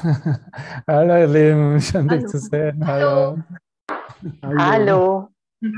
Hallo 0.86 1.14
ihr 1.14 1.26
Lieben, 1.26 1.80
schön 1.80 2.08
dich 2.08 2.26
zu 2.26 2.38
sehen. 2.38 2.86
Hallo. 2.86 3.38
Hallo. 4.42 5.28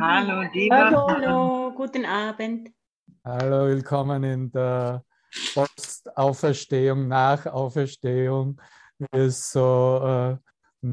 Hallo, 0.00 0.42
lieber. 0.52 0.76
Hallo, 0.76 1.08
hallo, 1.08 1.72
guten 1.74 2.04
Abend. 2.04 2.70
Hallo, 3.24 3.66
willkommen 3.66 4.22
in 4.22 4.52
der 4.52 5.02
Postauferstehung, 5.54 7.08
Nachauferstehung, 7.08 8.60
wie 8.98 9.18
es 9.18 9.50
so 9.50 10.00
äh, 10.04 10.36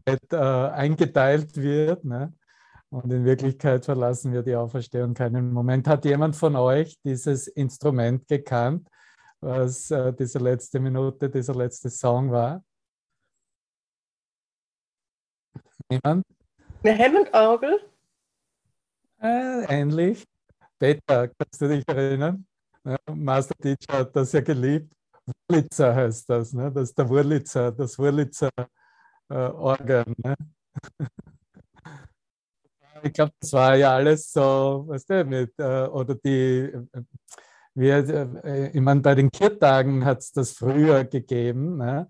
nett 0.07 0.34
äh, 0.34 0.38
eingeteilt 0.38 1.55
wird. 1.55 2.05
Ne? 2.05 2.34
Und 2.89 3.14
in 3.14 3.25
Wirklichkeit 3.25 3.86
verlassen 3.86 4.34
wir 4.34 4.41
die 4.41 4.55
Auferstehung 4.55 5.14
keinen 5.14 5.54
Moment. 5.54 5.88
Hat 5.88 6.04
jemand 6.05 6.36
von 6.36 6.55
euch 6.55 6.98
dieses 7.04 7.48
Instrument 7.48 8.27
gekannt, 8.27 8.88
was 9.39 9.91
äh, 9.91 10.14
diese 10.14 10.39
letzte 10.39 10.80
Minute, 10.80 11.30
dieser 11.30 11.54
letzte 11.54 11.91
Song 11.91 12.32
war? 12.32 12.63
Niemand? 15.89 16.23
Eine 16.84 16.98
Hammond-Orgel? 16.98 17.79
Äh, 19.21 19.66
ähnlich. 19.81 20.23
Peter, 20.77 21.27
kannst 21.27 21.59
du 21.61 21.67
dich 21.67 21.84
erinnern? 21.88 22.45
Ja, 22.85 22.97
Master 23.13 23.55
Teacher 23.55 23.99
hat 23.99 24.16
das 24.16 24.31
ja 24.31 24.41
geliebt. 24.41 24.94
Wurlitzer 25.47 25.95
heißt 25.95 26.30
das, 26.30 26.53
ne? 26.53 26.71
das 26.71 26.89
ist 26.89 26.97
der 26.97 27.09
Wurlitzer, 27.09 27.71
das 27.71 27.97
Wurlitzer 27.97 28.49
äh, 29.30 29.33
Organ. 29.33 30.13
Ne? 30.17 30.35
ich 33.03 33.13
glaube, 33.13 33.33
das 33.39 33.53
war 33.53 33.75
ja 33.75 33.95
alles 33.95 34.31
so, 34.31 34.85
weißt 34.88 35.09
du, 35.09 35.25
mit, 35.25 35.53
äh, 35.58 35.88
oder 35.88 36.16
die, 36.16 36.71
wir, 37.73 38.44
äh, 38.45 38.69
ich 38.69 38.81
meine, 38.81 39.02
bei 39.02 39.16
den 39.16 39.31
Kirtagen 39.31 40.05
hat 40.05 40.19
es 40.19 40.31
das 40.31 40.52
früher 40.52 41.03
gegeben. 41.03 41.77
Ne? 41.77 42.08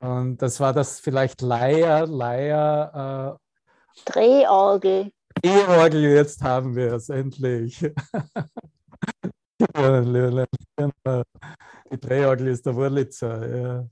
Und 0.00 0.42
das 0.42 0.60
war 0.60 0.72
das 0.72 1.00
vielleicht 1.00 1.40
Leier, 1.40 2.06
Leier. 2.06 3.36
Äh, 3.36 4.02
Drehorgel. 4.04 5.10
Drehorgel, 5.42 6.02
jetzt 6.02 6.42
haben 6.42 6.76
wir 6.76 6.94
es 6.94 7.08
endlich. 7.08 7.80
Die 9.58 9.66
Drehorgel 12.00 12.48
ist 12.48 12.66
der 12.66 12.74
Wurlitzer. 12.74 13.56
Ja. 13.56 13.86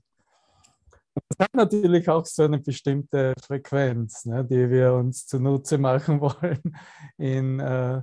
Das 1.15 1.47
hat 1.47 1.53
natürlich 1.53 2.09
auch 2.09 2.25
so 2.25 2.43
eine 2.43 2.59
bestimmte 2.59 3.33
Frequenz, 3.41 4.25
ne, 4.25 4.43
die 4.43 4.69
wir 4.69 4.93
uns 4.93 5.25
zunutze 5.25 5.77
machen 5.77 6.19
wollen 6.21 6.77
in, 7.17 7.59
äh, 7.59 8.01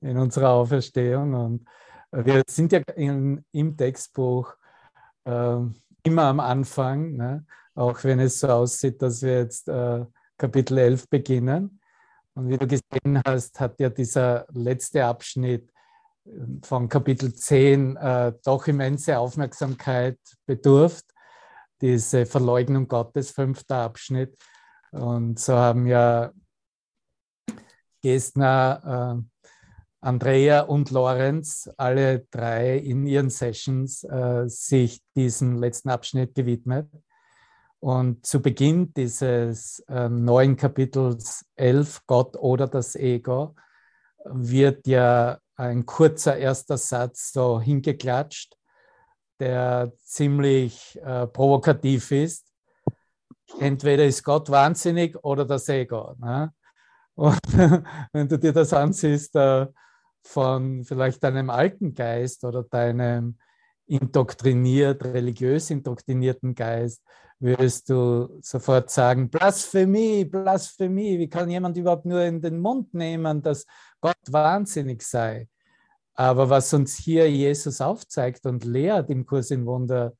in 0.00 0.18
unserer 0.18 0.50
Auferstehung. 0.50 1.34
Und 1.34 1.68
wir 2.12 2.42
sind 2.48 2.72
ja 2.72 2.80
in, 2.96 3.44
im 3.52 3.76
Textbuch 3.76 4.54
äh, 5.24 5.58
immer 6.06 6.24
am 6.24 6.40
Anfang, 6.40 7.16
ne? 7.16 7.44
auch 7.74 8.02
wenn 8.04 8.20
es 8.20 8.40
so 8.40 8.48
aussieht, 8.48 9.02
dass 9.02 9.22
wir 9.22 9.40
jetzt 9.40 9.68
äh, 9.68 10.04
Kapitel 10.38 10.78
11 10.78 11.08
beginnen. 11.08 11.80
Und 12.34 12.48
wie 12.48 12.56
du 12.56 12.66
gesehen 12.66 13.20
hast, 13.26 13.58
hat 13.58 13.80
ja 13.80 13.90
dieser 13.90 14.46
letzte 14.52 15.04
Abschnitt 15.04 15.70
äh, 16.24 16.30
von 16.62 16.88
Kapitel 16.88 17.34
10 17.34 17.96
äh, 17.96 18.32
doch 18.44 18.66
immense 18.68 19.18
Aufmerksamkeit 19.18 20.18
bedurft. 20.46 21.04
Diese 21.80 22.24
Verleugnung 22.24 22.88
Gottes, 22.88 23.32
fünfter 23.32 23.78
Abschnitt. 23.78 24.38
Und 24.92 25.38
so 25.38 25.54
haben 25.54 25.86
ja 25.86 26.30
Gestner, 28.00 29.18
äh, 29.18 29.35
Andrea 30.06 30.60
und 30.60 30.92
Lorenz, 30.92 31.68
alle 31.76 32.20
drei 32.30 32.78
in 32.78 33.08
ihren 33.08 33.28
Sessions, 33.28 34.04
äh, 34.04 34.44
sich 34.46 35.02
diesem 35.16 35.56
letzten 35.56 35.90
Abschnitt 35.90 36.36
gewidmet. 36.36 36.88
Und 37.80 38.24
zu 38.24 38.40
Beginn 38.40 38.94
dieses 38.94 39.80
äh, 39.88 40.08
neuen 40.08 40.56
Kapitels 40.56 41.44
11, 41.56 42.02
Gott 42.06 42.36
oder 42.36 42.68
das 42.68 42.94
Ego, 42.94 43.56
wird 44.24 44.86
ja 44.86 45.38
ein 45.56 45.84
kurzer 45.86 46.36
erster 46.36 46.78
Satz 46.78 47.32
so 47.32 47.60
hingeklatscht, 47.60 48.56
der 49.40 49.92
ziemlich 50.04 51.00
äh, 51.02 51.26
provokativ 51.26 52.12
ist. 52.12 52.52
Entweder 53.58 54.04
ist 54.04 54.22
Gott 54.22 54.50
wahnsinnig 54.50 55.16
oder 55.24 55.44
das 55.44 55.68
Ego. 55.68 56.14
Ne? 56.18 56.54
Und 57.16 57.40
wenn 58.12 58.28
du 58.28 58.38
dir 58.38 58.52
das 58.52 58.72
ansiehst, 58.72 59.34
äh, 59.34 59.66
von 60.26 60.84
vielleicht 60.84 61.22
deinem 61.22 61.50
alten 61.50 61.94
Geist 61.94 62.44
oder 62.44 62.62
deinem 62.64 63.38
indoktriniert, 63.86 65.04
religiös 65.04 65.70
indoktrinierten 65.70 66.54
Geist, 66.54 67.02
würdest 67.38 67.88
du 67.88 68.38
sofort 68.40 68.90
sagen, 68.90 69.30
Blasphemie, 69.30 70.24
Blasphemie, 70.24 71.18
wie 71.18 71.28
kann 71.28 71.50
jemand 71.50 71.76
überhaupt 71.76 72.06
nur 72.06 72.22
in 72.22 72.40
den 72.40 72.58
Mund 72.58 72.92
nehmen, 72.94 73.42
dass 73.42 73.66
Gott 74.00 74.16
wahnsinnig 74.28 75.02
sei? 75.02 75.48
Aber 76.14 76.48
was 76.48 76.72
uns 76.72 76.96
hier 76.96 77.30
Jesus 77.30 77.80
aufzeigt 77.80 78.46
und 78.46 78.64
lehrt 78.64 79.10
im 79.10 79.26
Kurs 79.26 79.50
in 79.50 79.66
Wunder 79.66 80.14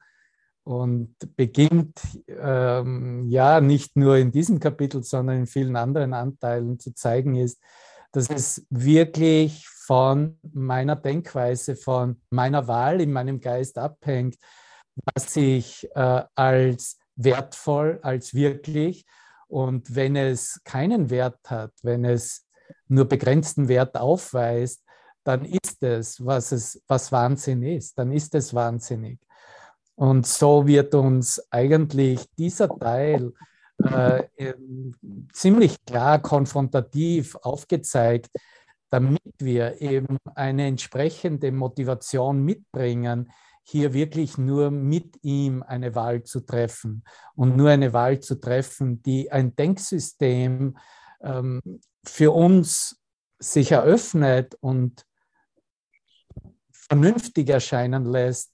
und 0.63 1.15
beginnt 1.37 1.99
ähm, 2.29 3.27
ja 3.31 3.61
nicht 3.61 3.97
nur 3.97 4.17
in 4.19 4.31
diesem 4.31 4.61
Kapitel, 4.61 5.03
sondern 5.03 5.39
in 5.39 5.47
vielen 5.47 5.77
anderen 5.77 6.13
Anteilen 6.13 6.79
zu 6.79 6.95
zeigen 6.95 7.35
ist, 7.37 7.63
dass 8.17 8.31
es 8.31 8.67
wirklich 8.71 9.69
von 9.69 10.39
meiner 10.55 10.97
Denkweise, 10.97 11.77
von 11.77 12.21
meiner 12.31 12.67
Wahl 12.67 13.03
in 13.03 13.13
meinem 13.13 13.41
Geist 13.41 13.77
abhängt, 13.77 14.37
was 15.15 15.37
ich 15.37 15.87
äh, 15.95 16.23
als 16.35 16.99
wertvoll, 17.15 17.99
als 18.03 18.33
wirklich 18.33 19.05
und 19.49 19.95
wenn 19.95 20.17
es 20.17 20.61
keinen 20.65 21.11
Wert 21.11 21.51
hat, 21.51 21.73
wenn 21.83 22.07
es 22.07 22.47
nur 22.89 23.05
begrenzten 23.05 23.69
Wert 23.69 23.97
aufweist, 23.99 24.83
dann 25.23 25.45
ist 25.45 25.83
es, 25.83 26.25
was 26.25 26.53
es, 26.53 26.83
was 26.87 27.13
Wahnsinn 27.13 27.63
ist, 27.63 27.99
dann 27.99 28.13
ist 28.13 28.35
es 28.35 28.55
wahnsinnig. 28.55 29.19
Und 29.95 30.27
so 30.27 30.67
wird 30.67 30.95
uns 30.95 31.43
eigentlich 31.51 32.27
dieser 32.39 32.69
Teil 32.79 33.33
äh, 33.83 34.25
ziemlich 35.33 35.85
klar 35.85 36.21
konfrontativ 36.21 37.37
aufgezeigt, 37.37 38.31
damit 38.91 39.21
wir 39.39 39.81
eben 39.81 40.19
eine 40.35 40.67
entsprechende 40.67 41.53
Motivation 41.53 42.43
mitbringen, 42.43 43.31
hier 43.63 43.93
wirklich 43.93 44.39
nur 44.39 44.71
mit 44.71 45.19
ihm 45.23 45.63
eine 45.63 45.95
Wahl 45.95 46.23
zu 46.23 46.41
treffen. 46.41 47.03
Und 47.35 47.57
nur 47.57 47.71
eine 47.71 47.93
Wahl 47.93 48.21
zu 48.21 48.37
treffen, 48.37 49.03
die 49.03 49.33
ein 49.33 49.57
Denksystem 49.57 50.79
ähm, 51.21 51.61
für 52.05 52.31
uns 52.31 53.03
sich 53.41 53.73
eröffnet 53.73 54.57
und 54.61 55.05
vernünftig 56.71 57.49
erscheinen 57.49 58.05
lässt, 58.05 58.53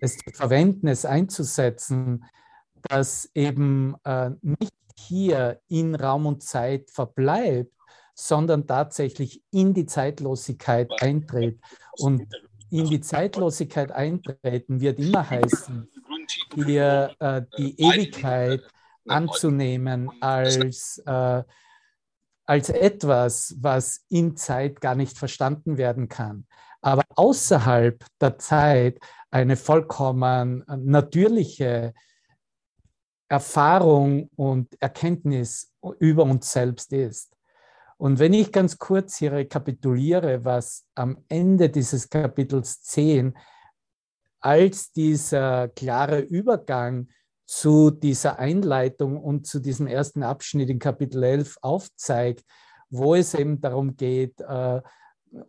es 0.00 0.16
zu 0.16 0.30
verwenden, 0.32 0.88
es 0.88 1.04
einzusetzen, 1.04 2.24
das 2.88 3.30
eben 3.34 3.96
äh, 4.04 4.30
nicht 4.42 4.72
hier 4.96 5.60
in 5.68 5.94
Raum 5.94 6.26
und 6.26 6.42
Zeit 6.42 6.90
verbleibt, 6.90 7.72
sondern 8.14 8.66
tatsächlich 8.66 9.42
in 9.50 9.72
die 9.72 9.86
Zeitlosigkeit 9.86 10.90
eintritt. 11.00 11.58
Und 11.98 12.26
in 12.70 12.86
die 12.86 13.00
Zeitlosigkeit 13.00 13.90
eintreten 13.90 14.80
wird 14.80 14.98
immer 14.98 15.28
heißen, 15.28 15.88
hier 16.54 17.14
äh, 17.18 17.42
die 17.58 17.80
Ewigkeit 17.80 18.62
anzunehmen 19.08 20.10
als, 20.20 21.02
äh, 21.06 21.42
als 22.46 22.68
etwas, 22.68 23.56
was 23.58 24.04
in 24.08 24.36
Zeit 24.36 24.80
gar 24.80 24.94
nicht 24.94 25.18
verstanden 25.18 25.78
werden 25.78 26.08
kann. 26.08 26.46
Aber 26.82 27.02
außerhalb 27.16 28.04
der 28.20 28.38
Zeit 28.38 28.98
eine 29.30 29.56
vollkommen 29.56 30.64
natürliche 30.66 31.94
Erfahrung 33.30 34.28
und 34.34 34.76
Erkenntnis 34.82 35.72
über 36.00 36.24
uns 36.24 36.52
selbst 36.52 36.92
ist. 36.92 37.32
Und 37.96 38.18
wenn 38.18 38.32
ich 38.32 38.50
ganz 38.50 38.76
kurz 38.76 39.16
hier 39.18 39.32
rekapituliere, 39.32 40.44
was 40.44 40.86
am 40.94 41.24
Ende 41.28 41.70
dieses 41.70 42.10
Kapitels 42.10 42.82
10 42.82 43.36
als 44.40 44.90
dieser 44.90 45.68
klare 45.68 46.20
Übergang 46.20 47.08
zu 47.46 47.90
dieser 47.90 48.38
Einleitung 48.38 49.22
und 49.22 49.46
zu 49.46 49.60
diesem 49.60 49.86
ersten 49.86 50.22
Abschnitt 50.22 50.70
in 50.70 50.78
Kapitel 50.78 51.22
11 51.22 51.58
aufzeigt, 51.62 52.44
wo 52.88 53.14
es 53.14 53.34
eben 53.34 53.60
darum 53.60 53.96
geht, 53.96 54.40
äh, 54.40 54.80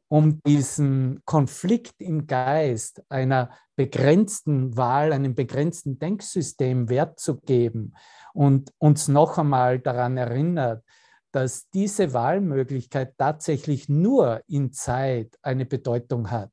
um 0.08 0.42
diesen 0.44 1.22
Konflikt 1.26 2.02
im 2.02 2.28
Geist 2.28 3.02
einer 3.10 3.50
begrenzten 3.76 4.78
Wahl, 4.78 5.14
einem 5.14 5.36
begrenzten 5.36 5.98
Denksystem 5.98 6.90
Wert 6.90 7.20
zu 7.20 7.40
geben 7.40 7.94
und 8.34 8.72
uns 8.78 9.08
noch 9.08 9.38
einmal 9.38 9.80
daran 9.80 10.18
erinnert, 10.18 10.84
dass 11.32 11.70
diese 11.70 12.14
Wahlmöglichkeit 12.14 13.18
tatsächlich 13.18 13.90
nur 13.90 14.42
in 14.48 14.72
Zeit 14.72 15.38
eine 15.42 15.66
Bedeutung 15.66 16.30
hat 16.30 16.52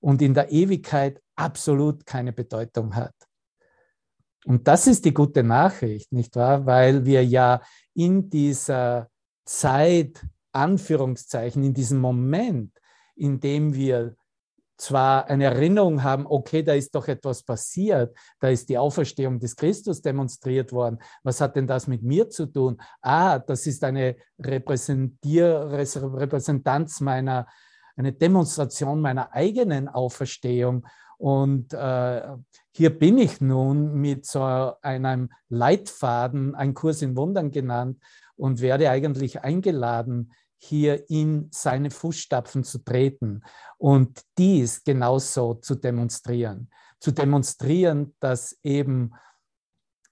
und 0.00 0.22
in 0.22 0.34
der 0.34 0.52
Ewigkeit 0.52 1.20
absolut 1.36 2.04
keine 2.06 2.32
Bedeutung 2.32 2.94
hat. 2.94 3.14
Und 4.44 4.68
das 4.68 4.86
ist 4.86 5.04
die 5.04 5.14
gute 5.14 5.42
Nachricht, 5.42 6.12
nicht 6.12 6.36
wahr? 6.36 6.64
Weil 6.66 7.04
wir 7.04 7.24
ja 7.24 7.60
in 7.94 8.30
dieser 8.30 9.08
Zeit, 9.44 10.24
Anführungszeichen, 10.52 11.62
in 11.62 11.74
diesem 11.74 11.98
Moment, 11.98 12.72
in 13.16 13.40
dem 13.40 13.74
wir 13.74 14.16
zwar 14.80 15.26
eine 15.26 15.44
Erinnerung 15.44 16.02
haben, 16.02 16.26
okay, 16.26 16.62
da 16.62 16.72
ist 16.72 16.94
doch 16.94 17.06
etwas 17.06 17.42
passiert, 17.42 18.16
da 18.40 18.48
ist 18.48 18.68
die 18.68 18.78
Auferstehung 18.78 19.38
des 19.38 19.54
Christus 19.54 20.00
demonstriert 20.00 20.72
worden. 20.72 20.98
Was 21.22 21.40
hat 21.40 21.56
denn 21.56 21.66
das 21.66 21.86
mit 21.86 22.02
mir 22.02 22.30
zu 22.30 22.46
tun? 22.46 22.80
Ah, 23.02 23.38
das 23.38 23.66
ist 23.66 23.84
eine 23.84 24.16
Repräsentier 24.38 25.68
Repräsentanz 25.70 27.00
meiner, 27.00 27.46
eine 27.96 28.12
Demonstration 28.12 29.00
meiner 29.00 29.32
eigenen 29.34 29.88
Auferstehung. 29.88 30.86
Und 31.18 31.74
äh, 31.74 32.22
hier 32.70 32.98
bin 32.98 33.18
ich 33.18 33.42
nun 33.42 33.92
mit 34.00 34.24
so 34.24 34.42
einem 34.80 35.30
Leitfaden, 35.50 36.54
ein 36.54 36.72
Kurs 36.72 37.02
in 37.02 37.16
Wundern 37.16 37.50
genannt, 37.50 37.98
und 38.36 38.62
werde 38.62 38.88
eigentlich 38.88 39.42
eingeladen, 39.42 40.32
hier 40.62 41.08
in 41.08 41.48
seine 41.52 41.90
Fußstapfen 41.90 42.64
zu 42.64 42.78
treten 42.78 43.42
und 43.78 44.20
dies 44.36 44.84
genauso 44.84 45.54
zu 45.54 45.74
demonstrieren. 45.74 46.70
Zu 47.00 47.12
demonstrieren, 47.12 48.14
dass 48.20 48.58
eben, 48.62 49.14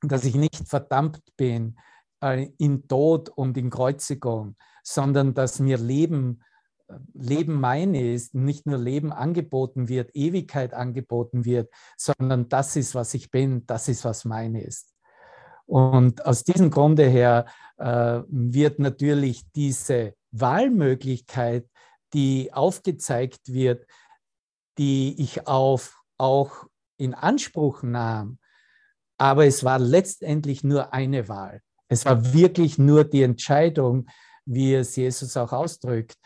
dass 0.01 0.25
ich 0.25 0.35
nicht 0.35 0.67
verdammt 0.67 1.23
bin 1.37 1.79
äh, 2.23 2.49
in 2.59 2.89
Tod 2.89 3.29
und 3.29 3.59
in 3.59 3.69
Kreuzigung, 3.69 4.57
sondern 4.83 5.35
dass 5.35 5.61
mir 5.61 5.77
Leben, 5.77 6.43
Leben 7.13 7.61
meine 7.61 8.13
ist, 8.13 8.35
nicht 8.35 8.65
nur 8.65 8.79
Leben 8.79 9.13
angeboten 9.13 9.89
wird, 9.89 10.17
Ewigkeit 10.17 10.73
angeboten 10.73 11.45
wird, 11.45 11.71
sondern 11.99 12.49
das 12.49 12.75
ist, 12.77 12.95
was 12.95 13.13
ich 13.13 13.31
bin, 13.31 13.67
das 13.67 13.89
ist, 13.89 14.07
was 14.07 14.25
meine 14.25 14.63
ist. 14.63 14.95
Und 15.67 16.25
aus 16.25 16.45
diesem 16.45 16.71
Grunde 16.71 17.07
her 17.07 17.45
äh, 17.77 18.23
wird 18.29 18.79
natürlich 18.79 19.45
diese 19.53 20.15
Wahlmöglichkeit, 20.31 21.69
die 22.13 22.53
aufgezeigt 22.53 23.53
wird, 23.53 23.87
die 24.79 25.21
ich 25.21 25.47
auf, 25.47 26.01
auch 26.17 26.67
in 26.97 27.15
Anspruch 27.15 27.83
nahm. 27.83 28.39
Aber 29.19 29.47
es 29.47 29.65
war 29.65 29.79
letztendlich 29.79 30.63
nur 30.63 30.93
eine 30.93 31.29
Wahl. 31.29 31.61
Es 31.89 32.05
war 32.05 32.33
wirklich 32.33 32.79
nur 32.79 33.05
die 33.05 33.23
Entscheidung, 33.23 34.09
wie 34.45 34.75
es 34.75 34.97
Jesus 34.97 35.37
auch 35.37 35.53
ausdrückt, 35.53 36.17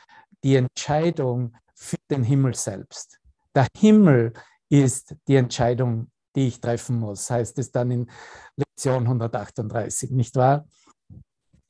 die 0.44 0.56
Entscheidung 0.56 1.56
für 1.74 1.98
den 2.10 2.24
Himmel 2.24 2.54
selbst. 2.54 3.18
Der 3.54 3.66
Himmel 3.76 4.32
ist 4.68 5.14
die 5.28 5.36
Entscheidung, 5.36 6.10
die 6.34 6.48
ich 6.48 6.60
treffen 6.60 6.98
muss, 6.98 7.30
heißt 7.30 7.58
es 7.58 7.70
dann 7.70 7.90
in 7.90 8.10
Lektion 8.56 9.04
138, 9.04 10.10
nicht 10.10 10.34
wahr? 10.36 10.66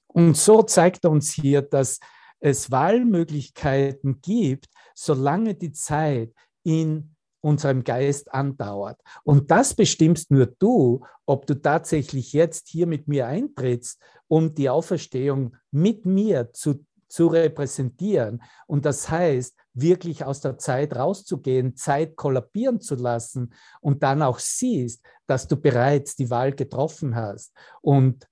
Und 0.07 0.37
so 0.37 0.63
zeigt 0.63 1.05
uns 1.05 1.33
hier, 1.33 1.63
dass 1.63 1.99
es 2.43 2.71
Wahlmöglichkeiten 2.71 4.21
gibt, 4.21 4.67
solange 4.95 5.55
die 5.55 5.73
Zeit 5.73 6.35
in 6.65 7.15
unserem 7.41 7.83
Geist 7.85 8.33
andauert. 8.35 9.01
Und 9.25 9.51
das 9.51 9.75
bestimmst 9.75 10.31
nur 10.31 10.47
du, 10.47 11.05
ob 11.25 11.47
du 11.47 11.55
tatsächlich 11.55 12.33
jetzt 12.33 12.69
hier 12.69 12.87
mit 12.87 13.09
mir 13.09 13.27
eintrittst, 13.27 14.01
um 14.29 14.55
die 14.55 14.69
Auferstehung 14.69 15.57
mit 15.71 16.05
mir 16.05 16.53
zu, 16.53 16.85
zu 17.09 17.29
repräsentieren. 17.29 18.43
Und 18.67 18.85
das 18.85 19.09
heißt, 19.09 19.57
wirklich 19.75 20.25
aus 20.25 20.41
der 20.41 20.59
Zeit 20.59 20.95
rauszugehen, 20.97 21.77
Zeit 21.77 22.17
kollabieren 22.17 22.81
zu 22.81 22.97
lassen 22.97 23.55
und 23.81 24.03
dann 24.03 24.23
auch 24.23 24.39
siehst, 24.39 25.05
dass 25.27 25.49
du 25.49 25.57
bereits 25.57 26.17
die 26.17 26.31
Wahl 26.31 26.53
getroffen 26.53 27.15
hast 27.15 27.53
und 27.81 28.27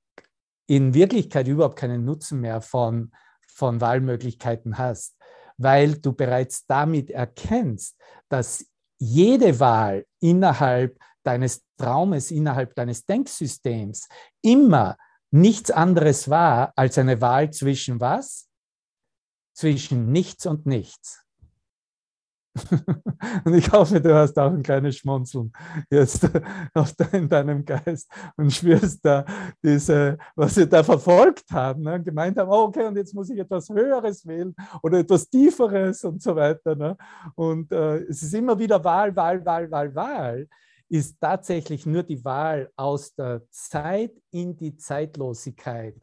in 0.67 0.95
Wirklichkeit 0.95 1.49
überhaupt 1.49 1.77
keinen 1.77 2.05
Nutzen 2.05 2.41
mehr 2.41 2.61
von, 2.61 3.11
von 3.61 3.81
Wahlmöglichkeiten 3.83 4.79
hast, 4.79 5.17
weil 5.59 5.97
du 5.97 6.15
bereits 6.15 6.67
damit 6.67 7.11
erkennst, 7.11 7.95
dass 8.31 8.65
jede 8.99 9.61
Wahl 9.61 10.07
innerhalb 10.19 10.99
deines 11.23 11.63
Traumes, 11.77 12.31
innerhalb 12.31 12.75
deines 12.75 13.05
Denksystems 13.05 14.09
immer 14.41 14.97
nichts 15.31 15.71
anderes 15.71 16.31
war 16.31 16.73
als 16.75 16.97
eine 16.97 17.21
Wahl 17.21 17.51
zwischen 17.51 18.01
was? 18.01 18.49
Zwischen 19.55 20.11
nichts 20.11 20.47
und 20.47 20.65
nichts. 20.65 21.23
Und 23.45 23.55
ich 23.55 23.71
hoffe, 23.71 24.01
du 24.01 24.15
hast 24.15 24.39
auch 24.39 24.51
ein 24.51 24.63
kleines 24.63 24.97
Schmunzeln 24.97 25.53
jetzt 25.91 26.29
in 27.13 27.29
deinem 27.29 27.65
Geist 27.65 28.11
und 28.37 28.53
spürst 28.53 29.05
da 29.05 29.25
diese, 29.63 30.19
was 30.35 30.55
sie 30.55 30.69
da 30.69 30.83
verfolgt 30.83 31.51
haben, 31.53 31.83
ne? 31.83 32.03
gemeint 32.03 32.39
haben, 32.39 32.51
oh, 32.51 32.65
okay, 32.65 32.87
und 32.87 32.97
jetzt 32.97 33.15
muss 33.15 33.31
ich 33.31 33.39
etwas 33.39 33.69
Höheres 33.69 34.27
wählen 34.27 34.55
oder 34.83 34.99
etwas 34.99 35.29
Tieferes 35.29 36.05
und 36.05 36.23
so 36.23 36.35
weiter. 36.35 36.75
Ne? 36.75 36.97
Und 37.35 37.71
äh, 37.73 37.99
es 38.05 38.23
ist 38.23 38.35
immer 38.35 38.59
wieder 38.59 38.83
Wahl, 38.83 39.15
Wahl, 39.15 39.45
Wahl, 39.45 39.71
Wahl, 39.71 39.95
Wahl 39.95 40.49
ist 40.91 41.21
tatsächlich 41.21 41.87
nur 41.87 42.03
die 42.03 42.25
Wahl 42.25 42.71
aus 42.77 43.15
der 43.15 43.43
Zeit 43.51 44.13
in 44.33 44.57
die 44.57 44.77
Zeitlosigkeit, 44.77 45.95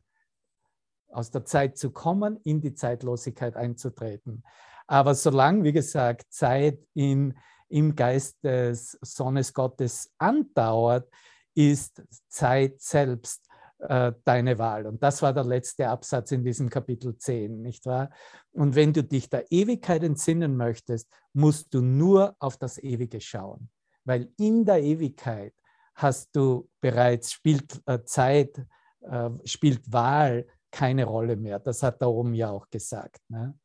aus 1.09 1.31
der 1.31 1.45
Zeit 1.45 1.77
zu 1.77 1.92
kommen, 1.92 2.39
in 2.44 2.62
die 2.62 2.74
Zeitlosigkeit 2.74 3.56
einzutreten. 3.56 4.44
Aber 4.88 5.15
solange, 5.15 5.63
wie 5.63 5.74
gesagt, 5.74 6.31
Zeit 6.31 6.80
in, 6.94 7.38
im 7.68 7.95
Geist 7.95 8.44
des 8.44 8.98
Sohnes 9.01 9.54
Gottes 9.54 10.13
andauert, 10.18 11.09
ist 11.54 12.04
Zeit 12.30 12.81
selbst 12.81 13.48
äh, 13.80 14.13
deine 14.24 14.57
Wahl. 14.57 14.86
Und 14.88 15.04
das 15.04 15.21
war 15.21 15.33
der 15.33 15.44
letzte 15.44 15.88
Absatz 15.89 16.31
in 16.31 16.44
diesem 16.44 16.69
Kapitel 16.69 17.18
10, 17.18 17.62
nicht 17.62 17.86
wahr? 17.86 18.09
Und 18.51 18.75
wenn 18.75 18.94
du 18.94 19.04
dich 19.04 19.30
der 19.30 19.51
Ewigkeit 19.51 20.04
entsinnen 20.04 20.56
möchtest, 20.56 21.12
musst 21.33 21.74
du 21.74 21.81
nur 21.81 22.36
auf 22.39 22.57
das 22.57 22.77
Ewige 22.77 23.21
schauen. 23.21 23.69
Weil 24.04 24.30
in 24.38 24.65
der 24.65 24.81
Ewigkeit 24.81 25.54
hast 25.95 26.36
du 26.36 26.69
bereits, 26.80 27.31
spielt 27.31 27.81
äh, 27.86 28.04
Zeit, 28.04 28.65
äh, 29.01 29.30
spielt 29.45 29.92
Wahl 29.92 30.45
keine 30.72 31.06
Rolle 31.06 31.36
mehr. 31.36 31.60
Das 31.60 31.84
hat 31.84 32.02
da 32.02 32.08
oben 32.08 32.34
ja 32.34 32.50
auch 32.52 32.69
gesagt. 32.69 33.22
Ne? 33.30 33.58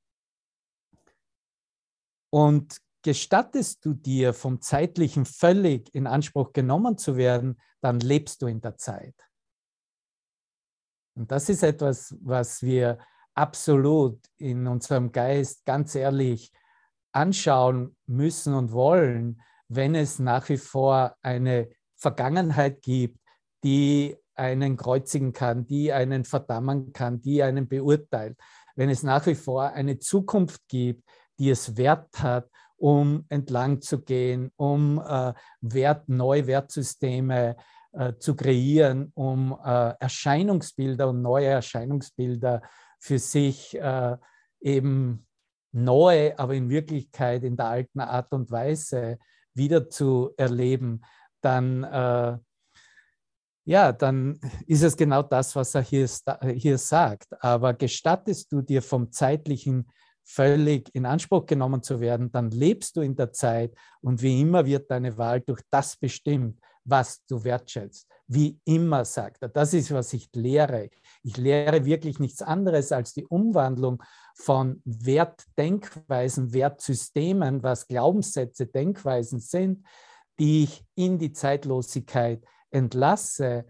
Und 2.31 2.79
gestattest 3.03 3.85
du 3.85 3.95
dir 3.95 4.33
vom 4.33 4.61
Zeitlichen 4.61 5.27
völlig 5.27 5.93
in 5.95 6.07
Anspruch 6.07 6.53
genommen 6.53 6.97
zu 6.97 7.17
werden, 7.17 7.61
dann 7.81 8.01
lebst 8.01 8.43
du 8.43 8.47
in 8.47 8.61
der 8.61 8.77
Zeit. 8.77 9.15
Und 11.15 11.31
das 11.31 11.49
ist 11.49 11.63
etwas, 11.63 12.17
was 12.21 12.63
wir 12.63 12.99
absolut 13.35 14.21
in 14.39 14.67
unserem 14.67 15.13
Geist 15.13 15.65
ganz 15.65 15.95
ehrlich 15.95 16.53
anschauen 17.13 17.97
müssen 18.07 18.55
und 18.55 18.73
wollen, 18.73 19.43
wenn 19.69 19.95
es 19.95 20.19
nach 20.19 20.49
wie 20.49 20.57
vor 20.57 21.17
eine 21.23 21.69
Vergangenheit 21.97 22.83
gibt, 22.83 23.19
die 23.65 24.17
einen 24.35 24.77
kreuzigen 24.77 25.33
kann, 25.33 25.67
die 25.67 25.93
einen 25.93 26.25
verdammen 26.25 26.93
kann, 26.93 27.21
die 27.21 27.43
einen 27.43 27.69
beurteilt. 27.69 28.37
Wenn 28.75 28.89
es 28.89 29.03
nach 29.03 29.27
wie 29.27 29.35
vor 29.35 29.65
eine 29.73 29.99
Zukunft 29.99 30.63
gibt, 30.69 31.05
die 31.39 31.51
es 31.51 31.77
wert 31.77 32.23
hat, 32.23 32.49
um 32.77 33.25
entlang 33.29 33.81
zu 33.81 34.03
gehen, 34.03 34.51
um 34.57 34.99
äh, 34.99 35.33
Wert, 35.61 36.09
neue 36.09 36.47
Wertsysteme 36.47 37.57
äh, 37.93 38.15
zu 38.19 38.35
kreieren, 38.35 39.13
um 39.15 39.57
äh, 39.65 39.95
Erscheinungsbilder 40.01 41.09
und 41.11 41.23
neue 41.23 41.47
Erscheinungsbilder 41.47 42.63
für 42.99 43.19
sich 43.19 43.79
äh, 43.79 44.17
eben 44.61 45.27
neu, 45.73 46.35
aber 46.37 46.55
in 46.55 46.71
Wirklichkeit 46.71 47.45
in 47.45 47.57
der 47.57 47.67
alten 47.67 48.01
Art 48.01 48.33
und 48.33 48.51
Weise 48.51 49.19
wieder 49.55 49.89
zu 49.89 50.33
erleben, 50.37 51.03
dann 51.41 51.85
äh, 51.85 52.39
ja, 53.65 53.93
dann 53.93 54.39
ist 54.67 54.83
es 54.83 54.97
genau 54.97 55.23
das, 55.23 55.55
was 55.55 55.75
er 55.75 55.83
hier, 55.83 56.09
hier 56.55 56.79
sagt. 56.79 57.29
Aber 57.43 57.75
gestattest 57.75 58.51
du 58.53 58.61
dir 58.61 58.83
vom 58.83 59.13
zeitlichen 59.13 59.89
völlig 60.25 60.89
in 60.95 61.07
Anspruch 61.07 61.47
genommen 61.47 61.83
zu 61.83 62.01
werden, 62.01 62.31
dann 62.31 62.51
lebst 62.51 62.97
du 62.97 63.01
in 63.01 63.17
der 63.17 63.33
Zeit 63.33 63.75
und 64.01 64.23
wie 64.23 64.41
immer 64.41 64.67
wird 64.67 64.91
deine 64.91 65.19
Wahl 65.19 65.41
durch 65.41 65.61
das 65.71 65.97
bestimmt, 65.97 66.59
was 66.85 67.25
du 67.27 67.43
wertschätzt. 67.45 68.09
Wie 68.29 68.59
immer 68.65 69.05
sagt 69.05 69.43
er, 69.43 69.49
das 69.49 69.75
ist, 69.75 69.93
was 69.93 70.13
ich 70.13 70.29
lehre. 70.35 70.91
Ich 71.23 71.37
lehre 71.37 71.85
wirklich 71.85 72.19
nichts 72.19 72.41
anderes 72.41 72.93
als 72.93 73.13
die 73.13 73.27
Umwandlung 73.27 74.03
von 74.35 74.81
Wertdenkweisen, 74.85 76.53
Wertsystemen, 76.53 77.63
was 77.63 77.87
Glaubenssätze, 77.87 78.67
Denkweisen 78.67 79.39
sind, 79.39 79.87
die 80.39 80.65
ich 80.65 80.85
in 80.95 81.19
die 81.19 81.33
Zeitlosigkeit 81.33 82.43
entlasse, 82.73 83.67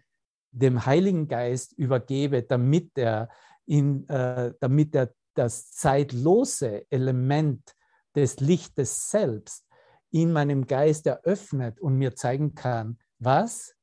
dem 0.50 0.84
Heiligen 0.86 1.28
Geist 1.28 1.72
übergebe, 1.72 2.42
damit 2.42 2.96
er, 2.96 3.28
in, 3.66 4.08
äh, 4.08 4.54
damit 4.60 4.94
er 4.94 5.14
das 5.34 5.70
zeitlose 5.72 6.86
Element 6.90 7.74
des 8.14 8.40
Lichtes 8.40 9.10
selbst 9.10 9.66
in 10.10 10.32
meinem 10.32 10.66
Geist 10.66 11.06
eröffnet 11.06 11.80
und 11.80 11.96
mir 11.96 12.14
zeigen 12.14 12.54
kann, 12.54 12.98
was? 13.18 13.74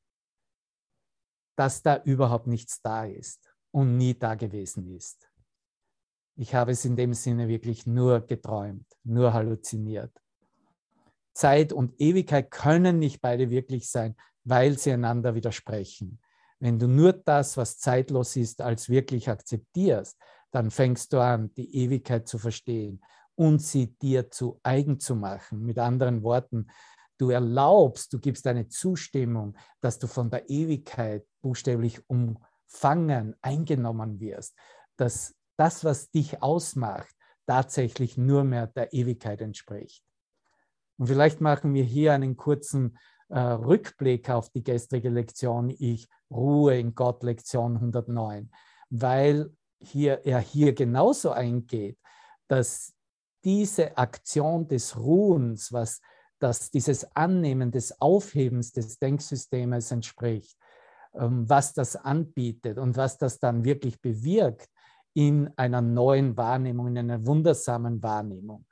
dass 1.56 1.82
da 1.82 2.02
überhaupt 2.04 2.46
nichts 2.46 2.80
da 2.80 3.04
ist 3.04 3.52
und 3.70 3.98
nie 3.98 4.18
da 4.18 4.34
gewesen 4.34 4.86
ist. 4.96 5.28
Ich 6.34 6.54
habe 6.54 6.72
es 6.72 6.86
in 6.86 6.96
dem 6.96 7.12
Sinne 7.12 7.48
wirklich 7.48 7.84
nur 7.84 8.26
geträumt, 8.26 8.86
nur 9.04 9.34
halluziniert. 9.34 10.10
Zeit 11.34 11.74
und 11.74 12.00
Ewigkeit 12.00 12.50
können 12.50 12.98
nicht 12.98 13.20
beide 13.20 13.50
wirklich 13.50 13.90
sein, 13.90 14.16
weil 14.50 14.76
sie 14.76 14.90
einander 14.90 15.36
widersprechen. 15.36 16.18
Wenn 16.58 16.76
du 16.76 16.88
nur 16.88 17.12
das, 17.12 17.56
was 17.56 17.78
zeitlos 17.78 18.34
ist, 18.34 18.60
als 18.60 18.88
wirklich 18.88 19.30
akzeptierst, 19.30 20.18
dann 20.50 20.72
fängst 20.72 21.12
du 21.12 21.20
an, 21.20 21.54
die 21.54 21.72
Ewigkeit 21.76 22.26
zu 22.26 22.36
verstehen 22.36 23.00
und 23.36 23.62
sie 23.62 23.96
dir 23.98 24.28
zu 24.28 24.58
eigen 24.64 24.98
zu 24.98 25.14
machen. 25.14 25.62
Mit 25.62 25.78
anderen 25.78 26.24
Worten, 26.24 26.66
du 27.16 27.30
erlaubst, 27.30 28.12
du 28.12 28.18
gibst 28.18 28.44
eine 28.48 28.66
Zustimmung, 28.66 29.56
dass 29.80 30.00
du 30.00 30.08
von 30.08 30.30
der 30.30 30.50
Ewigkeit 30.50 31.24
buchstäblich 31.40 32.00
umfangen, 32.08 33.36
eingenommen 33.42 34.18
wirst, 34.18 34.56
dass 34.96 35.36
das, 35.56 35.84
was 35.84 36.10
dich 36.10 36.42
ausmacht, 36.42 37.14
tatsächlich 37.46 38.18
nur 38.18 38.42
mehr 38.42 38.66
der 38.66 38.92
Ewigkeit 38.92 39.42
entspricht. 39.42 40.02
Und 40.98 41.06
vielleicht 41.06 41.40
machen 41.40 41.72
wir 41.72 41.84
hier 41.84 42.14
einen 42.14 42.36
kurzen 42.36 42.98
Rückblick 43.38 44.28
auf 44.30 44.50
die 44.50 44.62
gestrige 44.62 45.08
Lektion 45.08 45.70
Ich 45.70 46.08
ruhe 46.30 46.78
in 46.78 46.94
Gott, 46.94 47.22
Lektion 47.22 47.76
109, 47.76 48.50
weil 48.90 49.50
hier, 49.80 50.24
er 50.24 50.40
hier 50.40 50.74
genauso 50.74 51.30
eingeht, 51.30 51.98
dass 52.48 52.92
diese 53.44 53.96
Aktion 53.96 54.68
des 54.68 54.96
Ruhens, 54.96 55.72
was 55.72 56.00
dass 56.40 56.70
dieses 56.70 57.04
Annehmen 57.14 57.70
des 57.70 58.00
Aufhebens 58.00 58.72
des 58.72 58.98
Denksystems 58.98 59.90
entspricht, 59.90 60.56
ähm, 61.14 61.48
was 61.48 61.74
das 61.74 61.96
anbietet 61.96 62.78
und 62.78 62.96
was 62.96 63.18
das 63.18 63.38
dann 63.38 63.64
wirklich 63.64 64.00
bewirkt 64.00 64.68
in 65.12 65.50
einer 65.56 65.82
neuen 65.82 66.36
Wahrnehmung, 66.36 66.88
in 66.88 66.98
einer 66.98 67.24
wundersamen 67.26 68.02
Wahrnehmung. 68.02 68.64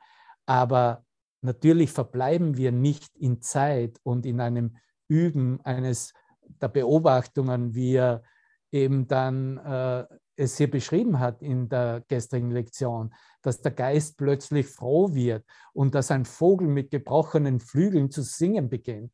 Aber 0.47 1.05
natürlich 1.41 1.93
verbleiben 1.93 2.57
wir 2.57 2.73
nicht 2.73 3.17
in 3.17 3.41
Zeit 3.41 3.99
und 4.03 4.27
in 4.27 4.41
einem 4.41 4.77
Üben 5.09 5.61
eines 5.65 6.13
der 6.61 6.69
Beobachtungen, 6.69 7.75
wie 7.75 7.95
er 7.97 8.23
eben 8.71 9.07
dann 9.07 9.59
äh, 9.59 10.07
es 10.37 10.57
hier 10.57 10.71
beschrieben 10.71 11.19
hat 11.19 11.43
in 11.43 11.69
der 11.69 12.05
gestrigen 12.07 12.51
Lektion, 12.51 13.13
dass 13.43 13.61
der 13.61 13.73
Geist 13.73 14.17
plötzlich 14.17 14.67
froh 14.67 15.15
wird 15.15 15.45
und 15.73 15.95
dass 15.95 16.11
ein 16.11 16.25
Vogel 16.25 16.69
mit 16.69 16.91
gebrochenen 16.91 17.61
Flügeln 17.61 18.11
zu 18.11 18.23
singen 18.23 18.69
beginnt. 18.69 19.13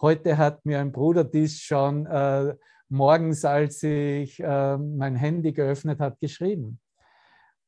Heute 0.00 0.38
hat 0.38 0.64
mir 0.64 0.80
ein 0.80 0.92
Bruder 0.92 1.24
dies 1.24 1.60
schon 1.60 2.06
äh, 2.06 2.54
morgens, 2.88 3.44
als 3.44 3.82
ich 3.82 4.40
äh, 4.40 4.76
mein 4.76 5.14
Handy 5.14 5.52
geöffnet 5.52 6.00
habe, 6.00 6.16
geschrieben. 6.20 6.80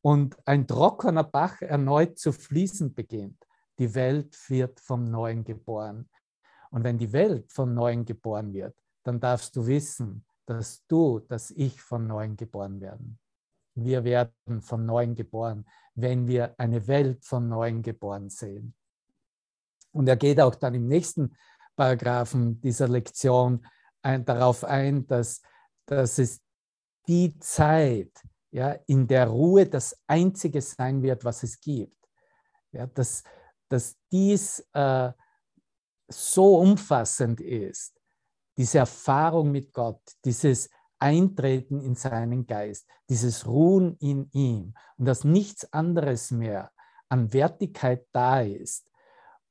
Und 0.02 0.36
ein 0.46 0.66
trockener 0.66 1.24
Bach 1.24 1.62
erneut 1.62 2.18
zu 2.18 2.32
fließen 2.32 2.92
beginnt. 2.92 3.38
Die 3.82 3.96
Welt 3.96 4.38
wird 4.48 4.78
vom 4.78 5.10
Neuen 5.10 5.42
geboren. 5.42 6.08
Und 6.70 6.84
wenn 6.84 6.98
die 6.98 7.12
Welt 7.12 7.50
vom 7.50 7.74
Neuen 7.74 8.04
geboren 8.04 8.52
wird, 8.52 8.76
dann 9.02 9.18
darfst 9.18 9.56
du 9.56 9.66
wissen, 9.66 10.24
dass 10.46 10.86
du, 10.86 11.18
dass 11.18 11.50
ich 11.50 11.82
von 11.82 12.06
neuem 12.06 12.36
geboren 12.36 12.80
werden. 12.80 13.18
Wir 13.74 14.04
werden 14.04 14.62
von 14.62 14.86
neuem 14.86 15.16
geboren, 15.16 15.66
wenn 15.96 16.28
wir 16.28 16.54
eine 16.58 16.86
Welt 16.86 17.24
von 17.24 17.48
neuem 17.48 17.82
geboren 17.82 18.30
sehen. 18.30 18.72
Und 19.90 20.08
er 20.08 20.16
geht 20.16 20.40
auch 20.40 20.54
dann 20.54 20.74
im 20.74 20.86
nächsten 20.86 21.34
Paragraphen 21.74 22.60
dieser 22.60 22.86
Lektion 22.86 23.66
ein, 24.00 24.24
darauf 24.24 24.62
ein, 24.62 25.08
dass, 25.08 25.42
dass 25.86 26.20
es 26.20 26.40
die 27.08 27.36
Zeit, 27.40 28.12
ja, 28.52 28.78
in 28.86 29.08
der 29.08 29.26
Ruhe 29.26 29.66
das 29.66 30.00
Einzige 30.06 30.62
sein 30.62 31.02
wird, 31.02 31.24
was 31.24 31.42
es 31.42 31.58
gibt. 31.60 31.98
Ja, 32.70 32.86
dass, 32.86 33.24
dass 33.72 33.96
dies 34.10 34.66
äh, 34.72 35.12
so 36.08 36.58
umfassend 36.58 37.40
ist, 37.40 37.98
diese 38.56 38.78
Erfahrung 38.78 39.50
mit 39.50 39.72
Gott, 39.72 40.02
dieses 40.24 40.68
Eintreten 40.98 41.80
in 41.80 41.94
seinen 41.94 42.46
Geist, 42.46 42.86
dieses 43.08 43.46
Ruhen 43.46 43.96
in 43.98 44.30
ihm 44.32 44.74
und 44.98 45.06
dass 45.06 45.24
nichts 45.24 45.72
anderes 45.72 46.30
mehr 46.30 46.70
an 47.08 47.32
Wertigkeit 47.32 48.06
da 48.12 48.40
ist 48.42 48.90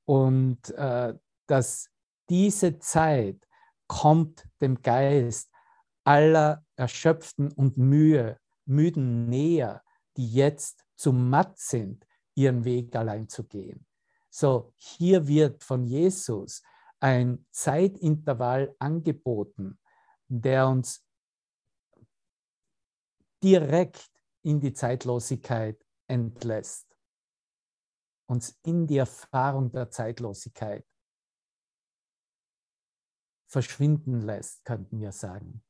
und 0.05 0.69
äh, 0.71 1.13
dass 1.47 1.89
diese 2.29 2.79
Zeit 2.79 3.45
kommt 3.87 4.47
dem 4.61 4.81
Geist 4.81 5.51
aller 6.05 6.63
Erschöpften 6.75 7.51
und 7.51 7.77
Mühe, 7.77 8.39
Müden 8.65 9.27
näher, 9.27 9.83
die 10.15 10.31
jetzt 10.31 10.85
zu 10.95 11.11
matt 11.11 11.57
sind, 11.59 12.07
ihren 12.35 12.63
Weg 12.63 12.95
allein 12.95 13.27
zu 13.27 13.43
gehen. 13.43 13.85
So, 14.33 14.73
hier 14.77 15.27
wird 15.27 15.61
von 15.61 15.83
Jesus 15.83 16.63
ein 17.01 17.45
Zeitintervall 17.51 18.73
angeboten, 18.79 19.77
der 20.29 20.69
uns 20.69 21.05
direkt 23.43 24.09
in 24.41 24.61
die 24.61 24.73
Zeitlosigkeit 24.73 25.85
entlässt, 26.07 26.87
uns 28.25 28.57
in 28.63 28.87
die 28.87 28.97
Erfahrung 28.97 29.69
der 29.71 29.89
Zeitlosigkeit 29.89 30.87
verschwinden 33.47 34.21
lässt, 34.21 34.63
könnten 34.63 35.01
wir 35.01 35.11
sagen. 35.11 35.61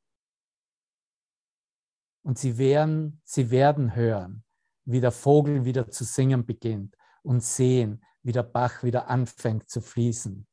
Und 2.23 2.37
sie 2.37 2.59
werden, 2.59 3.21
sie 3.23 3.49
werden 3.49 3.95
hören, 3.95 4.43
wie 4.85 5.01
der 5.01 5.11
Vogel 5.11 5.65
wieder 5.65 5.89
zu 5.89 6.03
singen 6.03 6.45
beginnt 6.45 6.95
und 7.23 7.41
sehen, 7.41 8.05
wie 8.23 8.31
der 8.31 8.43
Bach 8.43 8.83
wieder 8.83 9.07
anfängt 9.07 9.69
zu 9.69 9.81
fließen 9.81 10.47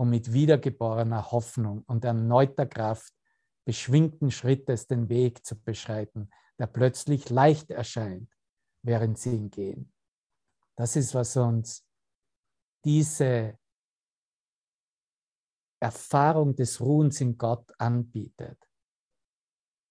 um 0.00 0.08
mit 0.08 0.32
wiedergeborener 0.32 1.30
Hoffnung 1.30 1.84
und 1.86 2.06
erneuter 2.06 2.64
Kraft 2.64 3.12
beschwingten 3.66 4.30
Schrittes 4.30 4.86
den 4.86 5.10
Weg 5.10 5.44
zu 5.44 5.60
beschreiten, 5.60 6.30
der 6.58 6.68
plötzlich 6.68 7.28
leicht 7.28 7.70
erscheint, 7.70 8.34
während 8.80 9.18
sie 9.18 9.36
ihn 9.36 9.50
gehen. 9.50 9.92
Das 10.74 10.96
ist, 10.96 11.14
was 11.14 11.36
uns 11.36 11.86
diese 12.82 13.58
Erfahrung 15.80 16.56
des 16.56 16.80
Ruhens 16.80 17.20
in 17.20 17.36
Gott 17.36 17.70
anbietet. 17.78 18.56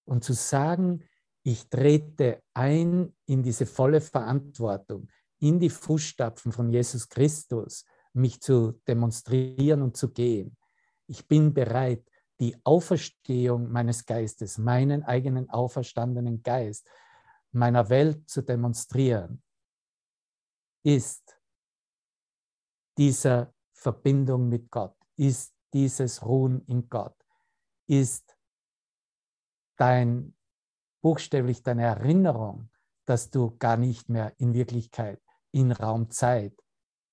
Und 0.06 0.24
zu 0.24 0.34
sagen, 0.34 1.08
ich 1.44 1.70
trete 1.70 2.42
ein 2.56 3.16
in 3.28 3.44
diese 3.44 3.68
volle 3.68 4.02
Verantwortung, 4.02 5.08
in 5.40 5.60
die 5.60 5.70
Fußstapfen 5.70 6.52
von 6.52 6.70
Jesus 6.70 7.10
Christus, 7.10 7.86
mich 8.14 8.42
zu 8.42 8.74
demonstrieren 8.88 9.82
und 9.82 9.96
zu 9.96 10.12
gehen. 10.12 10.58
Ich 11.08 11.28
bin 11.28 11.54
bereit, 11.54 12.04
die 12.40 12.56
Auferstehung 12.64 13.72
meines 13.72 14.06
Geistes, 14.06 14.58
meinen 14.58 15.04
eigenen 15.04 15.50
auferstandenen 15.50 16.42
Geist, 16.42 16.88
meiner 17.52 17.90
Welt 17.90 18.30
zu 18.30 18.42
demonstrieren, 18.42 19.42
ist 20.84 21.38
dieser 22.98 23.54
Verbindung 23.74 24.50
mit 24.50 24.70
Gott, 24.72 24.96
ist 25.18 25.54
dieses 25.74 26.26
Ruhen 26.26 26.62
in 26.66 26.90
Gott, 26.90 27.16
ist 27.88 28.38
dein 29.78 30.36
buchstäblich 31.02 31.64
deine 31.64 31.84
Erinnerung, 31.84 32.70
dass 33.06 33.30
du 33.30 33.58
gar 33.58 33.78
nicht 33.78 34.10
mehr 34.10 34.34
in 34.38 34.54
Wirklichkeit 34.54 35.22
in 35.52 35.72
Raum 35.72 36.10
Zeit 36.10 36.54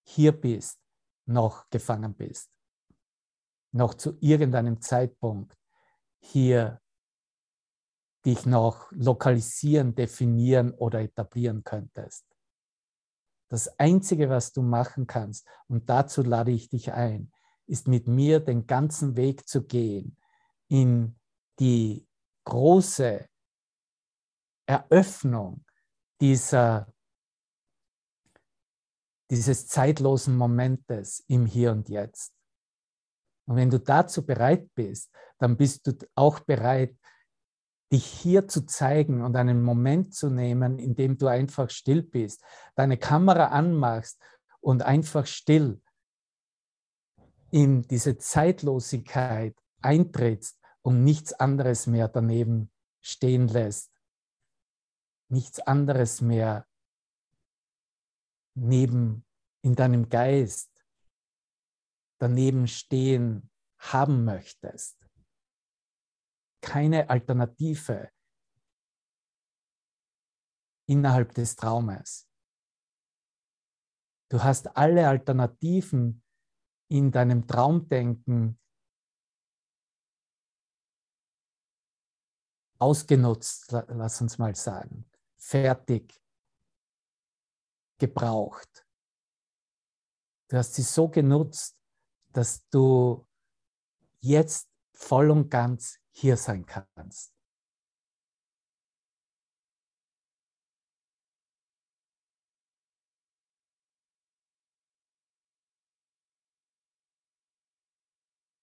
hier 0.03 0.33
bist, 0.33 0.79
noch 1.27 1.69
gefangen 1.71 2.15
bist, 2.15 2.51
noch 3.73 3.95
zu 3.95 4.17
irgendeinem 4.21 4.81
Zeitpunkt 4.81 5.57
hier 6.19 6.81
dich 8.25 8.47
noch 8.47 8.91
lokalisieren, 8.91 9.95
definieren 9.95 10.73
oder 10.73 11.01
etablieren 11.01 11.63
könntest. 11.63 12.27
Das 13.49 13.79
Einzige, 13.79 14.29
was 14.29 14.53
du 14.53 14.63
machen 14.63 15.07
kannst, 15.07 15.47
und 15.69 15.89
dazu 15.89 16.23
lade 16.23 16.51
ich 16.51 16.69
dich 16.69 16.93
ein, 16.93 17.31
ist 17.67 17.87
mit 17.87 18.09
mir 18.09 18.41
den 18.41 18.67
ganzen 18.67 19.17
Weg 19.17 19.49
zu 19.49 19.65
gehen 19.65 20.17
in 20.69 21.19
die 21.61 22.09
große 22.45 23.29
Eröffnung 24.67 25.65
dieser 26.21 26.93
dieses 29.31 29.67
zeitlosen 29.67 30.37
Momentes 30.37 31.25
im 31.29 31.47
Hier 31.47 31.73
und 31.73 31.89
Jetzt. 31.89 32.33
Und 33.47 33.57
wenn 33.57 33.71
du 33.71 33.79
dazu 33.79 34.25
bereit 34.25 34.69
bist, 34.75 35.11
dann 35.39 35.57
bist 35.57 35.87
du 35.87 35.97
auch 36.15 36.41
bereit, 36.41 36.97
dich 37.93 38.05
hier 38.05 38.49
zu 38.49 38.67
zeigen 38.67 39.23
und 39.23 39.37
einen 39.37 39.63
Moment 39.63 40.15
zu 40.15 40.29
nehmen, 40.29 40.79
in 40.79 40.97
dem 40.97 41.19
du 41.19 41.29
einfach 41.29 41.71
still 41.71 42.03
bist, 42.03 42.43
deine 42.75 42.97
Kamera 42.97 43.47
anmachst 43.47 44.21
und 44.61 44.83
einfach 44.83 45.27
still 45.27 45.81
in 47.51 47.83
diese 47.83 48.19
Zeitlosigkeit 48.19 49.57
eintrittst 49.83 50.59
und 50.83 51.05
nichts 51.05 51.33
anderes 51.33 51.87
mehr 51.87 52.09
daneben 52.09 52.73
stehen 53.01 53.47
lässt, 53.47 53.93
nichts 55.29 55.61
anderes 55.61 56.21
mehr 56.21 56.67
neben 58.57 59.25
in 59.63 59.75
deinem 59.75 60.09
Geist 60.09 60.85
daneben 62.19 62.67
stehen 62.67 63.51
haben 63.79 64.25
möchtest. 64.25 64.99
Keine 66.63 67.09
Alternative 67.11 68.11
innerhalb 70.89 71.35
des 71.35 71.55
Traumes. 71.57 72.29
Du 74.31 74.43
hast 74.43 74.77
alle 74.77 75.07
Alternativen 75.09 76.23
in 76.89 77.13
deinem 77.13 77.47
Traumdenken 77.47 78.59
ausgenutzt, 82.79 83.73
lass 83.73 84.21
uns 84.21 84.39
mal 84.39 84.55
sagen, 84.55 85.09
fertig, 85.37 86.21
gebraucht. 87.99 88.87
Du 90.49 90.57
hast 90.57 90.75
sie 90.75 90.83
so 90.83 91.09
genutzt, 91.09 91.77
dass 92.33 92.69
du 92.69 93.27
jetzt 94.21 94.69
voll 94.93 95.31
und 95.31 95.51
ganz 95.51 95.99
hier 96.13 96.37
sein 96.37 96.65
kannst. 96.67 97.33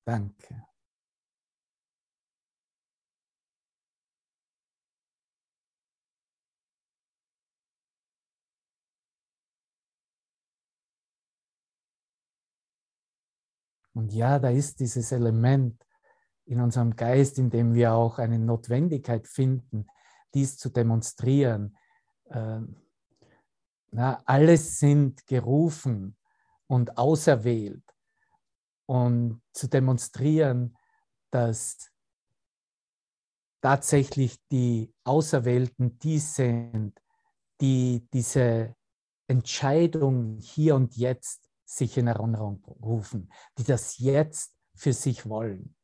Danke. 0.06 0.73
Und 13.94 14.14
ja, 14.14 14.40
da 14.40 14.50
ist 14.50 14.80
dieses 14.80 15.12
Element 15.12 15.84
in 16.46 16.60
unserem 16.60 16.96
Geist, 16.96 17.38
in 17.38 17.50
dem 17.50 17.74
wir 17.74 17.94
auch 17.94 18.20
eine 18.20 18.40
Notwendigkeit 18.40 19.28
finden, 19.28 19.88
dies 20.34 20.58
zu 20.58 20.70
demonstrieren. 20.70 21.78
Ähm, 22.30 22.76
na, 23.92 24.22
alle 24.26 24.58
sind 24.58 25.26
gerufen 25.28 26.18
und 26.68 26.98
auserwählt 26.98 27.84
und 28.88 29.42
zu 29.54 29.68
demonstrieren, 29.68 30.76
dass 31.30 31.92
tatsächlich 33.62 34.40
die 34.52 34.94
Auserwählten 35.04 35.98
die 36.00 36.20
sind, 36.20 37.00
die 37.62 38.08
diese 38.12 38.76
Entscheidung 39.28 40.38
hier 40.40 40.76
und 40.76 40.98
jetzt 40.98 41.43
sich 41.66 41.98
in 41.98 42.08
Erinnerung 42.08 42.64
rufen, 42.66 43.32
die 43.58 43.64
das 43.64 43.98
jetzt 43.98 44.58
für 44.76 44.94
sich 44.94 45.28
wollen 45.28 45.76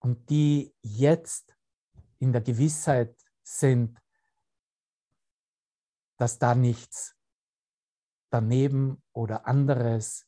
und 0.00 0.28
die 0.30 0.74
jetzt 0.82 1.56
in 2.18 2.32
der 2.32 2.42
Gewissheit 2.42 3.16
sind, 3.42 4.00
dass 6.18 6.38
da 6.38 6.54
nichts 6.54 7.16
daneben 8.30 9.02
oder 9.12 9.46
anderes 9.46 10.26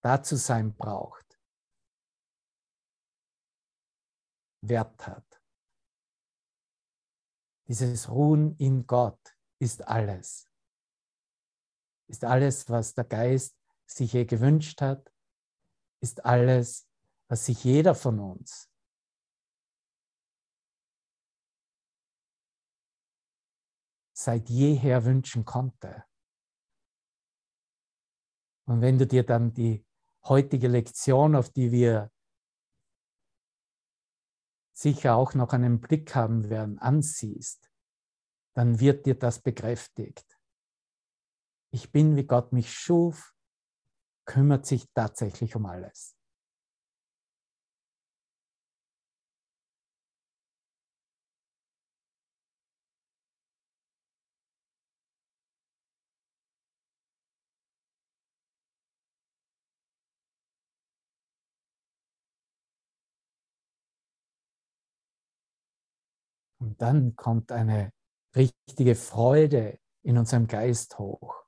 da 0.00 0.22
zu 0.22 0.36
sein 0.36 0.74
braucht, 0.74 1.24
Wert 4.62 5.06
hat. 5.06 5.42
Dieses 7.66 8.10
Ruhen 8.10 8.56
in 8.56 8.86
Gott 8.86 9.36
ist 9.58 9.86
alles 9.86 10.50
ist 12.06 12.24
alles, 12.24 12.68
was 12.68 12.94
der 12.94 13.04
Geist 13.04 13.56
sich 13.86 14.12
je 14.12 14.24
gewünscht 14.24 14.80
hat, 14.80 15.12
ist 16.00 16.24
alles, 16.24 16.88
was 17.28 17.46
sich 17.46 17.64
jeder 17.64 17.94
von 17.94 18.20
uns 18.20 18.70
seit 24.16 24.48
jeher 24.48 25.04
wünschen 25.04 25.44
konnte. 25.44 26.04
Und 28.66 28.80
wenn 28.80 28.98
du 28.98 29.06
dir 29.06 29.24
dann 29.24 29.52
die 29.52 29.84
heutige 30.24 30.68
Lektion, 30.68 31.34
auf 31.36 31.50
die 31.50 31.70
wir 31.70 32.10
sicher 34.72 35.16
auch 35.16 35.34
noch 35.34 35.52
einen 35.52 35.80
Blick 35.80 36.14
haben 36.14 36.48
werden, 36.48 36.78
ansiehst, 36.78 37.70
dann 38.54 38.80
wird 38.80 39.04
dir 39.06 39.18
das 39.18 39.40
bekräftigt 39.40 40.33
ich 41.74 41.90
bin, 41.90 42.14
wie 42.14 42.24
Gott 42.24 42.52
mich 42.52 42.72
schuf, 42.72 43.34
kümmert 44.26 44.64
sich 44.64 44.86
tatsächlich 44.94 45.56
um 45.56 45.66
alles. 45.66 46.16
Und 66.60 66.80
dann 66.80 67.16
kommt 67.16 67.50
eine 67.50 67.90
richtige 68.36 68.94
Freude 68.94 69.80
in 70.02 70.16
unserem 70.18 70.46
Geist 70.46 70.98
hoch. 71.00 71.43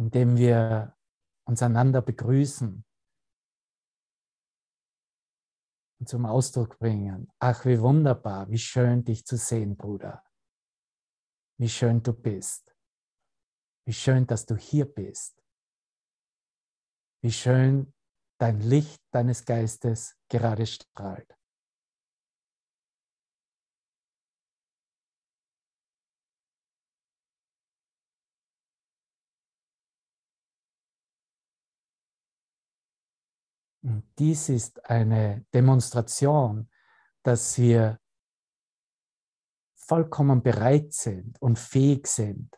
Indem 0.00 0.38
wir 0.38 0.96
uns 1.46 1.62
einander 1.62 2.00
begrüßen 2.00 2.84
und 5.98 6.08
zum 6.08 6.24
Ausdruck 6.24 6.78
bringen. 6.78 7.30
Ach, 7.38 7.66
wie 7.66 7.78
wunderbar, 7.78 8.48
wie 8.48 8.56
schön 8.56 9.04
dich 9.04 9.26
zu 9.26 9.36
sehen, 9.36 9.76
Bruder. 9.76 10.24
Wie 11.58 11.68
schön 11.68 12.02
du 12.02 12.14
bist. 12.14 12.74
Wie 13.86 13.92
schön, 13.92 14.26
dass 14.26 14.46
du 14.46 14.56
hier 14.56 14.86
bist. 14.86 15.44
Wie 17.22 17.32
schön 17.32 17.92
dein 18.38 18.58
Licht 18.60 19.02
deines 19.10 19.44
Geistes 19.44 20.16
gerade 20.30 20.64
strahlt. 20.64 21.36
Und 33.82 34.04
dies 34.18 34.48
ist 34.48 34.84
eine 34.88 35.44
Demonstration, 35.54 36.68
dass 37.22 37.58
wir 37.58 37.98
vollkommen 39.74 40.42
bereit 40.42 40.92
sind 40.92 41.40
und 41.40 41.58
fähig 41.58 42.06
sind, 42.06 42.56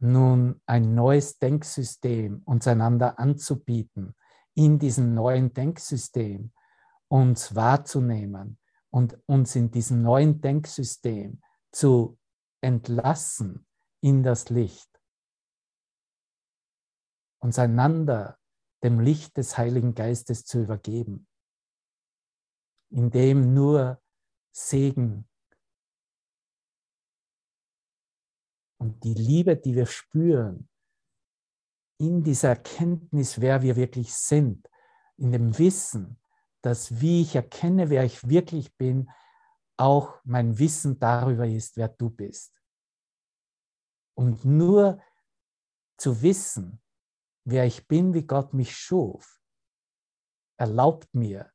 nun 0.00 0.60
ein 0.66 0.94
neues 0.94 1.38
Denksystem 1.38 2.42
uns 2.44 2.66
einander 2.66 3.18
anzubieten, 3.18 4.14
in 4.54 4.78
diesem 4.78 5.14
neuen 5.14 5.52
Denksystem 5.52 6.52
uns 7.08 7.54
wahrzunehmen 7.54 8.58
und 8.90 9.18
uns 9.26 9.56
in 9.56 9.70
diesem 9.70 10.02
neuen 10.02 10.40
Denksystem 10.40 11.40
zu 11.70 12.18
entlassen 12.60 13.66
in 14.00 14.22
das 14.22 14.50
Licht, 14.50 14.90
uns 17.40 17.58
einander 17.58 18.38
dem 18.84 19.00
Licht 19.00 19.36
des 19.36 19.56
Heiligen 19.58 19.94
Geistes 19.94 20.44
zu 20.44 20.60
übergeben, 20.62 21.26
in 22.90 23.10
dem 23.10 23.54
nur 23.54 24.00
Segen 24.52 25.28
und 28.78 29.02
die 29.02 29.14
Liebe, 29.14 29.56
die 29.56 29.74
wir 29.74 29.86
spüren, 29.86 30.68
in 31.98 32.22
dieser 32.22 32.50
Erkenntnis, 32.50 33.40
wer 33.40 33.62
wir 33.62 33.76
wirklich 33.76 34.14
sind, 34.14 34.68
in 35.16 35.32
dem 35.32 35.58
Wissen, 35.58 36.20
dass 36.60 37.00
wie 37.00 37.22
ich 37.22 37.34
erkenne, 37.34 37.88
wer 37.88 38.04
ich 38.04 38.28
wirklich 38.28 38.76
bin, 38.76 39.10
auch 39.76 40.20
mein 40.24 40.58
Wissen 40.58 40.98
darüber 40.98 41.46
ist, 41.46 41.76
wer 41.76 41.88
du 41.88 42.10
bist. 42.10 42.60
Und 44.16 44.44
nur 44.44 45.02
zu 45.96 46.20
wissen, 46.20 46.83
wer 47.44 47.66
ich 47.66 47.86
bin, 47.86 48.14
wie 48.14 48.26
Gott 48.26 48.54
mich 48.54 48.76
schuf, 48.76 49.40
erlaubt 50.56 51.14
mir 51.14 51.52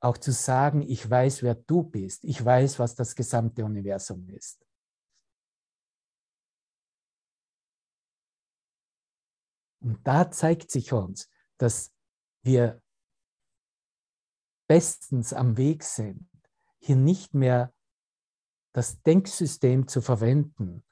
auch 0.00 0.18
zu 0.18 0.32
sagen, 0.32 0.82
ich 0.82 1.08
weiß, 1.08 1.42
wer 1.42 1.54
du 1.54 1.82
bist. 1.82 2.24
Ich 2.24 2.44
weiß, 2.44 2.78
was 2.78 2.94
das 2.94 3.14
gesamte 3.14 3.64
Universum 3.64 4.28
ist. 4.28 4.64
Und 9.80 10.06
da 10.06 10.30
zeigt 10.30 10.70
sich 10.70 10.92
uns, 10.92 11.30
dass 11.58 11.92
wir 12.42 12.82
bestens 14.68 15.32
am 15.32 15.56
Weg 15.56 15.84
sind, 15.84 16.28
hier 16.78 16.96
nicht 16.96 17.34
mehr 17.34 17.72
das 18.72 19.00
Denksystem 19.02 19.88
zu 19.88 20.02
verwenden, 20.02 20.84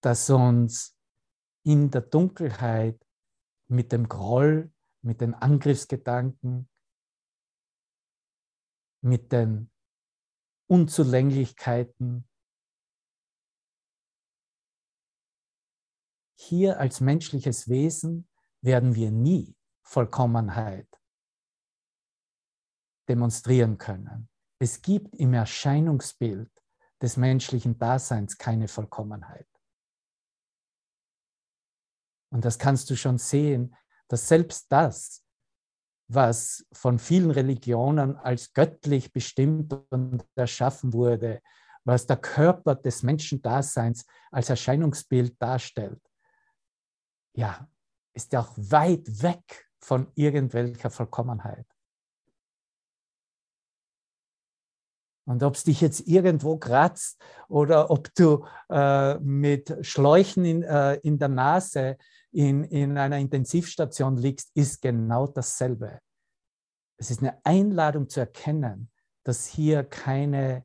das 0.00 0.30
uns 0.30 0.96
in 1.62 1.90
der 1.90 2.02
Dunkelheit 2.02 3.04
mit 3.68 3.92
dem 3.92 4.08
Groll, 4.08 4.72
mit 5.02 5.20
den 5.20 5.34
Angriffsgedanken, 5.34 6.68
mit 9.02 9.32
den 9.32 9.70
Unzulänglichkeiten 10.68 12.28
hier 16.38 16.78
als 16.80 17.00
menschliches 17.00 17.68
Wesen 17.68 18.28
werden 18.62 18.94
wir 18.94 19.10
nie 19.10 19.54
Vollkommenheit 19.82 20.88
demonstrieren 23.08 23.78
können. 23.78 24.28
Es 24.58 24.82
gibt 24.82 25.14
im 25.16 25.34
Erscheinungsbild 25.34 26.50
des 27.02 27.16
menschlichen 27.16 27.78
Daseins 27.78 28.38
keine 28.38 28.68
Vollkommenheit. 28.68 29.49
Und 32.30 32.44
das 32.44 32.58
kannst 32.58 32.88
du 32.90 32.96
schon 32.96 33.18
sehen, 33.18 33.74
dass 34.08 34.28
selbst 34.28 34.70
das, 34.70 35.24
was 36.08 36.66
von 36.72 36.98
vielen 36.98 37.30
Religionen 37.30 38.16
als 38.16 38.52
göttlich 38.52 39.12
bestimmt 39.12 39.72
und 39.90 40.24
erschaffen 40.34 40.92
wurde, 40.92 41.40
was 41.84 42.06
der 42.06 42.16
Körper 42.16 42.74
des 42.74 43.02
Menschendaseins 43.02 44.04
als 44.30 44.50
Erscheinungsbild 44.50 45.40
darstellt, 45.40 46.00
ja, 47.34 47.68
ist 48.12 48.32
ja 48.32 48.40
auch 48.40 48.52
weit 48.56 49.22
weg 49.22 49.68
von 49.78 50.10
irgendwelcher 50.14 50.90
Vollkommenheit. 50.90 51.66
Und 55.26 55.44
ob 55.44 55.54
es 55.54 55.62
dich 55.62 55.80
jetzt 55.80 56.08
irgendwo 56.08 56.56
kratzt 56.56 57.22
oder 57.48 57.90
ob 57.90 58.12
du 58.16 58.44
äh, 58.68 59.16
mit 59.20 59.86
Schläuchen 59.86 60.44
in, 60.44 60.62
äh, 60.64 60.94
in 60.96 61.20
der 61.20 61.28
Nase 61.28 61.98
in, 62.32 62.64
in 62.64 62.96
einer 62.96 63.18
Intensivstation 63.18 64.16
liegst, 64.16 64.50
ist 64.54 64.80
genau 64.82 65.26
dasselbe. 65.26 66.00
Es 66.96 67.10
ist 67.10 67.20
eine 67.20 67.44
Einladung 67.44 68.08
zu 68.08 68.20
erkennen, 68.20 68.90
dass 69.24 69.46
hier 69.46 69.84
keine, 69.84 70.64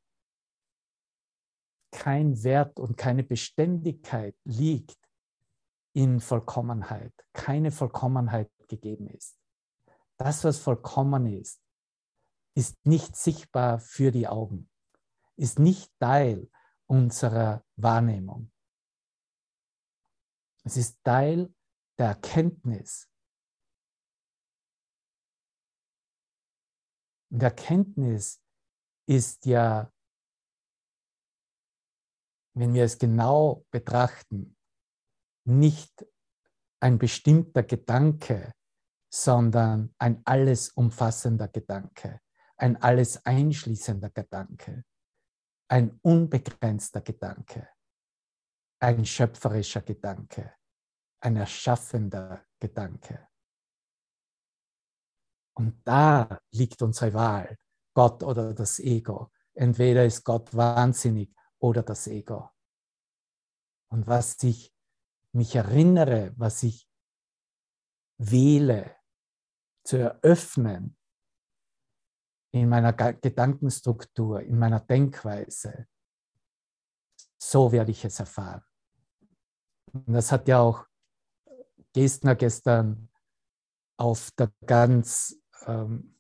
kein 1.92 2.44
Wert 2.44 2.80
und 2.80 2.98
keine 2.98 3.24
Beständigkeit 3.24 4.36
liegt 4.44 5.00
in 5.94 6.20
Vollkommenheit, 6.20 7.14
keine 7.34 7.72
Vollkommenheit 7.72 8.52
gegeben 8.68 9.08
ist. 9.08 9.38
Das, 10.18 10.44
was 10.44 10.60
vollkommen 10.60 11.26
ist, 11.26 11.62
ist 12.54 12.86
nicht 12.86 13.16
sichtbar 13.16 13.80
für 13.80 14.12
die 14.12 14.28
Augen, 14.28 14.70
ist 15.36 15.60
nicht 15.60 15.92
Teil 16.00 16.50
unserer 16.86 17.64
Wahrnehmung. 17.76 18.52
Es 20.66 20.78
ist 20.78 21.02
Teil 21.04 21.54
der 21.98 22.08
Erkenntnis. 22.08 23.10
Und 27.32 27.42
Erkenntnis 27.42 28.42
ist 29.08 29.46
ja, 29.46 29.92
wenn 32.56 32.74
wir 32.74 32.84
es 32.84 32.98
genau 32.98 33.66
betrachten, 33.72 34.58
nicht 35.48 36.06
ein 36.82 36.98
bestimmter 36.98 37.64
Gedanke, 37.64 38.52
sondern 39.14 39.94
ein 39.98 40.22
alles 40.26 40.70
umfassender 40.70 41.48
Gedanke 41.48 42.20
ein 42.58 42.82
alles 42.82 43.26
einschließender 43.26 44.10
Gedanke, 44.10 44.86
ein 45.68 46.00
unbegrenzter 46.02 47.02
Gedanke, 47.02 47.68
ein 48.80 49.06
schöpferischer 49.06 49.82
Gedanke, 49.82 50.55
ein 51.26 51.36
erschaffender 51.36 52.46
Gedanke. 52.60 53.28
Und 55.58 55.82
da 55.86 56.40
liegt 56.52 56.82
unsere 56.82 57.14
Wahl, 57.14 57.58
Gott 57.94 58.24
oder 58.24 58.54
das 58.54 58.80
Ego. 58.80 59.32
Entweder 59.54 60.06
ist 60.06 60.24
Gott 60.24 60.54
wahnsinnig 60.54 61.34
oder 61.60 61.82
das 61.82 62.08
Ego. 62.08 62.52
Und 63.90 64.06
was 64.08 64.42
ich 64.44 64.74
mich 65.32 65.56
erinnere, 65.56 66.34
was 66.36 66.64
ich 66.64 66.90
wähle, 68.18 68.96
zu 69.84 69.98
eröffnen, 69.98 70.98
in 72.52 72.70
meiner 72.70 72.94
Gedankenstruktur, 72.94 74.42
in 74.42 74.58
meiner 74.58 74.80
Denkweise. 74.80 75.88
So 77.38 77.72
werde 77.72 77.92
ich 77.92 78.06
es 78.06 78.20
erfahren. 78.20 78.64
Und 79.92 80.14
das 80.14 80.32
hat 80.32 80.48
ja 80.48 80.60
auch 80.62 80.86
Gestner 81.96 82.36
gestern 82.36 83.08
auf 83.96 84.30
der 84.32 84.52
ganz 84.66 85.40
ähm, 85.66 86.18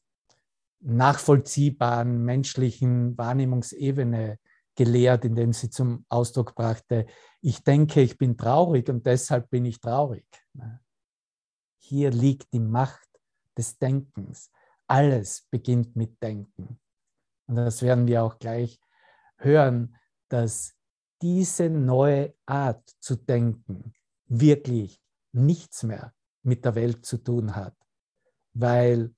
nachvollziehbaren 0.80 2.24
menschlichen 2.24 3.18
Wahrnehmungsebene 3.18 4.40
gelehrt, 4.76 5.26
indem 5.26 5.52
sie 5.52 5.70
zum 5.70 6.06
Ausdruck 6.08 6.56
brachte, 6.56 7.08
ich 7.42 7.62
denke, 7.64 8.02
ich 8.02 8.18
bin 8.18 8.38
traurig 8.38 8.88
und 8.88 9.06
deshalb 9.06 9.50
bin 9.50 9.66
ich 9.66 9.82
traurig. 9.82 10.26
Hier 11.78 12.10
liegt 12.10 12.54
die 12.54 12.60
Macht 12.62 13.10
des 13.58 13.78
Denkens. 13.78 14.52
Alles 14.88 15.46
beginnt 15.52 15.98
mit 15.98 16.24
Denken. 16.24 16.80
Und 17.48 17.56
das 17.58 17.82
werden 17.82 18.08
wir 18.08 18.24
auch 18.24 18.40
gleich 18.40 18.80
hören, 19.38 19.98
dass 20.30 20.74
diese 21.22 21.70
neue 21.70 22.34
Art 22.46 22.90
zu 23.02 23.18
denken 23.18 23.94
wirklich 24.28 25.05
nichts 25.36 25.84
mehr 25.84 26.13
mit 26.43 26.65
der 26.65 26.76
Welt 26.76 27.06
zu 27.06 27.17
tun 27.17 27.56
hat, 27.56 27.76
weil 28.54 29.13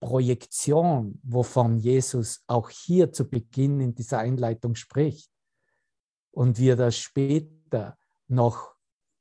Projektion, 0.00 1.20
wovon 1.22 1.78
Jesus 1.78 2.42
auch 2.46 2.68
hier 2.70 3.12
zu 3.12 3.28
Beginn 3.28 3.80
in 3.80 3.94
dieser 3.94 4.18
Einleitung 4.18 4.74
spricht, 4.74 5.30
und 6.34 6.58
wir 6.58 6.76
das 6.76 6.96
später 6.96 7.96
noch 8.28 8.74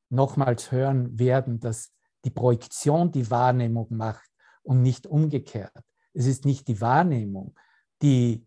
nochmals 0.10 0.72
hören 0.72 1.18
werden, 1.18 1.60
dass 1.60 1.92
die 2.26 2.30
Projektion 2.30 3.12
die 3.12 3.30
Wahrnehmung 3.30 3.88
macht 3.90 4.30
und 4.62 4.82
nicht 4.82 5.08
umgekehrt. 5.08 5.74
Es 6.14 6.26
ist 6.26 6.46
nicht 6.46 6.68
die 6.68 6.80
Wahrnehmung, 6.80 7.56
die 8.02 8.46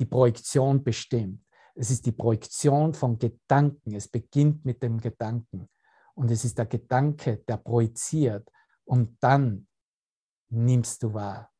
die 0.00 0.06
Projektion 0.06 0.82
bestimmt. 0.82 1.44
Es 1.74 1.90
ist 1.90 2.06
die 2.06 2.12
Projektion 2.12 2.94
von 2.94 3.18
Gedanken. 3.18 3.94
Es 3.94 4.08
beginnt 4.08 4.64
mit 4.64 4.82
dem 4.82 4.98
Gedanken. 4.98 5.68
Und 6.14 6.30
es 6.30 6.44
ist 6.44 6.58
der 6.58 6.66
Gedanke, 6.66 7.38
der 7.38 7.56
projiziert. 7.56 8.50
Und 8.84 9.16
dann 9.20 9.66
nimmst 10.50 11.02
du 11.02 11.14
wahr. 11.14 11.50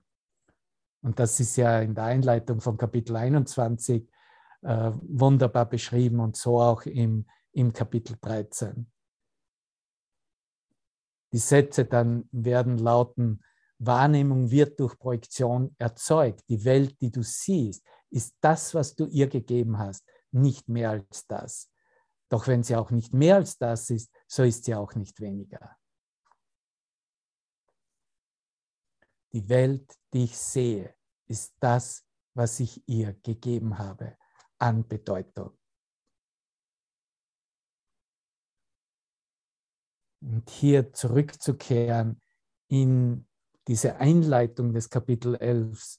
Und 1.03 1.19
das 1.19 1.41
ist 1.41 1.57
ja 1.57 1.81
in 1.81 1.95
der 1.95 2.05
Einleitung 2.05 2.61
von 2.61 2.77
Kapitel 2.77 3.17
21 3.17 4.09
äh, 4.63 4.93
wunderbar 5.03 5.67
beschrieben 5.67 6.21
und 6.21 6.37
so 6.37 6.61
auch 6.61 6.83
im, 6.83 7.27
im 7.53 7.73
Kapitel 7.73 8.17
13. 8.21 8.91
Die 11.33 11.39
Sätze 11.39 11.87
dann 11.87 12.29
werden 12.31 12.79
lauten, 12.79 13.43
Wahrnehmung 13.79 14.51
wird 14.51 14.79
durch 14.79 14.97
Projektion 14.99 15.75
erzeugt. 15.79 16.45
Die 16.49 16.65
Welt, 16.65 17.01
die 17.01 17.11
du 17.11 17.23
siehst, 17.23 17.85
ist 18.11 18.37
das, 18.41 18.75
was 18.75 18.95
du 18.95 19.07
ihr 19.07 19.29
gegeben 19.29 19.79
hast, 19.79 20.07
nicht 20.31 20.69
mehr 20.69 20.91
als 20.91 21.27
das. 21.27 21.72
Doch 22.33 22.47
wenn 22.47 22.63
sie 22.63 22.77
auch 22.77 22.91
nicht 22.91 23.13
mehr 23.13 23.37
als 23.37 23.59
das 23.59 23.91
ist, 23.91 24.11
so 24.27 24.43
ist 24.43 24.65
sie 24.65 24.75
auch 24.75 24.95
nicht 24.95 25.21
weniger. 25.21 25.77
Die 29.35 29.47
Welt, 29.51 29.99
die 30.15 30.25
ich 30.25 30.39
sehe, 30.39 30.97
ist 31.27 31.55
das, 31.61 32.07
was 32.33 32.59
ich 32.59 32.89
ihr 32.89 33.13
gegeben 33.23 33.77
habe 33.77 34.17
an 34.57 34.89
Bedeutung. 34.89 35.59
Und 40.23 40.49
hier 40.49 40.91
zurückzukehren 40.95 42.19
in 42.69 43.29
diese 43.69 43.97
Einleitung 43.97 44.73
des 44.73 44.89
Kapitel 44.89 45.35
11, 45.35 45.99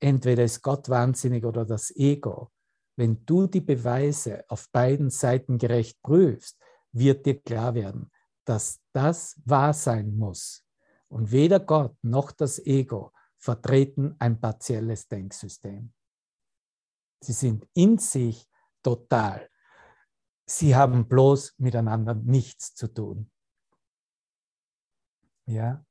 entweder 0.00 0.42
ist 0.42 0.60
Gott 0.60 0.88
wahnsinnig 0.88 1.44
oder 1.44 1.64
das 1.64 1.94
Ego, 1.94 2.50
wenn 2.98 3.24
du 3.24 3.46
die 3.46 3.60
Beweise 3.60 4.44
auf 4.48 4.68
beiden 4.72 5.08
Seiten 5.08 5.56
gerecht 5.56 6.02
prüfst, 6.02 6.58
wird 6.90 7.26
dir 7.26 7.40
klar 7.40 7.74
werden, 7.74 8.10
dass 8.44 8.80
das 8.92 9.40
wahr 9.44 9.72
sein 9.72 10.16
muss. 10.16 10.66
Und 11.06 11.30
weder 11.30 11.60
Gott 11.60 11.96
noch 12.02 12.32
das 12.32 12.58
Ego 12.58 13.12
vertreten 13.36 14.16
ein 14.18 14.40
partielles 14.40 15.06
Denksystem. 15.06 15.94
Sie 17.20 17.32
sind 17.32 17.68
in 17.72 17.98
sich 17.98 18.48
total. 18.82 19.48
Sie 20.44 20.74
haben 20.74 21.06
bloß 21.06 21.54
miteinander 21.58 22.14
nichts 22.14 22.74
zu 22.74 22.88
tun. 22.88 23.30
Ja? 25.46 25.86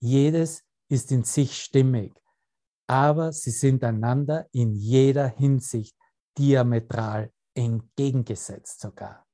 Jedes 0.00 0.64
ist 0.88 1.12
in 1.12 1.24
sich 1.24 1.62
stimmig, 1.62 2.18
aber 2.88 3.32
sie 3.32 3.50
sind 3.50 3.84
einander 3.84 4.48
in 4.52 4.74
jeder 4.74 5.28
Hinsicht 5.28 5.94
diametral 6.36 7.30
entgegengesetzt 7.54 8.80
sogar, 8.80 9.26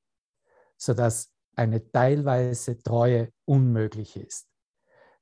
sodass 0.76 1.30
eine 1.54 1.90
teilweise 1.90 2.82
Treue 2.82 3.32
unmöglich 3.44 4.16
ist. 4.16 4.48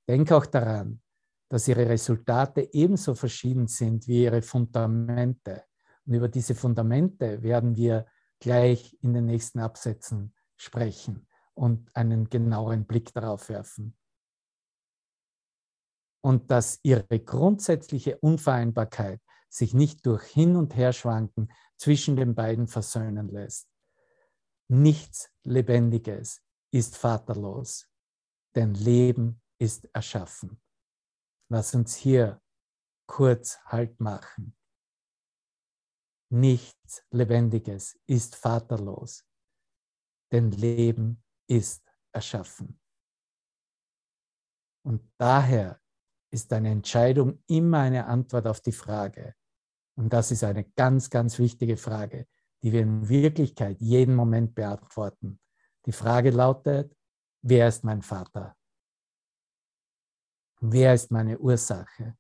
Denk 0.09 0.33
auch 0.33 0.47
daran, 0.47 1.03
dass 1.49 1.69
ihre 1.69 1.87
Resultate 1.87 2.73
ebenso 2.73 3.15
verschieden 3.15 3.67
sind 3.67 4.09
wie 4.09 4.23
ihre 4.25 4.41
Fundamente. 4.41 5.65
Und 6.07 6.15
über 6.15 6.29
diese 6.29 6.55
Fundamente 6.55 7.43
werden 7.43 7.77
wir 7.77 8.07
gleich 8.41 8.97
in 9.03 9.13
den 9.13 9.27
nächsten 9.27 9.61
Absätzen 9.61 10.35
sprechen 10.57 11.27
und 11.55 11.95
einen 11.95 12.31
genaueren 12.31 12.87
Blick 12.87 13.13
darauf 13.13 13.51
werfen. 13.51 13.95
Und 16.23 16.51
dass 16.51 16.79
ihre 16.83 17.21
grundsätzliche 17.21 18.19
Unvereinbarkeit 18.19 19.21
sich 19.49 19.75
nicht 19.75 20.07
durch 20.07 20.25
Hin- 20.25 20.57
und 20.57 20.75
Herschwanken 20.75 21.53
zwischen 21.77 22.17
den 22.17 22.35
beiden 22.35 22.69
versöhnen 22.69 23.29
lässt. 23.29 23.69
Nichts 24.69 25.31
Lebendiges 25.43 26.41
ist 26.71 26.97
vaterlos, 26.97 27.89
denn 28.55 28.75
Leben 28.75 29.43
ist 29.59 29.85
erschaffen. 29.93 30.63
Lass 31.51 31.75
uns 31.75 31.97
hier 31.97 32.41
kurz 33.07 33.59
Halt 33.67 34.01
machen. 34.01 34.57
Nichts 36.31 37.05
Lebendiges 37.11 38.01
ist 38.07 38.37
vaterlos, 38.37 39.27
denn 40.33 40.51
Leben 40.51 41.23
ist 41.47 41.85
erschaffen. 42.13 42.81
Und 44.83 45.13
daher 45.19 45.82
ist 46.33 46.53
eine 46.53 46.71
Entscheidung 46.71 47.43
immer 47.47 47.81
eine 47.81 48.07
Antwort 48.07 48.47
auf 48.47 48.61
die 48.61 48.73
Frage. 48.73 49.35
Und 49.97 50.13
das 50.13 50.31
ist 50.31 50.43
eine 50.43 50.65
ganz, 50.65 51.11
ganz 51.11 51.39
wichtige 51.39 51.77
Frage, 51.77 52.27
die 52.63 52.73
wir 52.73 52.81
in 52.81 53.09
Wirklichkeit 53.09 53.81
jeden 53.81 54.15
Moment 54.15 54.55
beantworten. 54.55 55.39
Die 55.85 55.93
Frage 55.93 56.31
lautet, 56.31 56.97
wer 57.43 57.69
ist 57.69 57.85
mein 57.85 58.03
Vater? 58.03 58.57
Wer 60.61 60.95
ist 60.95 61.11
meine 61.11 61.39
Ursache? 61.39 62.17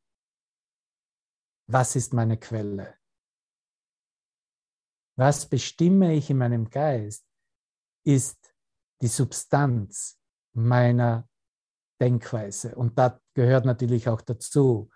Was 1.66 1.96
ist 1.96 2.12
meine 2.12 2.36
Quelle? 2.36 2.98
Was 5.16 5.46
bestimme 5.46 6.14
ich 6.14 6.28
in 6.28 6.38
meinem 6.38 6.68
Geist, 6.68 7.24
ist 8.04 8.54
die 9.00 9.08
Substanz 9.08 10.18
meiner 10.52 11.28
Denkweise. 12.02 12.74
Und 12.74 12.98
da 12.98 13.20
gehört 13.32 13.64
natürlich 13.64 14.08
auch 14.08 14.20
dazu, 14.22 14.90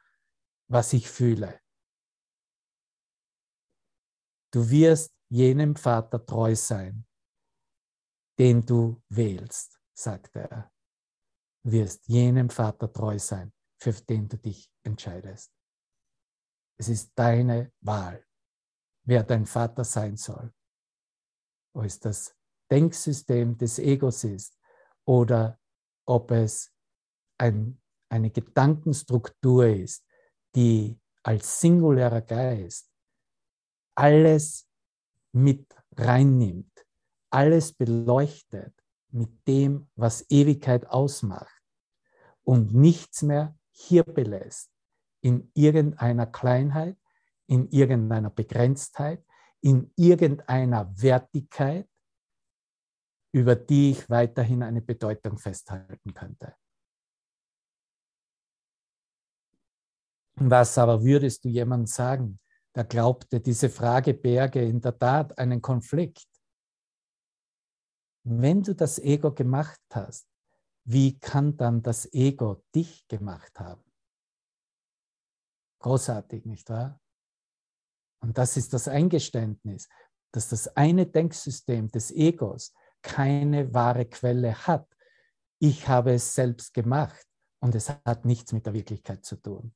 was 0.68 0.92
ich 0.92 1.08
fühle. 1.08 1.60
Du 4.52 4.68
wirst 4.68 5.14
jenem 5.28 5.76
Vater 5.76 6.26
treu 6.26 6.56
sein, 6.56 7.06
den 8.40 8.66
du 8.66 9.00
wählst, 9.08 9.80
sagte 9.96 10.40
er. 10.50 10.72
Du 11.62 11.72
wirst 11.72 12.08
jenem 12.08 12.50
Vater 12.50 12.92
treu 12.92 13.18
sein, 13.20 13.52
für 13.80 13.92
den 13.92 14.28
du 14.28 14.36
dich 14.36 14.68
entscheidest. 14.82 15.52
Es 16.76 16.88
ist 16.88 17.12
deine 17.14 17.72
Wahl, 17.80 18.26
wer 19.04 19.22
dein 19.22 19.46
Vater 19.46 19.84
sein 19.84 20.16
soll. 20.16 20.52
Ob 21.72 21.84
es 21.84 22.00
das 22.00 22.36
Denksystem 22.68 23.56
des 23.56 23.78
Egos 23.78 24.24
ist 24.24 24.58
oder 25.04 25.60
ob 26.04 26.32
es 26.32 26.75
ein, 27.38 27.80
eine 28.08 28.30
Gedankenstruktur 28.30 29.66
ist, 29.66 30.04
die 30.54 30.98
als 31.22 31.60
singulärer 31.60 32.22
Geist 32.22 32.90
alles 33.94 34.68
mit 35.32 35.66
reinnimmt, 35.96 36.86
alles 37.30 37.72
beleuchtet 37.72 38.74
mit 39.10 39.46
dem, 39.46 39.88
was 39.96 40.24
Ewigkeit 40.30 40.86
ausmacht 40.86 41.62
und 42.44 42.74
nichts 42.74 43.22
mehr 43.22 43.56
hier 43.70 44.04
belässt 44.04 44.70
in 45.20 45.50
irgendeiner 45.54 46.26
Kleinheit, 46.26 46.96
in 47.46 47.68
irgendeiner 47.70 48.30
Begrenztheit, 48.30 49.24
in 49.60 49.92
irgendeiner 49.96 50.92
Wertigkeit, 51.00 51.88
über 53.32 53.56
die 53.56 53.90
ich 53.90 54.08
weiterhin 54.08 54.62
eine 54.62 54.80
Bedeutung 54.80 55.38
festhalten 55.38 56.14
könnte. 56.14 56.54
Was 60.38 60.76
aber 60.76 61.02
würdest 61.02 61.44
du 61.44 61.48
jemandem 61.48 61.86
sagen, 61.86 62.38
der 62.74 62.84
glaubte, 62.84 63.40
diese 63.40 63.70
Frage 63.70 64.12
berge 64.12 64.62
in 64.62 64.80
der 64.80 64.98
Tat 64.98 65.38
einen 65.38 65.62
Konflikt? 65.62 66.28
Wenn 68.24 68.62
du 68.62 68.74
das 68.74 68.98
Ego 68.98 69.32
gemacht 69.32 69.80
hast, 69.90 70.28
wie 70.84 71.18
kann 71.18 71.56
dann 71.56 71.82
das 71.82 72.12
Ego 72.12 72.62
dich 72.74 73.08
gemacht 73.08 73.58
haben? 73.58 73.82
Großartig, 75.80 76.44
nicht 76.44 76.68
wahr? 76.68 77.00
Und 78.20 78.36
das 78.36 78.56
ist 78.56 78.72
das 78.72 78.88
Eingeständnis, 78.88 79.88
dass 80.32 80.48
das 80.48 80.68
eine 80.76 81.06
Denksystem 81.06 81.88
des 81.88 82.10
Egos 82.10 82.74
keine 83.00 83.72
wahre 83.72 84.04
Quelle 84.04 84.54
hat. 84.66 84.86
Ich 85.60 85.88
habe 85.88 86.12
es 86.12 86.34
selbst 86.34 86.74
gemacht 86.74 87.26
und 87.60 87.74
es 87.74 87.88
hat 87.88 88.24
nichts 88.24 88.52
mit 88.52 88.66
der 88.66 88.74
Wirklichkeit 88.74 89.24
zu 89.24 89.36
tun. 89.36 89.74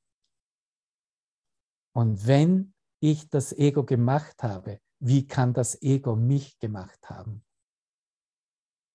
Und 1.93 2.27
wenn 2.27 2.75
ich 3.01 3.29
das 3.29 3.53
Ego 3.53 3.85
gemacht 3.85 4.43
habe, 4.43 4.81
wie 5.01 5.27
kann 5.27 5.53
das 5.53 5.81
Ego 5.83 6.15
mich 6.15 6.59
gemacht 6.59 7.09
haben? 7.09 7.45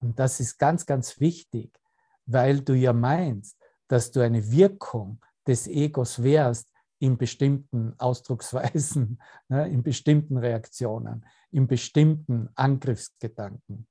Und 0.01 0.19
das 0.19 0.39
ist 0.39 0.57
ganz, 0.57 0.85
ganz 0.85 1.19
wichtig, 1.19 1.79
weil 2.25 2.61
du 2.61 2.73
ja 2.73 2.93
meinst, 2.93 3.57
dass 3.87 4.11
du 4.11 4.21
eine 4.21 4.51
Wirkung 4.51 5.23
des 5.47 5.67
Egos 5.67 6.21
wärst 6.21 6.71
in 6.99 7.17
bestimmten 7.17 7.99
Ausdrucksweisen, 7.99 9.21
ne, 9.47 9.67
in 9.67 9.83
bestimmten 9.83 10.37
Reaktionen, 10.37 11.25
in 11.51 11.67
bestimmten 11.67 12.49
Angriffsgedanken. 12.55 13.87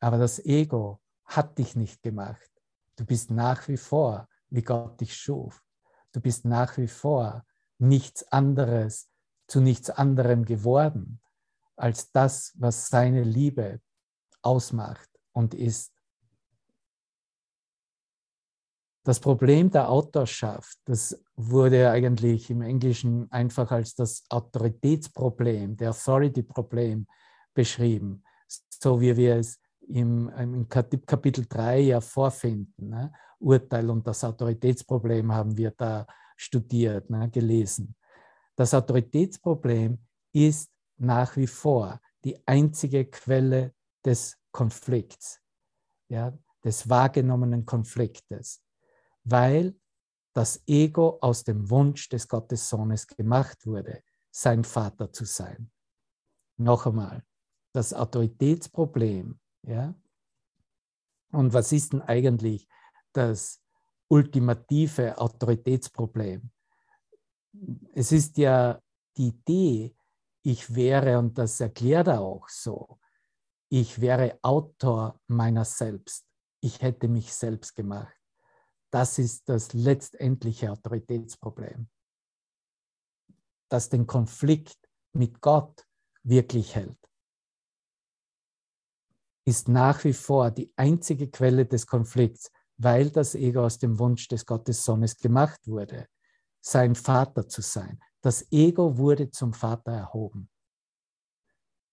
Aber 0.00 0.18
das 0.18 0.44
Ego 0.44 1.00
hat 1.24 1.58
dich 1.58 1.76
nicht 1.76 2.02
gemacht. 2.02 2.50
Du 2.96 3.04
bist 3.04 3.30
nach 3.30 3.68
wie 3.68 3.76
vor, 3.76 4.28
wie 4.50 4.62
Gott 4.62 5.00
dich 5.00 5.16
schuf. 5.16 5.62
Du 6.12 6.20
bist 6.20 6.44
nach 6.44 6.76
wie 6.76 6.88
vor 6.88 7.44
nichts 7.78 8.22
anderes, 8.30 9.10
zu 9.48 9.60
nichts 9.60 9.90
anderem 9.90 10.44
geworden, 10.44 11.20
als 11.76 12.12
das, 12.12 12.52
was 12.56 12.88
seine 12.88 13.24
Liebe 13.24 13.80
ausmacht 14.42 15.08
und 15.32 15.54
ist. 15.54 15.92
Das 19.04 19.18
Problem 19.18 19.70
der 19.70 19.88
Autorschaft, 19.88 20.78
das 20.84 21.20
wurde 21.34 21.90
eigentlich 21.90 22.50
im 22.50 22.62
Englischen 22.62 23.30
einfach 23.32 23.72
als 23.72 23.96
das 23.96 24.24
Autoritätsproblem, 24.28 25.76
der 25.76 25.90
Authority-Problem 25.90 27.08
beschrieben, 27.52 28.22
so 28.46 29.00
wie 29.00 29.16
wir 29.16 29.36
es 29.36 29.61
im, 29.88 30.28
im 30.28 30.68
Kapitel 30.68 31.46
3 31.48 31.80
ja 31.80 32.00
vorfinden. 32.00 32.88
Ne? 32.88 33.12
Urteil 33.38 33.90
und 33.90 34.06
das 34.06 34.24
Autoritätsproblem 34.24 35.32
haben 35.32 35.56
wir 35.56 35.72
da 35.72 36.06
studiert, 36.36 37.10
ne, 37.10 37.30
gelesen. 37.30 37.94
Das 38.56 38.74
Autoritätsproblem 38.74 39.98
ist 40.32 40.70
nach 40.98 41.36
wie 41.36 41.46
vor 41.46 42.00
die 42.24 42.46
einzige 42.46 43.06
Quelle 43.06 43.74
des 44.04 44.38
Konflikts, 44.52 45.40
ja, 46.08 46.36
des 46.64 46.88
wahrgenommenen 46.88 47.66
Konfliktes, 47.66 48.62
weil 49.24 49.74
das 50.34 50.62
Ego 50.66 51.18
aus 51.20 51.44
dem 51.44 51.68
Wunsch 51.70 52.08
des 52.08 52.28
Gottessohnes 52.28 53.06
gemacht 53.06 53.66
wurde, 53.66 54.02
sein 54.30 54.64
Vater 54.64 55.12
zu 55.12 55.24
sein. 55.24 55.70
Noch 56.56 56.86
einmal, 56.86 57.24
das 57.72 57.92
Autoritätsproblem, 57.92 59.38
ja, 59.62 59.94
und 61.32 61.52
was 61.52 61.72
ist 61.72 61.92
denn 61.92 62.02
eigentlich 62.02 62.68
das 63.12 63.62
ultimative 64.12 65.16
Autoritätsproblem. 65.16 66.50
Es 67.94 68.12
ist 68.12 68.36
ja 68.36 68.78
die 69.16 69.28
Idee, 69.28 69.96
ich 70.42 70.74
wäre, 70.74 71.18
und 71.18 71.38
das 71.38 71.60
erklärt 71.60 72.08
er 72.08 72.20
auch 72.20 72.46
so, 72.50 72.98
ich 73.70 74.02
wäre 74.02 74.38
Autor 74.42 75.18
meiner 75.28 75.64
selbst. 75.64 76.26
Ich 76.60 76.82
hätte 76.82 77.08
mich 77.08 77.32
selbst 77.32 77.74
gemacht. 77.74 78.14
Das 78.90 79.18
ist 79.18 79.48
das 79.48 79.72
letztendliche 79.72 80.70
Autoritätsproblem, 80.70 81.88
das 83.70 83.88
den 83.88 84.06
Konflikt 84.06 84.90
mit 85.14 85.40
Gott 85.40 85.86
wirklich 86.22 86.74
hält. 86.74 86.98
Ist 89.44 89.68
nach 89.68 90.04
wie 90.04 90.12
vor 90.12 90.50
die 90.50 90.72
einzige 90.76 91.28
Quelle 91.28 91.66
des 91.66 91.86
Konflikts, 91.86 92.50
weil 92.76 93.10
das 93.10 93.34
Ego 93.34 93.64
aus 93.64 93.78
dem 93.78 93.98
Wunsch 93.98 94.28
des 94.28 94.46
Gottessohnes 94.46 95.16
gemacht 95.16 95.60
wurde, 95.66 96.06
sein 96.60 96.94
Vater 96.94 97.48
zu 97.48 97.60
sein. 97.60 98.00
Das 98.20 98.46
Ego 98.50 98.96
wurde 98.98 99.30
zum 99.30 99.52
Vater 99.52 99.92
erhoben. 99.92 100.48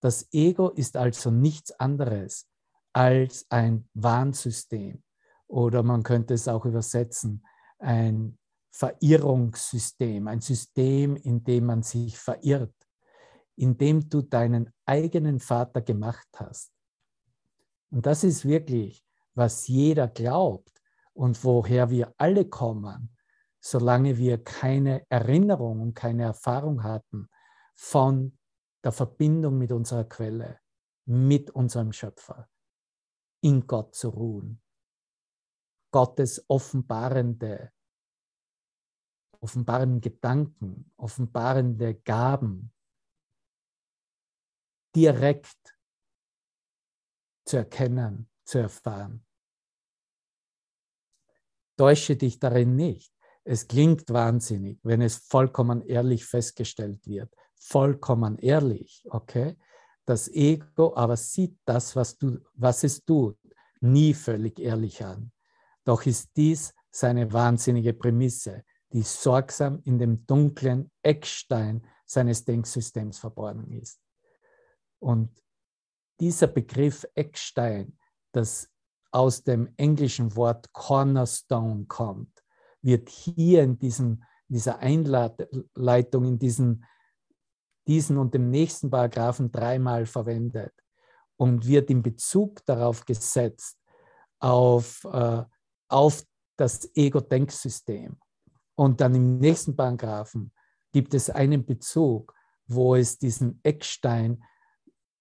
Das 0.00 0.26
Ego 0.32 0.70
ist 0.70 0.96
also 0.96 1.30
nichts 1.30 1.72
anderes 1.72 2.46
als 2.92 3.46
ein 3.50 3.88
Warnsystem 3.94 5.02
oder 5.46 5.82
man 5.82 6.02
könnte 6.02 6.34
es 6.34 6.48
auch 6.48 6.64
übersetzen, 6.64 7.44
ein 7.78 8.38
Verirrungssystem, 8.70 10.28
ein 10.28 10.40
System, 10.40 11.16
in 11.16 11.42
dem 11.42 11.66
man 11.66 11.82
sich 11.82 12.18
verirrt, 12.18 12.74
in 13.56 13.76
dem 13.76 14.08
du 14.08 14.22
deinen 14.22 14.72
eigenen 14.86 15.40
Vater 15.40 15.82
gemacht 15.82 16.28
hast. 16.36 16.72
Und 17.90 18.06
das 18.06 18.24
ist 18.24 18.44
wirklich, 18.44 19.04
was 19.34 19.66
jeder 19.68 20.08
glaubt 20.08 20.80
und 21.12 21.42
woher 21.44 21.90
wir 21.90 22.14
alle 22.18 22.48
kommen, 22.48 23.16
solange 23.60 24.16
wir 24.16 24.42
keine 24.42 25.04
Erinnerung 25.10 25.80
und 25.80 25.94
keine 25.94 26.22
Erfahrung 26.24 26.82
hatten 26.82 27.28
von 27.74 28.38
der 28.82 28.92
Verbindung 28.92 29.58
mit 29.58 29.72
unserer 29.72 30.04
Quelle, 30.04 30.60
mit 31.04 31.50
unserem 31.50 31.92
Schöpfer, 31.92 32.48
in 33.42 33.66
Gott 33.66 33.94
zu 33.94 34.08
ruhen. 34.08 34.62
Gottes 35.90 36.44
offenbarende, 36.48 37.72
offenbarende 39.40 40.00
Gedanken, 40.00 40.92
offenbarende 40.96 41.94
Gaben 41.96 42.72
direkt 44.94 45.79
zu 47.50 47.56
erkennen, 47.56 48.28
zu 48.44 48.58
erfahren. 48.58 49.24
Täusche 51.76 52.16
dich 52.16 52.38
darin 52.38 52.76
nicht. 52.76 53.12
Es 53.42 53.66
klingt 53.66 54.08
wahnsinnig, 54.10 54.78
wenn 54.84 55.02
es 55.02 55.16
vollkommen 55.16 55.82
ehrlich 55.82 56.24
festgestellt 56.24 57.06
wird. 57.08 57.34
Vollkommen 57.56 58.38
ehrlich, 58.38 59.04
okay? 59.10 59.56
Das 60.04 60.28
Ego 60.28 60.94
aber 60.94 61.16
sieht 61.16 61.58
das, 61.64 61.96
was, 61.96 62.16
du, 62.16 62.38
was 62.54 62.84
es 62.84 63.04
tut, 63.04 63.38
nie 63.80 64.14
völlig 64.14 64.60
ehrlich 64.60 65.04
an. 65.04 65.32
Doch 65.84 66.06
ist 66.06 66.30
dies 66.36 66.72
seine 66.90 67.32
wahnsinnige 67.32 67.94
Prämisse, 67.94 68.64
die 68.92 69.02
sorgsam 69.02 69.80
in 69.84 69.98
dem 69.98 70.24
dunklen 70.26 70.90
Eckstein 71.02 71.84
seines 72.06 72.44
Denksystems 72.44 73.18
verborgen 73.18 73.72
ist. 73.72 74.00
Und 75.00 75.30
dieser 76.20 76.46
Begriff 76.46 77.06
Eckstein, 77.14 77.98
das 78.32 78.68
aus 79.10 79.42
dem 79.42 79.72
englischen 79.76 80.36
Wort 80.36 80.72
Cornerstone 80.72 81.86
kommt, 81.86 82.44
wird 82.82 83.08
hier 83.08 83.62
in, 83.62 83.78
diesem, 83.78 84.22
dieser 84.48 84.78
Einleitung, 84.78 86.24
in 86.24 86.38
diesen, 86.38 86.84
diesen 87.86 88.18
und 88.18 88.34
dem 88.34 88.50
nächsten 88.50 88.90
Paragraphen 88.90 89.50
dreimal 89.50 90.06
verwendet 90.06 90.72
und 91.36 91.66
wird 91.66 91.90
in 91.90 92.02
Bezug 92.02 92.64
darauf 92.66 93.04
gesetzt, 93.04 93.78
auf, 94.38 95.04
äh, 95.04 95.42
auf 95.88 96.22
das 96.56 96.88
Ego-Denksystem. 96.94 98.18
Und 98.74 99.00
dann 99.00 99.14
im 99.14 99.38
nächsten 99.38 99.74
Paragraphen 99.74 100.52
gibt 100.92 101.14
es 101.14 101.30
einen 101.30 101.64
Bezug, 101.64 102.34
wo 102.66 102.94
es 102.94 103.18
diesen 103.18 103.60
Eckstein 103.62 104.42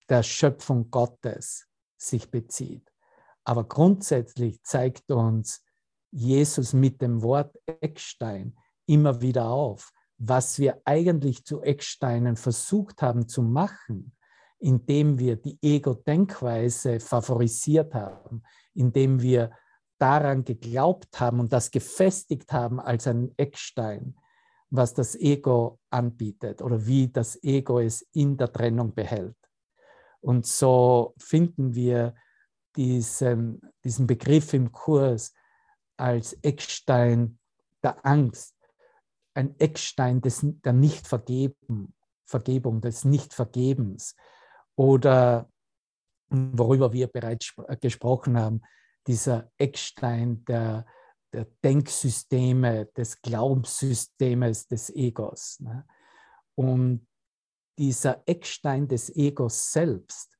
der 0.09 0.23
Schöpfung 0.23 0.89
Gottes 0.89 1.67
sich 1.97 2.31
bezieht. 2.31 2.89
Aber 3.43 3.63
grundsätzlich 3.63 4.61
zeigt 4.63 5.11
uns 5.11 5.63
Jesus 6.11 6.73
mit 6.73 7.01
dem 7.01 7.21
Wort 7.21 7.55
Eckstein 7.65 8.55
immer 8.85 9.21
wieder 9.21 9.49
auf, 9.49 9.91
was 10.17 10.59
wir 10.59 10.81
eigentlich 10.85 11.45
zu 11.45 11.61
Ecksteinen 11.61 12.35
versucht 12.35 13.01
haben 13.01 13.27
zu 13.27 13.41
machen, 13.41 14.15
indem 14.59 15.17
wir 15.19 15.37
die 15.37 15.57
Ego-Denkweise 15.61 16.99
favorisiert 16.99 17.93
haben, 17.93 18.43
indem 18.73 19.21
wir 19.21 19.51
daran 19.99 20.43
geglaubt 20.43 21.19
haben 21.19 21.39
und 21.39 21.53
das 21.53 21.71
gefestigt 21.71 22.51
haben 22.51 22.79
als 22.79 23.07
ein 23.07 23.33
Eckstein, 23.37 24.15
was 24.69 24.93
das 24.93 25.15
Ego 25.15 25.79
anbietet 25.89 26.61
oder 26.61 26.85
wie 26.85 27.07
das 27.07 27.41
Ego 27.43 27.79
es 27.79 28.01
in 28.13 28.37
der 28.37 28.51
Trennung 28.51 28.93
behält. 28.93 29.38
Und 30.21 30.45
so 30.45 31.13
finden 31.17 31.75
wir 31.75 32.15
diesen, 32.75 33.61
diesen 33.83 34.07
Begriff 34.07 34.53
im 34.53 34.71
Kurs 34.71 35.33
als 35.97 36.33
Eckstein 36.41 37.39
der 37.83 38.05
Angst, 38.05 38.55
ein 39.33 39.57
Eckstein 39.59 40.21
des, 40.21 40.41
der 40.43 40.73
Nichtvergeben, 40.73 41.93
Vergebung, 42.25 42.81
des 42.81 43.05
Nichtvergebens 43.05 44.15
oder 44.75 45.49
worüber 46.29 46.93
wir 46.93 47.07
bereits 47.07 47.53
gesprochen 47.81 48.37
haben, 48.37 48.61
dieser 49.07 49.51
Eckstein 49.57 50.45
der, 50.45 50.85
der 51.33 51.47
Denksysteme, 51.63 52.85
des 52.95 53.21
Glaubenssystems 53.21 54.67
des 54.67 54.89
Egos. 54.91 55.59
Ne? 55.59 55.85
Und 56.55 57.07
dieser 57.79 58.21
Eckstein 58.27 58.87
des 58.87 59.15
Egos 59.15 59.71
selbst 59.71 60.39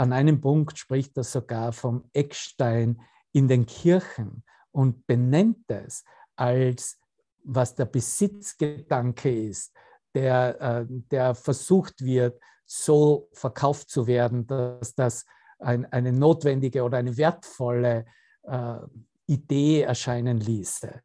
an 0.00 0.14
einem 0.14 0.40
Punkt 0.40 0.78
spricht 0.78 1.14
er 1.18 1.24
sogar 1.24 1.74
vom 1.74 2.08
Eckstein 2.14 3.02
in 3.32 3.48
den 3.48 3.66
Kirchen 3.66 4.44
und 4.70 5.06
benennt 5.06 5.70
es 5.70 6.04
als 6.36 6.98
was 7.44 7.74
der 7.74 7.84
Besitzgedanke 7.84 9.48
ist, 9.48 9.74
der, 10.14 10.58
äh, 10.58 10.86
der 10.88 11.34
versucht 11.34 12.00
wird, 12.02 12.40
so 12.64 13.28
verkauft 13.34 13.90
zu 13.90 14.06
werden, 14.06 14.46
dass 14.46 14.94
das 14.94 15.26
ein, 15.58 15.84
eine 15.92 16.12
notwendige 16.14 16.82
oder 16.82 16.96
eine 16.96 17.18
wertvolle 17.18 18.06
äh, 18.44 18.78
Idee 19.26 19.82
erscheinen 19.82 20.38
ließe. 20.38 21.02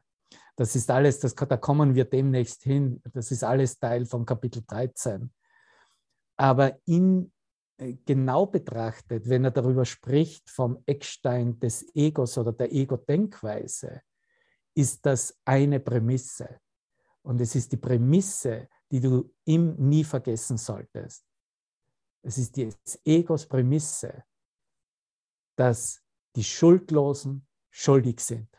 Das 0.55 0.73
ist 0.73 0.89
alles, 0.89 1.19
das, 1.19 1.35
da 1.35 1.57
kommen 1.57 1.95
wir 1.95 2.05
demnächst 2.05 2.63
hin, 2.63 3.01
das 3.11 3.29
ist 3.31 3.43
alles 3.43 3.77
Teil 3.77 4.05
von 4.05 4.25
Kapitel 4.25 4.63
13. 4.65 5.33
Aber 6.37 6.79
in 6.85 7.31
äh, 7.77 7.95
genau 8.05 8.45
betrachtet, 8.45 9.27
wenn 9.27 9.43
er 9.43 9.51
darüber 9.51 9.85
spricht 9.85 10.49
vom 10.49 10.81
Eckstein 10.85 11.59
des 11.59 11.85
Egos 11.95 12.37
oder 12.37 12.53
der 12.53 12.71
Ego-Denkweise, 12.71 14.01
ist 14.75 15.05
das 15.05 15.37
eine 15.45 15.79
Prämisse. 15.79 16.59
Und 17.21 17.41
es 17.41 17.55
ist 17.55 17.71
die 17.71 17.77
Prämisse, 17.77 18.69
die 18.91 18.99
du 18.99 19.33
ihm 19.45 19.75
nie 19.77 20.03
vergessen 20.03 20.57
solltest. 20.57 21.25
Es 22.21 22.37
ist 22.37 22.55
die 22.55 22.73
Egos 23.03 23.45
Prämisse, 23.45 24.23
dass 25.55 26.01
die 26.35 26.43
Schuldlosen 26.43 27.47
schuldig 27.69 28.19
sind. 28.19 28.49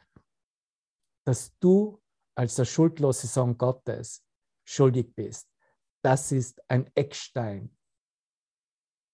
Dass 1.25 1.57
du 1.59 2.01
als 2.35 2.55
der 2.55 2.65
schuldlose 2.65 3.27
Sohn 3.27 3.57
Gottes 3.57 4.23
schuldig 4.65 5.15
bist. 5.15 5.49
Das 6.07 6.31
ist 6.31 6.63
ein 6.71 6.89
Eckstein 6.95 7.77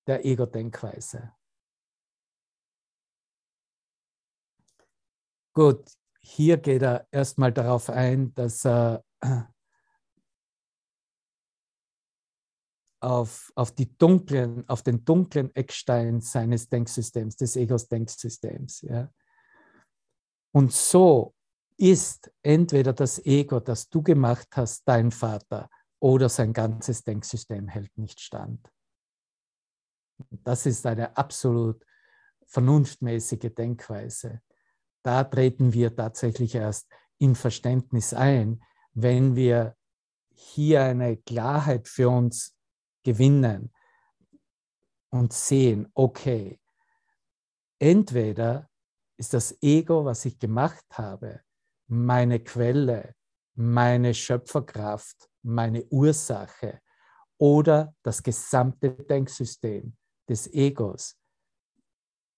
der 0.06 0.26
Ego-Denkweise. 0.26 1.32
Gut, 5.54 5.90
hier 6.20 6.58
geht 6.58 6.82
er 6.82 7.08
erstmal 7.10 7.50
darauf 7.50 7.88
ein, 7.88 8.34
dass 8.34 8.66
er 8.66 9.02
auf, 13.00 13.50
auf, 13.54 13.72
die 13.72 13.96
dunklen, 13.96 14.68
auf 14.68 14.82
den 14.82 15.02
dunklen 15.02 15.50
Eckstein 15.54 16.20
seines 16.20 16.68
Denksystems, 16.68 17.36
des 17.36 17.56
Egos-Denksystems. 17.56 18.82
Ja. 18.82 19.10
Und 20.54 20.74
so 20.74 21.34
ist 21.78 22.30
entweder 22.42 22.92
das 22.92 23.18
Ego, 23.24 23.60
das 23.60 23.88
du 23.88 24.02
gemacht 24.02 24.48
hast, 24.54 24.86
dein 24.86 25.10
Vater, 25.10 25.70
oder 26.02 26.28
sein 26.28 26.52
ganzes 26.52 27.04
Denksystem 27.04 27.68
hält 27.68 27.96
nicht 27.96 28.20
stand. 28.20 28.68
Das 30.30 30.66
ist 30.66 30.84
eine 30.84 31.16
absolut 31.16 31.86
vernunftmäßige 32.46 33.54
Denkweise. 33.54 34.42
Da 35.04 35.22
treten 35.22 35.72
wir 35.72 35.94
tatsächlich 35.94 36.56
erst 36.56 36.88
in 37.18 37.36
Verständnis 37.36 38.14
ein, 38.14 38.64
wenn 38.94 39.36
wir 39.36 39.76
hier 40.34 40.82
eine 40.82 41.18
Klarheit 41.18 41.86
für 41.86 42.08
uns 42.08 42.56
gewinnen 43.04 43.72
und 45.10 45.32
sehen, 45.32 45.88
okay, 45.94 46.60
entweder 47.78 48.68
ist 49.18 49.34
das 49.34 49.56
Ego, 49.62 50.04
was 50.04 50.24
ich 50.24 50.40
gemacht 50.40 50.84
habe, 50.90 51.42
meine 51.86 52.40
Quelle, 52.40 53.14
meine 53.54 54.14
Schöpferkraft, 54.14 55.28
meine 55.42 55.84
Ursache 55.86 56.80
oder 57.38 57.94
das 58.02 58.22
gesamte 58.22 58.92
Denksystem 58.92 59.96
des 60.28 60.52
Egos 60.52 61.18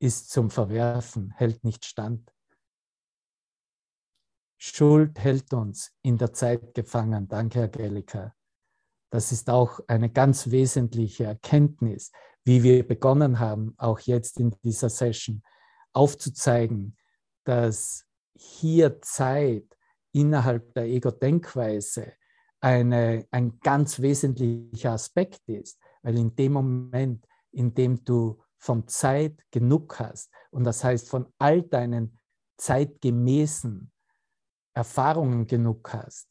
ist 0.00 0.30
zum 0.30 0.50
Verwerfen, 0.50 1.30
hält 1.32 1.62
nicht 1.64 1.84
stand. 1.84 2.32
Schuld 4.58 5.18
hält 5.18 5.52
uns 5.52 5.92
in 6.02 6.16
der 6.16 6.32
Zeit 6.32 6.74
gefangen. 6.74 7.28
Danke, 7.28 7.64
Angelika. 7.64 8.34
Das 9.10 9.30
ist 9.30 9.50
auch 9.50 9.80
eine 9.86 10.10
ganz 10.10 10.50
wesentliche 10.50 11.24
Erkenntnis, 11.24 12.10
wie 12.44 12.62
wir 12.62 12.86
begonnen 12.86 13.38
haben, 13.38 13.74
auch 13.76 14.00
jetzt 14.00 14.40
in 14.40 14.54
dieser 14.64 14.88
Session, 14.88 15.42
aufzuzeigen, 15.92 16.96
dass 17.44 18.06
hier 18.36 19.00
Zeit 19.02 19.64
innerhalb 20.14 20.72
der 20.74 20.84
Ego-Denkweise 20.84 22.12
eine, 22.60 23.26
ein 23.30 23.58
ganz 23.60 24.00
wesentlicher 24.00 24.92
Aspekt 24.92 25.42
ist, 25.48 25.78
weil 26.02 26.16
in 26.16 26.34
dem 26.34 26.52
Moment, 26.52 27.26
in 27.50 27.74
dem 27.74 28.02
du 28.04 28.42
von 28.56 28.88
Zeit 28.88 29.44
genug 29.50 29.98
hast, 29.98 30.30
und 30.50 30.64
das 30.64 30.82
heißt 30.82 31.08
von 31.08 31.26
all 31.38 31.62
deinen 31.62 32.18
zeitgemäßen 32.56 33.92
Erfahrungen 34.72 35.46
genug 35.46 35.92
hast, 35.92 36.28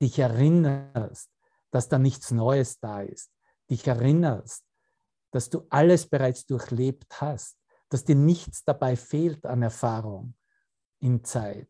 dich 0.00 0.18
erinnerst, 0.18 1.30
dass 1.70 1.88
da 1.88 1.98
nichts 1.98 2.30
Neues 2.30 2.80
da 2.80 3.02
ist, 3.02 3.30
dich 3.70 3.86
erinnerst, 3.86 4.64
dass 5.32 5.50
du 5.50 5.66
alles 5.68 6.06
bereits 6.08 6.46
durchlebt 6.46 7.20
hast, 7.20 7.58
dass 7.90 8.04
dir 8.04 8.16
nichts 8.16 8.64
dabei 8.64 8.96
fehlt 8.96 9.44
an 9.46 9.62
Erfahrung 9.62 10.34
in 11.00 11.22
Zeit. 11.24 11.68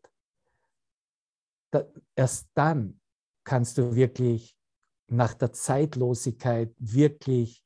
Da, 1.71 1.85
erst 2.15 2.49
dann 2.53 2.99
kannst 3.43 3.77
du 3.77 3.95
wirklich 3.95 4.57
nach 5.07 5.33
der 5.33 5.53
Zeitlosigkeit 5.53 6.73
wirklich, 6.77 7.63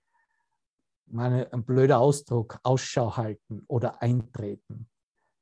meine, 1.05 1.51
ein 1.51 1.65
blöder 1.65 1.99
Ausdruck, 1.99 2.59
Ausschau 2.63 3.17
halten 3.17 3.63
oder 3.67 4.01
eintreten. 4.01 4.89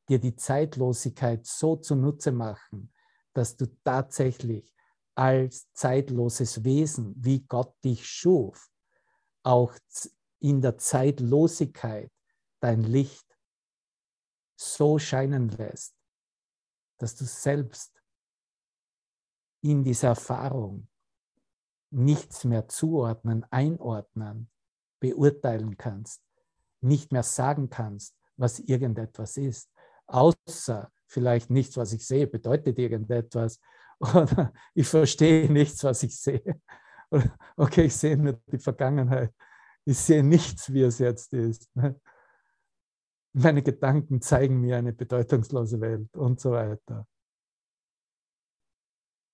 Dir 0.07 0.19
die 0.19 0.35
Zeitlosigkeit 0.35 1.45
so 1.45 1.75
zunutze 1.75 2.31
machen, 2.31 2.91
dass 3.33 3.55
du 3.55 3.67
tatsächlich 3.83 4.73
als 5.15 5.71
zeitloses 5.73 6.63
Wesen, 6.63 7.13
wie 7.17 7.41
Gott 7.41 7.75
dich 7.83 8.07
schuf, 8.07 8.69
auch 9.43 9.73
in 10.39 10.61
der 10.61 10.77
Zeitlosigkeit 10.77 12.11
dein 12.61 12.83
Licht 12.83 13.25
so 14.55 14.97
scheinen 14.97 15.49
lässt, 15.49 15.95
dass 16.97 17.15
du 17.15 17.25
selbst 17.25 17.98
in 19.61 19.83
dieser 19.83 20.09
Erfahrung 20.09 20.87
nichts 21.91 22.43
mehr 22.43 22.67
zuordnen, 22.67 23.45
einordnen, 23.49 24.49
beurteilen 24.99 25.77
kannst, 25.77 26.21
nicht 26.81 27.11
mehr 27.11 27.23
sagen 27.23 27.69
kannst, 27.69 28.15
was 28.37 28.59
irgendetwas 28.59 29.37
ist, 29.37 29.71
außer 30.07 30.91
vielleicht 31.07 31.49
nichts, 31.49 31.77
was 31.77 31.93
ich 31.93 32.05
sehe, 32.05 32.27
bedeutet 32.27 32.77
irgendetwas 32.77 33.59
oder 33.99 34.53
ich 34.73 34.87
verstehe 34.87 35.51
nichts, 35.51 35.83
was 35.83 36.03
ich 36.03 36.17
sehe. 36.17 36.61
Oder, 37.11 37.37
okay, 37.57 37.85
ich 37.85 37.95
sehe 37.95 38.17
nur 38.17 38.39
die 38.51 38.59
Vergangenheit. 38.59 39.33
Ich 39.83 39.97
sehe 39.97 40.23
nichts, 40.23 40.71
wie 40.71 40.83
es 40.83 40.99
jetzt 40.99 41.33
ist. 41.33 41.69
Meine 43.33 43.61
Gedanken 43.61 44.21
zeigen 44.21 44.61
mir 44.61 44.77
eine 44.77 44.93
bedeutungslose 44.93 45.81
Welt 45.81 46.15
und 46.15 46.39
so 46.39 46.51
weiter 46.51 47.07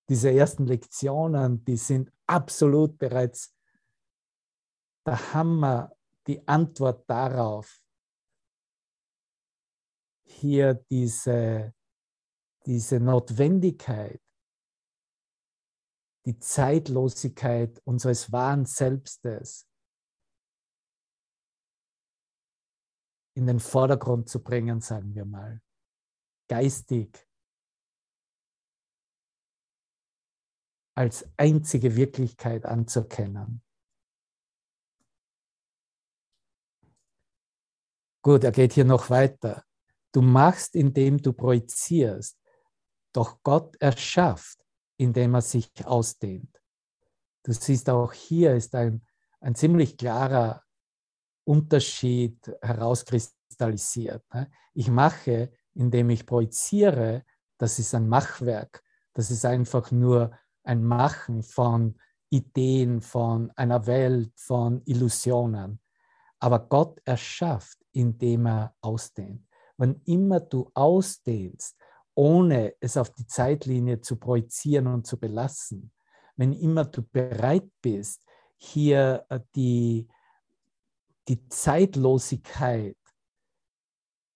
diese 0.08 0.30
ersten 0.30 0.66
Lektionen, 0.66 1.64
die 1.64 1.76
sind 1.76 2.12
absolut 2.26 2.98
bereits 2.98 3.54
der 5.04 5.32
Hammer, 5.32 5.96
die 6.26 6.46
Antwort 6.46 7.08
darauf, 7.08 7.80
hier 10.24 10.74
diese, 10.74 11.74
diese 12.66 13.00
Notwendigkeit, 13.00 14.20
die 16.24 16.38
Zeitlosigkeit 16.38 17.80
unseres 17.84 18.32
wahren 18.32 18.66
Selbstes 18.66 19.68
in 23.34 23.46
den 23.46 23.60
Vordergrund 23.60 24.28
zu 24.28 24.42
bringen, 24.42 24.80
sagen 24.80 25.14
wir 25.14 25.24
mal, 25.24 25.60
geistig 26.48 27.28
als 30.96 31.28
einzige 31.36 31.94
Wirklichkeit 31.94 32.64
anzuerkennen. 32.64 33.62
Gut, 38.22 38.42
er 38.42 38.50
geht 38.50 38.72
hier 38.72 38.84
noch 38.84 39.10
weiter. 39.10 39.62
Du 40.12 40.22
machst, 40.22 40.74
indem 40.74 41.18
du 41.18 41.32
projizierst, 41.32 42.38
doch 43.12 43.42
Gott 43.42 43.76
erschafft, 43.76 44.64
indem 44.96 45.34
er 45.34 45.42
sich 45.42 45.70
ausdehnt. 45.84 46.60
Du 47.44 47.52
siehst 47.52 47.88
auch 47.88 48.12
hier 48.12 48.56
ist 48.56 48.74
ein, 48.74 49.06
ein 49.40 49.54
ziemlich 49.54 49.96
klarer 49.96 50.64
Unterschied 51.44 52.40
herauskristallisiert. 52.62 54.24
Ne? 54.34 54.50
Ich 54.74 54.88
mache, 54.88 55.52
indem 55.74 56.10
ich 56.10 56.26
projiziere, 56.26 57.24
das 57.58 57.78
ist 57.78 57.94
ein 57.94 58.08
Machwerk. 58.08 58.82
Das 59.12 59.30
ist 59.30 59.44
einfach 59.44 59.92
nur 59.92 60.36
ein 60.66 60.84
Machen 60.84 61.42
von 61.42 61.98
Ideen, 62.30 63.00
von 63.00 63.50
einer 63.52 63.86
Welt, 63.86 64.32
von 64.36 64.82
Illusionen. 64.84 65.80
Aber 66.38 66.60
Gott 66.68 67.00
erschafft, 67.04 67.78
indem 67.92 68.46
er 68.46 68.74
ausdehnt. 68.80 69.46
Wann 69.76 70.00
immer 70.04 70.40
du 70.40 70.70
ausdehnst, 70.74 71.76
ohne 72.14 72.74
es 72.80 72.96
auf 72.96 73.10
die 73.10 73.26
Zeitlinie 73.26 74.00
zu 74.00 74.16
projizieren 74.16 74.86
und 74.86 75.06
zu 75.06 75.18
belassen, 75.18 75.92
wenn 76.36 76.52
immer 76.52 76.84
du 76.84 77.02
bereit 77.02 77.70
bist, 77.80 78.22
hier 78.56 79.24
äh, 79.28 79.40
die, 79.54 80.08
die 81.28 81.48
Zeitlosigkeit 81.48 82.96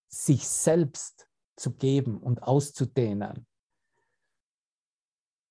sich 0.07 0.47
selbst 0.47 1.27
zu 1.55 1.71
geben 1.71 2.17
und 2.17 2.43
auszudehnen, 2.43 3.47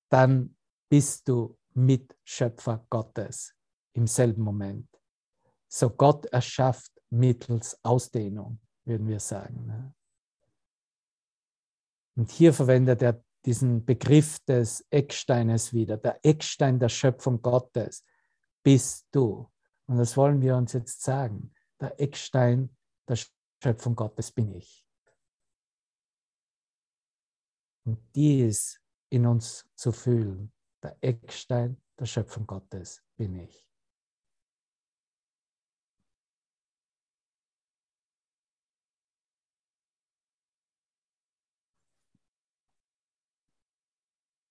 dann 0.08 0.56
bist 0.90 1.28
du 1.28 1.56
Mitschöpfer 1.72 2.84
Gottes 2.90 3.54
im 3.94 4.06
selben 4.06 4.42
Moment. 4.42 4.88
So 5.68 5.88
Gott 5.88 6.26
erschafft 6.26 6.92
mittels 7.10 7.78
Ausdehnung, 7.84 8.60
würden 8.84 9.06
wir 9.06 9.20
sagen. 9.20 9.66
Ne? 9.66 9.94
Und 12.16 12.30
hier 12.30 12.52
verwendet 12.52 13.02
er 13.02 13.24
diesen 13.44 13.84
Begriff 13.84 14.40
des 14.40 14.84
Ecksteines 14.90 15.72
wieder. 15.72 15.96
Der 15.96 16.18
Eckstein 16.24 16.78
der 16.78 16.88
Schöpfung 16.88 17.40
Gottes 17.40 18.04
bist 18.62 19.06
du. 19.12 19.48
Und 19.86 19.96
das 19.96 20.16
wollen 20.16 20.42
wir 20.42 20.56
uns 20.56 20.72
jetzt 20.72 21.02
sagen. 21.02 21.54
Der 21.80 21.98
Eckstein 22.00 22.76
der 23.08 23.16
Schöpfung 23.62 23.94
Gottes 23.94 24.32
bin 24.32 24.52
ich. 24.52 24.84
Und 27.84 27.98
dies 28.14 28.80
in 29.08 29.26
uns 29.26 29.66
zu 29.74 29.92
fühlen, 29.92 30.52
der 30.82 30.96
Eckstein 31.00 31.80
der 31.98 32.06
Schöpfung 32.06 32.46
Gottes 32.46 33.04
bin 33.16 33.34
ich. 33.36 33.66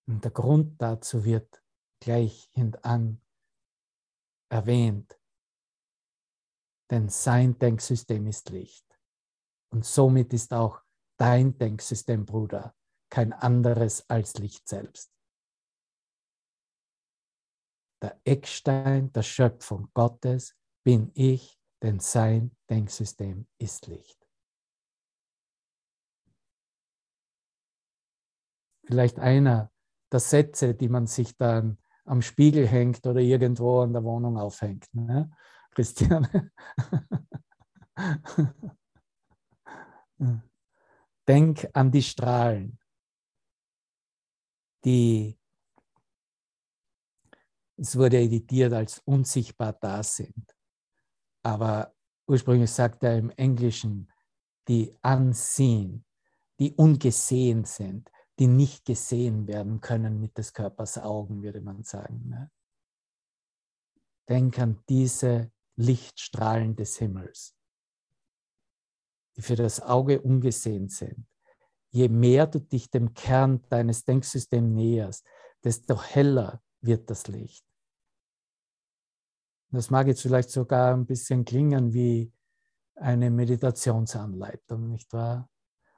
Und 0.08 0.24
der 0.24 0.32
Grund 0.32 0.82
dazu 0.82 1.24
wird 1.24 1.64
gleich 2.00 2.50
hintan 2.54 3.22
erwähnt. 4.52 5.20
Denn 6.90 7.10
sein 7.10 7.60
Denksystem 7.60 8.26
ist 8.26 8.50
Licht. 8.50 9.00
Und 9.72 9.86
somit 9.86 10.34
ist 10.34 10.52
auch 10.52 10.82
dein 11.18 11.56
Denksystem, 11.60 12.26
Bruder, 12.26 12.76
kein 13.12 13.34
anderes 13.34 14.10
als 14.10 14.34
Licht 14.40 14.68
selbst 14.68 15.19
der 18.02 18.20
Eckstein 18.24 19.12
der 19.12 19.24
Schöpfung 19.24 19.90
Gottes 19.94 20.56
bin 20.84 21.12
ich, 21.14 21.60
denn 21.82 22.00
sein 22.00 22.56
Denksystem 22.70 23.48
ist 23.58 23.88
Licht. 23.88 24.28
Vielleicht 28.86 29.20
einer 29.20 29.72
der 30.12 30.20
Sätze, 30.20 30.74
die 30.74 30.90
man 30.90 31.08
sich 31.08 31.38
dann 31.38 31.78
am 32.06 32.22
Spiegel 32.24 32.68
hängt 32.68 33.06
oder 33.06 33.20
irgendwo 33.20 33.82
an 33.82 33.94
der 33.94 34.04
Wohnung 34.04 34.38
aufhängt. 34.38 34.88
Ne? 34.94 35.32
Christiane. 35.72 36.52
Denk 41.28 41.70
an 41.74 41.92
die 41.92 42.02
Strahlen, 42.02 42.80
die 44.84 45.39
es 47.80 47.96
wurde 47.96 48.18
editiert 48.18 48.74
als 48.74 49.00
unsichtbar 49.06 49.74
da 49.74 50.04
sind. 50.04 50.56
Aber 51.44 51.96
ursprünglich 52.28 52.72
sagt 52.72 53.04
er 53.04 53.18
im 53.18 53.30
Englischen 53.32 54.12
die 54.68 54.96
ansehen, 55.02 56.06
die 56.60 56.74
ungesehen 56.74 57.66
sind, 57.66 58.12
die 58.38 58.48
nicht 58.48 58.86
gesehen 58.86 59.48
werden 59.48 59.82
können 59.82 60.20
mit 60.20 60.38
des 60.38 60.54
Körpers 60.54 60.98
Augen, 60.98 61.42
würde 61.42 61.62
man 61.62 61.84
sagen. 61.84 62.30
Ne? 62.30 62.52
Denk 64.28 64.60
an 64.60 64.84
diese 64.88 65.52
Lichtstrahlen 65.76 66.76
des 66.76 66.98
Himmels, 66.98 67.56
die 69.36 69.42
für 69.42 69.56
das 69.56 69.82
Auge 69.82 70.22
ungesehen 70.22 70.90
sind. 70.90 71.26
Je 71.92 72.10
mehr 72.10 72.46
du 72.46 72.60
dich 72.60 72.92
dem 72.92 73.14
Kern 73.14 73.64
deines 73.70 74.04
Denksystems 74.04 74.76
näherst, 74.76 75.26
desto 75.64 76.00
heller 76.02 76.62
wird 76.82 77.10
das 77.10 77.28
Licht. 77.28 77.69
Das 79.72 79.90
mag 79.90 80.08
jetzt 80.08 80.22
vielleicht 80.22 80.50
sogar 80.50 80.94
ein 80.94 81.06
bisschen 81.06 81.46
klingen 81.46 81.94
wie 81.94 82.34
eine 82.96 83.30
Meditationsanleitung, 83.30 84.90
nicht 84.90 85.14
wahr? 85.14 85.50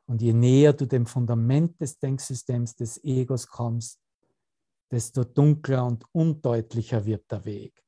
Und 0.06 0.22
je 0.22 0.34
näher 0.34 0.74
du 0.74 0.86
dem 0.86 1.06
Fundament 1.06 1.80
des 1.80 1.98
Denksystems 1.98 2.76
des 2.76 3.02
Egos 3.04 3.48
kommst, 3.48 4.02
desto 4.92 5.24
dunkler 5.24 5.86
und 5.86 6.06
undeutlicher 6.12 7.06
wird 7.06 7.32
der 7.32 7.46
Weg. 7.46 7.82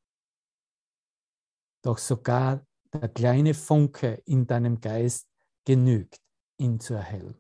Doch 1.84 1.97
sogar 1.97 2.65
der 2.93 3.09
kleine 3.09 3.53
Funke 3.53 4.21
in 4.25 4.47
deinem 4.47 4.79
Geist 4.79 5.27
genügt, 5.65 6.21
ihn 6.57 6.79
zu 6.79 6.93
erhellen. 6.93 7.38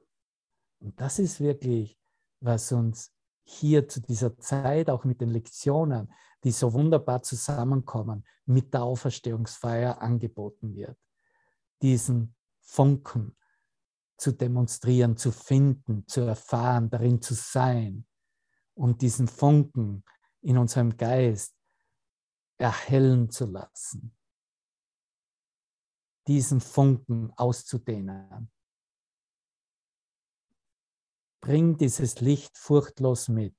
Und 0.79 0.99
das 0.99 1.19
ist 1.19 1.39
wirklich, 1.39 1.97
was 2.41 2.73
uns 2.73 3.13
hier 3.45 3.87
zu 3.87 4.01
dieser 4.01 4.37
Zeit, 4.37 4.89
auch 4.89 5.05
mit 5.05 5.21
den 5.21 5.29
Lektionen, 5.29 6.13
die 6.43 6.51
so 6.51 6.73
wunderbar 6.73 7.21
zusammenkommen, 7.23 8.25
mit 8.45 8.73
der 8.73 8.83
Auferstehungsfeier 8.83 10.01
angeboten 10.01 10.75
wird. 10.75 10.97
Diesen 11.81 12.35
Funken 12.59 13.35
zu 14.17 14.31
demonstrieren, 14.31 15.17
zu 15.17 15.31
finden, 15.31 16.07
zu 16.07 16.21
erfahren, 16.21 16.89
darin 16.89 17.21
zu 17.21 17.33
sein 17.33 18.05
und 18.73 19.01
diesen 19.01 19.27
Funken 19.27 20.03
in 20.41 20.57
unserem 20.57 20.95
Geist 20.97 21.55
erhellen 22.57 23.29
zu 23.29 23.45
lassen. 23.45 24.15
Diesen 26.27 26.61
Funken 26.61 27.31
auszudehnen. 27.35 28.49
Bring 31.41 31.77
dieses 31.77 32.21
Licht 32.21 32.57
furchtlos 32.57 33.27
mit 33.27 33.55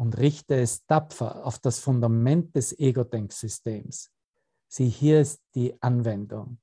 und 0.00 0.16
richte 0.16 0.54
es 0.54 0.86
tapfer 0.86 1.44
auf 1.44 1.58
das 1.58 1.78
Fundament 1.78 2.56
des 2.56 2.78
Ego-Denksystems. 2.78 4.10
Sieh, 4.66 4.88
hier 4.88 5.20
ist 5.20 5.42
die 5.54 5.76
Anwendung. 5.82 6.58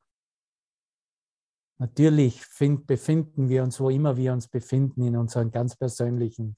Natürlich 1.77 2.43
find, 2.43 2.87
befinden 2.87 3.47
wir 3.47 3.61
uns, 3.61 3.79
wo 3.79 3.91
immer 3.91 4.17
wir 4.17 4.33
uns 4.33 4.47
befinden, 4.47 5.03
in 5.03 5.15
unseren 5.15 5.51
ganz 5.51 5.75
persönlichen 5.75 6.57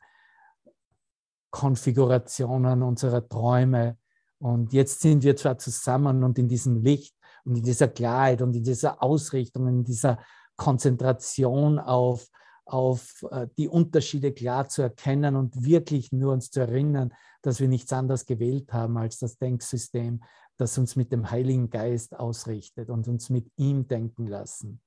Konfigurationen 1.51 2.81
unserer 2.81 3.27
Träume. 3.27 3.97
Und 4.37 4.71
jetzt 4.71 5.01
sind 5.01 5.23
wir 5.23 5.35
zwar 5.35 5.57
zusammen 5.57 6.23
und 6.23 6.39
in 6.39 6.47
diesem 6.47 6.81
Licht 6.81 7.13
und 7.43 7.57
in 7.57 7.63
dieser 7.63 7.89
Klarheit 7.89 8.41
und 8.41 8.55
in 8.55 8.63
dieser 8.63 9.03
Ausrichtung, 9.03 9.67
in 9.67 9.83
dieser 9.83 10.17
Konzentration 10.55 11.77
auf 11.77 12.29
auf 12.69 13.25
äh, 13.31 13.47
die 13.57 13.67
Unterschiede 13.67 14.31
klar 14.31 14.67
zu 14.67 14.81
erkennen 14.81 15.35
und 15.35 15.65
wirklich 15.65 16.11
nur 16.11 16.33
uns 16.33 16.51
zu 16.51 16.61
erinnern, 16.61 17.13
dass 17.41 17.59
wir 17.59 17.67
nichts 17.67 17.93
anderes 17.93 18.25
gewählt 18.25 18.73
haben 18.73 18.97
als 18.97 19.19
das 19.19 19.37
Denksystem, 19.37 20.23
das 20.57 20.77
uns 20.77 20.95
mit 20.95 21.11
dem 21.11 21.31
Heiligen 21.31 21.69
Geist 21.69 22.17
ausrichtet 22.17 22.89
und 22.89 23.07
uns 23.07 23.29
mit 23.29 23.51
ihm 23.55 23.87
denken 23.87 24.27
lassen. 24.27 24.81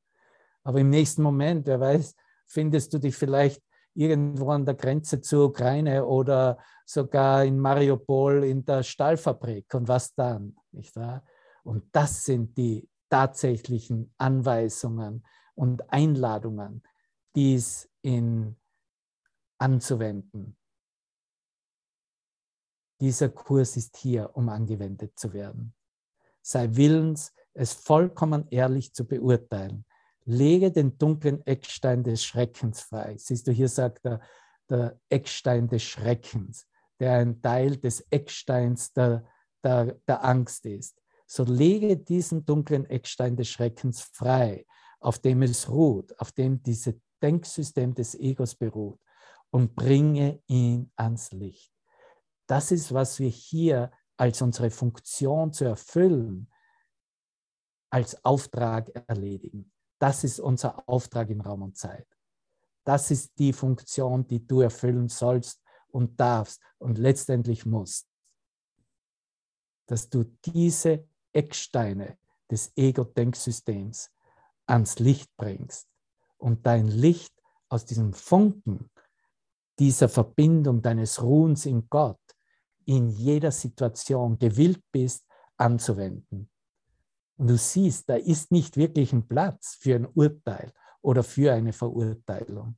Aber 0.65 0.81
im 0.81 0.91
nächsten 0.91 1.23
Moment, 1.23 1.67
wer 1.67 1.81
weiß, 1.81 2.15
findest 2.47 2.93
du 2.93 2.99
dich 2.99 3.17
vielleicht 3.17 3.63
irgendwo 3.95 4.51
an 4.51 4.65
der 4.65 4.75
Grenze 4.75 5.21
zur 5.21 5.47
Ukraine 5.47 6.07
oder 6.07 6.59
sogar 6.85 7.45
in 7.45 7.59
Mariupol 7.59 8.45
in 8.45 8.65
der 8.65 8.83
Stahlfabrik. 8.83 9.75
Und 9.75 9.89
was 9.89 10.15
dann? 10.15 10.57
Nicht 10.73 10.95
wahr? 10.97 11.25
Und 11.65 11.85
das 11.93 12.25
sind 12.25 12.57
die 12.57 12.89
tatsächlichen 13.09 14.13
Anweisungen 14.19 15.25
und 15.55 15.93
Einladungen, 15.93 16.83
dies 17.35 17.89
in 18.03 18.57
anzuwenden. 19.59 20.57
Dieser 23.01 23.29
Kurs 23.31 23.77
ist 23.77 23.97
hier, 23.97 24.31
um 24.35 24.49
angewendet 24.49 25.19
zu 25.19 25.33
werden. 25.33 25.75
Sei 26.41 26.69
willens, 26.73 27.33
es 27.55 27.73
vollkommen 27.73 28.47
ehrlich 28.51 28.93
zu 28.95 29.07
beurteilen. 29.07 29.85
Lege 30.25 30.71
den 30.71 30.99
dunklen 30.99 31.45
Eckstein 31.47 32.05
des 32.05 32.25
Schreckens 32.25 32.81
frei. 32.81 33.17
Siehst 33.19 33.47
du, 33.47 33.53
hier 33.53 33.69
sagt 33.69 34.05
er, 34.05 34.21
der 34.71 34.99
Eckstein 35.09 35.69
des 35.69 35.83
Schreckens, 35.83 36.67
der 36.99 37.15
ein 37.15 37.43
Teil 37.43 37.77
des 37.77 38.07
Ecksteins 38.11 38.93
der, 38.93 39.25
der, 39.63 39.97
der 40.07 40.25
Angst 40.25 40.65
ist. 40.67 41.03
So 41.27 41.45
lege 41.45 41.97
diesen 41.97 42.45
dunklen 42.45 42.87
Eckstein 42.87 43.37
des 43.37 43.49
Schreckens 43.49 44.03
frei, 44.03 44.67
auf 45.01 45.19
dem 45.19 45.43
es 45.43 45.69
ruht, 45.69 46.19
auf 46.19 46.33
dem 46.33 46.63
diese 46.63 47.01
Denksystem 47.23 47.95
des 47.95 48.15
Egos 48.15 48.55
beruht 48.55 49.01
und 49.51 49.75
bringe 49.75 50.43
ihn 50.47 50.91
ans 50.97 51.31
Licht. 51.33 51.73
Das 52.47 52.73
ist, 52.73 52.93
was 52.93 53.19
wir 53.19 53.29
hier 53.29 53.91
als 54.17 54.43
unsere 54.43 54.71
Funktion 54.71 55.53
zu 55.53 55.65
erfüllen, 55.65 56.51
als 57.91 58.25
Auftrag 58.25 58.91
erledigen. 59.07 59.71
Das 59.99 60.25
ist 60.25 60.41
unser 60.41 60.89
Auftrag 60.89 61.31
in 61.31 61.41
Raum 61.41 61.63
und 61.63 61.77
Zeit. 61.77 62.07
Das 62.85 63.11
ist 63.11 63.39
die 63.39 63.53
Funktion, 63.53 64.27
die 64.27 64.45
du 64.45 64.61
erfüllen 64.61 65.09
sollst 65.09 65.63
und 65.89 66.19
darfst 66.19 66.61
und 66.79 66.99
letztendlich 66.99 67.65
musst. 67.65 68.09
Dass 69.87 70.09
du 70.09 70.25
diese 70.45 71.07
Ecksteine 71.33 72.19
des 72.51 72.73
Ego-Denksystems 72.77 74.11
ans 74.67 74.99
Licht 74.99 75.31
bringst 75.37 75.92
und 76.43 76.67
dein 76.67 76.89
Licht 76.89 77.33
aus 77.69 77.85
diesem 77.85 78.13
Funken 78.13 78.91
dieser 79.79 80.09
Verbindung 80.09 80.83
deines 80.83 81.23
Ruhens 81.23 81.67
in 81.67 81.89
Gott 81.89 82.19
in 82.85 83.09
jeder 83.09 83.53
Situation 83.53 84.39
gewillt 84.39 84.83
bist 84.91 85.25
anzuwenden. 85.57 86.51
Und 87.37 87.47
du 87.47 87.57
siehst, 87.57 88.09
da 88.09 88.17
ist 88.17 88.51
nicht 88.51 88.77
wirklich 88.77 89.13
ein 89.13 89.27
Platz 89.27 89.77
für 89.81 89.95
ein 89.95 90.07
Urteil 90.07 90.73
oder 91.01 91.23
für 91.23 91.53
eine 91.53 91.73
Verurteilung. 91.73 92.77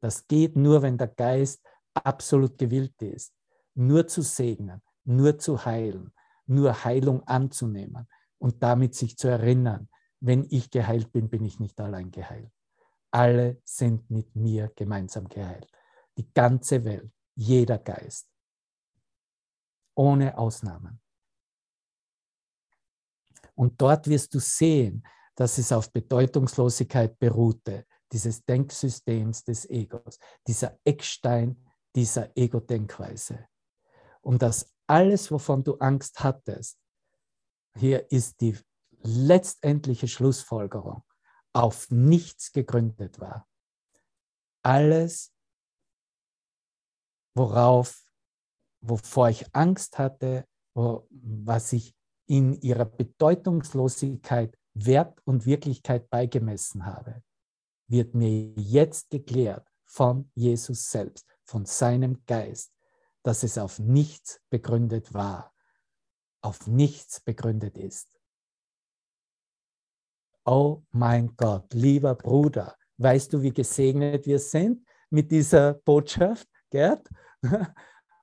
Das 0.00 0.26
geht 0.26 0.56
nur, 0.56 0.82
wenn 0.82 0.98
der 0.98 1.08
Geist 1.08 1.62
absolut 1.94 2.58
gewillt 2.58 3.00
ist, 3.00 3.32
nur 3.74 4.06
zu 4.08 4.22
segnen, 4.22 4.82
nur 5.04 5.38
zu 5.38 5.64
heilen, 5.64 6.12
nur 6.46 6.84
Heilung 6.84 7.22
anzunehmen 7.22 8.08
und 8.38 8.60
damit 8.62 8.96
sich 8.96 9.16
zu 9.16 9.28
erinnern, 9.28 9.88
wenn 10.22 10.46
ich 10.50 10.70
geheilt 10.70 11.10
bin, 11.12 11.28
bin 11.28 11.44
ich 11.44 11.58
nicht 11.58 11.80
allein 11.80 12.12
geheilt. 12.12 12.52
Alle 13.10 13.60
sind 13.64 14.08
mit 14.08 14.34
mir 14.36 14.72
gemeinsam 14.76 15.28
geheilt. 15.28 15.66
Die 16.16 16.32
ganze 16.32 16.84
Welt, 16.84 17.12
jeder 17.34 17.78
Geist. 17.78 18.28
Ohne 19.94 20.38
Ausnahmen. 20.38 21.00
Und 23.54 23.80
dort 23.80 24.06
wirst 24.06 24.32
du 24.32 24.38
sehen, 24.38 25.04
dass 25.34 25.58
es 25.58 25.72
auf 25.72 25.92
Bedeutungslosigkeit 25.92 27.18
beruhte, 27.18 27.86
dieses 28.12 28.44
Denksystems 28.44 29.42
des 29.44 29.68
Egos, 29.68 30.18
dieser 30.46 30.78
Eckstein 30.84 31.66
dieser 31.94 32.34
Ego-Denkweise. 32.36 33.46
Und 34.20 34.40
dass 34.40 34.72
alles, 34.86 35.30
wovon 35.30 35.64
du 35.64 35.74
Angst 35.78 36.22
hattest, 36.22 36.78
hier 37.76 38.10
ist 38.10 38.40
die 38.40 38.56
letztendliche 39.04 40.08
Schlussfolgerung 40.08 41.02
auf 41.52 41.90
nichts 41.90 42.52
gegründet 42.52 43.20
war. 43.20 43.48
Alles, 44.62 45.32
worauf, 47.34 48.06
wovor 48.80 49.28
ich 49.28 49.44
Angst 49.54 49.98
hatte, 49.98 50.46
wo, 50.74 51.06
was 51.10 51.72
ich 51.72 51.94
in 52.26 52.60
ihrer 52.60 52.84
Bedeutungslosigkeit 52.84 54.56
Wert 54.74 55.20
und 55.24 55.44
Wirklichkeit 55.44 56.08
beigemessen 56.08 56.86
habe, 56.86 57.22
wird 57.88 58.14
mir 58.14 58.54
jetzt 58.56 59.10
geklärt 59.10 59.68
von 59.84 60.30
Jesus 60.34 60.90
selbst, 60.90 61.26
von 61.44 61.66
seinem 61.66 62.24
Geist, 62.24 62.72
dass 63.22 63.42
es 63.42 63.58
auf 63.58 63.78
nichts 63.78 64.40
begründet 64.48 65.12
war, 65.12 65.52
auf 66.40 66.66
nichts 66.66 67.20
begründet 67.20 67.76
ist. 67.76 68.11
Oh 70.44 70.82
mein 70.90 71.36
Gott, 71.36 71.72
lieber 71.72 72.14
Bruder, 72.14 72.76
weißt 72.98 73.32
du, 73.32 73.42
wie 73.42 73.52
gesegnet 73.52 74.26
wir 74.26 74.38
sind 74.38 74.84
mit 75.10 75.30
dieser 75.30 75.74
Botschaft, 75.74 76.48
Gerd? 76.70 77.08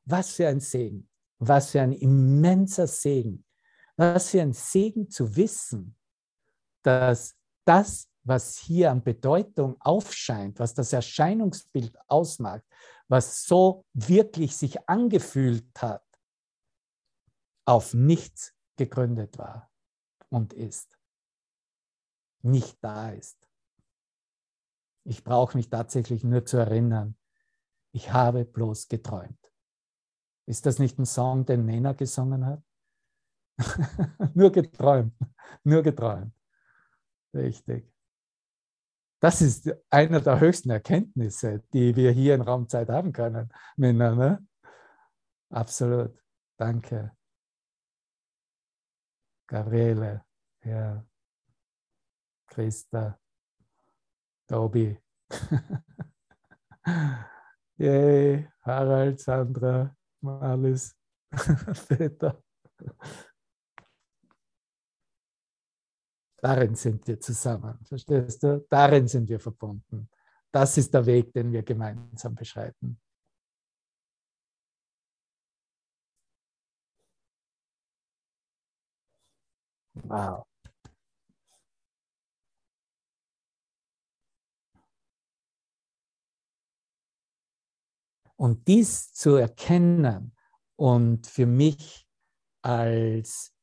Was 0.05 0.31
für 0.31 0.47
ein 0.47 0.59
Segen, 0.59 1.07
was 1.37 1.69
für 1.69 1.81
ein 1.81 1.93
immenser 1.93 2.87
Segen, 2.87 3.45
was 3.95 4.29
für 4.29 4.41
ein 4.41 4.53
Segen 4.53 5.07
zu 5.07 5.35
wissen, 5.35 5.95
dass 6.81 7.35
das 7.63 8.09
was 8.23 8.57
hier 8.57 8.91
an 8.91 9.03
Bedeutung 9.03 9.79
aufscheint, 9.81 10.59
was 10.59 10.73
das 10.73 10.93
Erscheinungsbild 10.93 11.97
ausmacht, 12.07 12.63
was 13.07 13.43
so 13.43 13.85
wirklich 13.93 14.55
sich 14.55 14.87
angefühlt 14.87 15.69
hat, 15.81 16.03
auf 17.65 17.93
nichts 17.93 18.53
gegründet 18.77 19.37
war 19.37 19.71
und 20.29 20.53
ist, 20.53 20.98
nicht 22.41 22.77
da 22.83 23.11
ist. 23.11 23.37
Ich 25.03 25.23
brauche 25.23 25.57
mich 25.57 25.69
tatsächlich 25.69 26.23
nur 26.23 26.45
zu 26.45 26.57
erinnern, 26.57 27.15
ich 27.91 28.13
habe 28.13 28.45
bloß 28.45 28.87
geträumt. 28.87 29.51
Ist 30.45 30.65
das 30.65 30.79
nicht 30.79 30.99
ein 30.99 31.05
Song, 31.05 31.45
den 31.45 31.65
Nena 31.65 31.93
gesungen 31.93 32.45
hat? 32.45 32.63
nur 34.35 34.51
geträumt, 34.51 35.13
nur 35.63 35.83
geträumt. 35.83 36.33
Richtig. 37.33 37.91
Das 39.19 39.41
ist 39.41 39.69
eine 39.89 40.21
der 40.21 40.39
höchsten 40.39 40.69
Erkenntnisse, 40.69 41.63
die 41.73 41.95
wir 41.95 42.11
hier 42.11 42.35
in 42.35 42.41
Raumzeit 42.41 42.89
haben 42.89 43.11
können, 43.11 43.51
Männer. 43.75 44.15
Ne? 44.15 44.47
Absolut. 45.49 46.17
Danke. 46.57 47.11
Gabriele, 49.47 50.23
ja. 50.63 51.05
Christa, 52.59 53.17
Tobi. 54.45 54.99
Yay, 57.77 58.49
Harald, 58.65 59.21
Sandra, 59.21 59.95
Alice, 60.21 60.93
Peter. 61.87 62.43
Darin 66.41 66.75
sind 66.75 67.07
wir 67.07 67.17
zusammen, 67.21 67.79
verstehst 67.85 68.43
du? 68.43 68.65
Darin 68.69 69.07
sind 69.07 69.29
wir 69.29 69.39
verbunden. 69.39 70.09
Das 70.51 70.77
ist 70.77 70.93
der 70.93 71.05
Weg, 71.05 71.31
den 71.31 71.53
wir 71.53 71.63
gemeinsam 71.63 72.35
beschreiten. 72.35 72.99
Wow. 79.93 80.49
Und 88.39 88.69
dies 88.69 89.11
zu 89.11 89.35
erkennen 89.35 90.33
und 90.77 91.27
für 91.27 91.45
mich 91.45 92.07
als 92.61 93.53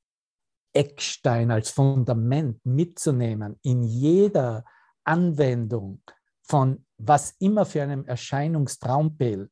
Eckstein, 0.74 1.51
als 1.51 1.70
Fundament 1.70 2.64
mitzunehmen 2.66 3.59
in 3.62 3.83
jeder 3.83 4.66
Anwendung 5.03 6.03
von 6.43 6.85
was 6.99 7.31
immer 7.39 7.64
für 7.64 7.83
einem 7.83 8.05
Erscheinungstraumbild, 8.05 9.51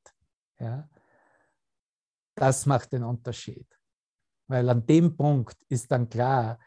ja, 0.58 0.90
das 2.34 2.66
macht 2.66 2.92
den 2.92 3.04
Unterschied. 3.04 3.66
Weil 4.46 4.68
an 4.68 4.84
dem 4.84 5.16
Punkt 5.16 5.56
ist 5.70 5.90
dann 5.90 6.10
klar, 6.10 6.58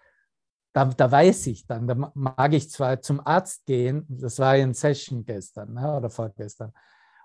da, 0.73 0.85
da, 0.85 1.11
weiß 1.11 1.45
ich 1.47 1.67
dann, 1.67 1.85
da 1.85 2.11
mag 2.15 2.53
ich 2.53 2.71
zwar 2.71 3.01
zum 3.01 3.19
Arzt 3.19 3.67
gehen, 3.67 4.03
das 4.09 4.39
war 4.39 4.57
in 4.57 4.73
Session 4.73 5.23
gestern 5.23 5.73
ne, 5.73 5.95
oder 5.95 6.09
vorgestern, 6.09 6.73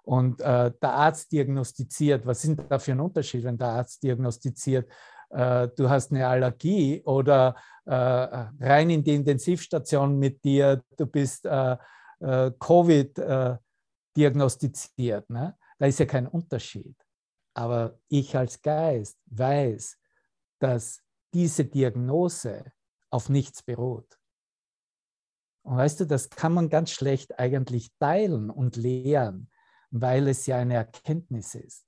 und 0.03 0.40
äh, 0.40 0.72
der 0.82 0.92
Arzt 0.92 1.30
diagnostiziert, 1.32 2.26
was 2.26 2.42
sind 2.42 2.61
da 2.68 2.78
für 2.78 2.92
ein 2.92 3.00
Unterschied, 3.00 3.44
wenn 3.44 3.59
der 3.59 3.68
Arzt 3.68 4.03
diagnostiziert, 4.03 4.90
äh, 5.30 5.68
du 5.76 5.88
hast 5.88 6.11
eine 6.11 6.26
Allergie 6.26 7.03
oder 7.05 7.57
äh, 7.84 7.94
rein 7.94 8.90
in 8.90 9.05
die 9.05 9.14
Intensivstation 9.14 10.18
mit 10.18 10.44
dir, 10.44 10.82
du 10.96 11.07
bist 11.07 11.46
äh, 11.46 11.76
äh, 12.20 12.50
Covid 12.59 13.18
äh, 13.18 13.57
diagnostiziert. 14.16 15.30
Ne? 15.30 15.57
Da 15.78 15.86
ist 15.86 15.98
ja 15.98 16.07
kein 16.07 16.26
Unterschied. 16.26 16.96
Aber 17.55 17.98
ich 18.09 18.36
als 18.36 18.61
Geist 18.61 19.18
weiß, 19.26 19.98
dass 20.59 21.03
diese 21.34 21.64
Diagnose 21.64 22.72
auf 23.11 23.28
nichts 23.28 23.62
beruht. 23.62 24.18
Und 25.64 25.76
weißt 25.76 26.00
du, 26.00 26.07
das 26.07 26.28
kann 26.30 26.55
man 26.55 26.68
ganz 26.68 26.90
schlecht 26.90 27.38
eigentlich 27.38 27.92
teilen 27.98 28.50
und 28.50 28.76
lehren 28.76 29.51
weil 29.93 30.26
es 30.28 30.47
ja 30.47 30.57
eine 30.57 30.74
Erkenntnis 30.74 31.55
ist. 31.55 31.86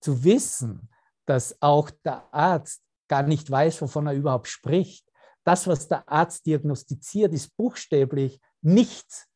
Zu 0.00 0.24
wissen, 0.24 0.88
dass 1.26 1.60
auch 1.60 1.90
der 1.90 2.32
Arzt 2.34 2.82
gar 3.08 3.22
nicht 3.22 3.50
weiß, 3.50 3.82
wovon 3.82 4.06
er 4.06 4.14
überhaupt 4.14 4.48
spricht. 4.48 5.06
Das, 5.44 5.66
was 5.66 5.86
der 5.88 6.08
Arzt 6.08 6.46
diagnostiziert, 6.46 7.32
ist 7.32 7.56
buchstäblich 7.56 8.40
nichts, 8.62 9.28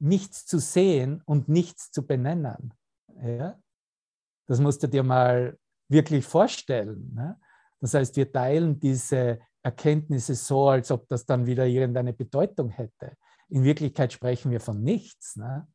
nichts 0.00 0.46
zu 0.46 0.58
sehen 0.58 1.22
und 1.26 1.48
nichts 1.48 1.92
zu 1.92 2.06
benennen. 2.06 2.74
Ja? 3.22 3.60
Das 4.46 4.58
musst 4.58 4.82
du 4.82 4.88
dir 4.88 5.02
mal 5.02 5.58
wirklich 5.88 6.24
vorstellen. 6.24 7.14
Ne? 7.14 7.38
Das 7.80 7.94
heißt, 7.94 8.16
wir 8.16 8.32
teilen 8.32 8.80
diese 8.80 9.40
Erkenntnisse 9.62 10.34
so, 10.34 10.68
als 10.68 10.90
ob 10.90 11.08
das 11.08 11.26
dann 11.26 11.46
wieder 11.46 11.66
irgendeine 11.66 12.12
Bedeutung 12.12 12.70
hätte. 12.70 13.16
In 13.48 13.62
Wirklichkeit 13.62 14.12
sprechen 14.12 14.50
wir 14.50 14.60
von 14.60 14.82
nichts. 14.82 15.36
Ne? 15.36 15.66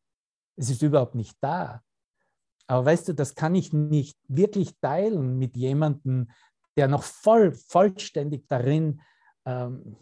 Es 0.59 0.69
ist 0.69 0.81
überhaupt 0.81 1.15
nicht 1.15 1.37
da. 1.39 1.81
Aber 2.67 2.85
weißt 2.85 3.07
du, 3.07 3.13
das 3.13 3.33
kann 3.33 3.55
ich 3.55 3.71
nicht 3.71 4.17
wirklich 4.27 4.77
teilen 4.79 5.39
mit 5.39 5.55
jemandem, 5.55 6.29
der 6.75 6.87
noch 6.87 7.03
voll, 7.03 7.53
vollständig 7.53 8.47
darin 8.47 9.01
ähm, 9.45 9.95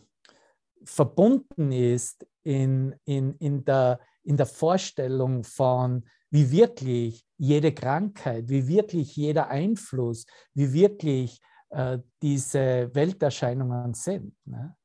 verbunden 0.83 1.71
ist 1.71 2.25
in, 2.43 2.95
in, 3.05 3.35
in, 3.35 3.63
der, 3.65 3.99
in 4.23 4.35
der 4.35 4.47
Vorstellung 4.47 5.43
von, 5.43 6.09
wie 6.29 6.51
wirklich 6.51 7.23
jede 7.37 7.73
Krankheit, 7.73 8.49
wie 8.49 8.67
wirklich 8.67 9.15
jeder 9.15 9.49
Einfluss, 9.49 10.25
wie 10.53 10.73
wirklich 10.73 11.39
äh, 11.69 11.99
diese 12.21 12.89
Welterscheinungen 12.93 13.93
sind. 13.93 14.35
Ne? 14.45 14.75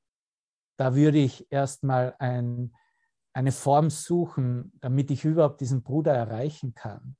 Da 0.77 0.95
würde 0.95 1.19
ich 1.19 1.51
erstmal 1.51 2.15
ein, 2.19 2.75
eine 3.33 3.53
Form 3.53 3.91
suchen, 3.91 4.73
damit 4.81 5.11
ich 5.11 5.25
überhaupt 5.25 5.61
diesen 5.61 5.83
Bruder 5.83 6.13
erreichen 6.15 6.75
kann. 6.75 7.17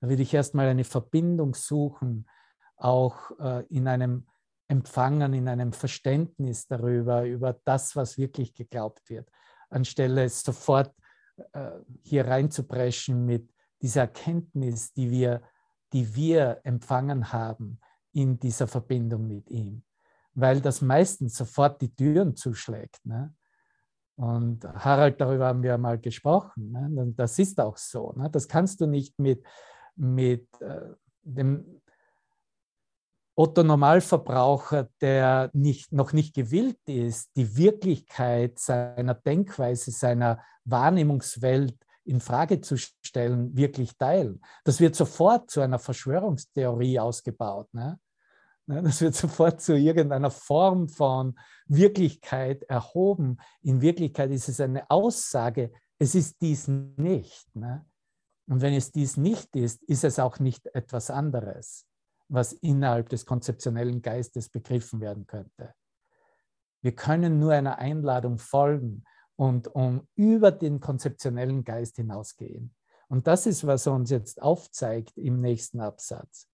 Da 0.00 0.08
würde 0.08 0.22
ich 0.22 0.32
erstmal 0.32 0.68
eine 0.68 0.84
Verbindung 0.84 1.54
suchen, 1.54 2.28
auch 2.76 3.32
äh, 3.40 3.64
in 3.66 3.88
einem 3.88 4.26
Empfangen, 4.68 5.32
in 5.32 5.48
einem 5.48 5.72
Verständnis 5.72 6.66
darüber, 6.66 7.24
über 7.24 7.54
das, 7.64 7.96
was 7.96 8.18
wirklich 8.18 8.54
geglaubt 8.54 9.08
wird, 9.08 9.28
anstelle 9.70 10.28
sofort 10.28 10.94
äh, 11.52 11.70
hier 12.02 12.26
reinzupreschen 12.26 13.24
mit 13.24 13.52
dieser 13.80 14.02
Erkenntnis, 14.02 14.92
die 14.92 15.10
wir, 15.10 15.42
die 15.92 16.14
wir 16.14 16.60
empfangen 16.64 17.32
haben 17.32 17.80
in 18.12 18.38
dieser 18.38 18.66
Verbindung 18.66 19.26
mit 19.26 19.50
ihm. 19.50 19.84
Weil 20.34 20.60
das 20.60 20.82
meistens 20.82 21.36
sofort 21.36 21.80
die 21.80 21.94
Türen 21.94 22.36
zuschlägt. 22.36 23.04
Ne? 23.04 23.34
Und 24.18 24.64
Harald, 24.64 25.20
darüber 25.20 25.46
haben 25.46 25.62
wir 25.62 25.78
mal 25.78 25.96
gesprochen. 25.96 26.72
Ne? 26.72 27.14
Das 27.16 27.38
ist 27.38 27.60
auch 27.60 27.76
so. 27.76 28.12
Ne? 28.16 28.28
Das 28.28 28.48
kannst 28.48 28.80
du 28.80 28.86
nicht 28.86 29.16
mit, 29.20 29.46
mit 29.94 30.48
äh, 30.60 30.80
dem 31.22 31.80
Otto 33.36 33.62
Normalverbraucher, 33.62 34.88
der 35.00 35.50
nicht, 35.52 35.92
noch 35.92 36.12
nicht 36.12 36.34
gewillt 36.34 36.80
ist, 36.86 37.30
die 37.36 37.56
Wirklichkeit 37.56 38.58
seiner 38.58 39.14
Denkweise, 39.14 39.92
seiner 39.92 40.42
Wahrnehmungswelt 40.64 41.76
in 42.04 42.20
Frage 42.20 42.60
zu 42.60 42.76
stellen, 42.76 43.56
wirklich 43.56 43.96
teilen. 43.98 44.40
Das 44.64 44.80
wird 44.80 44.96
sofort 44.96 45.48
zu 45.48 45.60
einer 45.60 45.78
Verschwörungstheorie 45.78 46.98
ausgebaut. 46.98 47.72
Ne? 47.72 48.00
Ne, 48.68 48.82
das 48.82 49.00
wird 49.00 49.14
sofort 49.14 49.60
zu 49.60 49.76
irgendeiner 49.76 50.30
Form 50.30 50.88
von 50.88 51.38
Wirklichkeit 51.66 52.62
erhoben. 52.64 53.38
In 53.62 53.80
Wirklichkeit 53.80 54.30
ist 54.30 54.48
es 54.48 54.60
eine 54.60 54.88
Aussage, 54.90 55.72
es 55.98 56.14
ist 56.14 56.40
dies 56.40 56.68
nicht. 56.68 57.54
Ne? 57.56 57.84
Und 58.46 58.60
wenn 58.60 58.74
es 58.74 58.92
dies 58.92 59.16
nicht 59.16 59.56
ist, 59.56 59.82
ist 59.84 60.04
es 60.04 60.18
auch 60.18 60.38
nicht 60.38 60.66
etwas 60.74 61.10
anderes, 61.10 61.86
was 62.28 62.52
innerhalb 62.52 63.08
des 63.08 63.26
konzeptionellen 63.26 64.00
Geistes 64.00 64.48
begriffen 64.48 65.00
werden 65.00 65.26
könnte. 65.26 65.74
Wir 66.80 66.94
können 66.94 67.40
nur 67.40 67.52
einer 67.52 67.78
Einladung 67.78 68.38
folgen 68.38 69.04
und 69.34 69.66
um 69.74 70.06
über 70.14 70.52
den 70.52 70.78
konzeptionellen 70.78 71.64
Geist 71.64 71.96
hinausgehen. 71.96 72.74
Und 73.08 73.26
das 73.26 73.46
ist, 73.46 73.66
was 73.66 73.86
er 73.86 73.94
uns 73.94 74.10
jetzt 74.10 74.40
aufzeigt 74.40 75.16
im 75.16 75.40
nächsten 75.40 75.80
Absatz. 75.80 76.47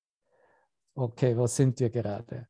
Okay, 0.97 1.37
wo 1.37 1.47
sind 1.49 1.81
wir 1.81 1.91
gerade? 1.91 2.49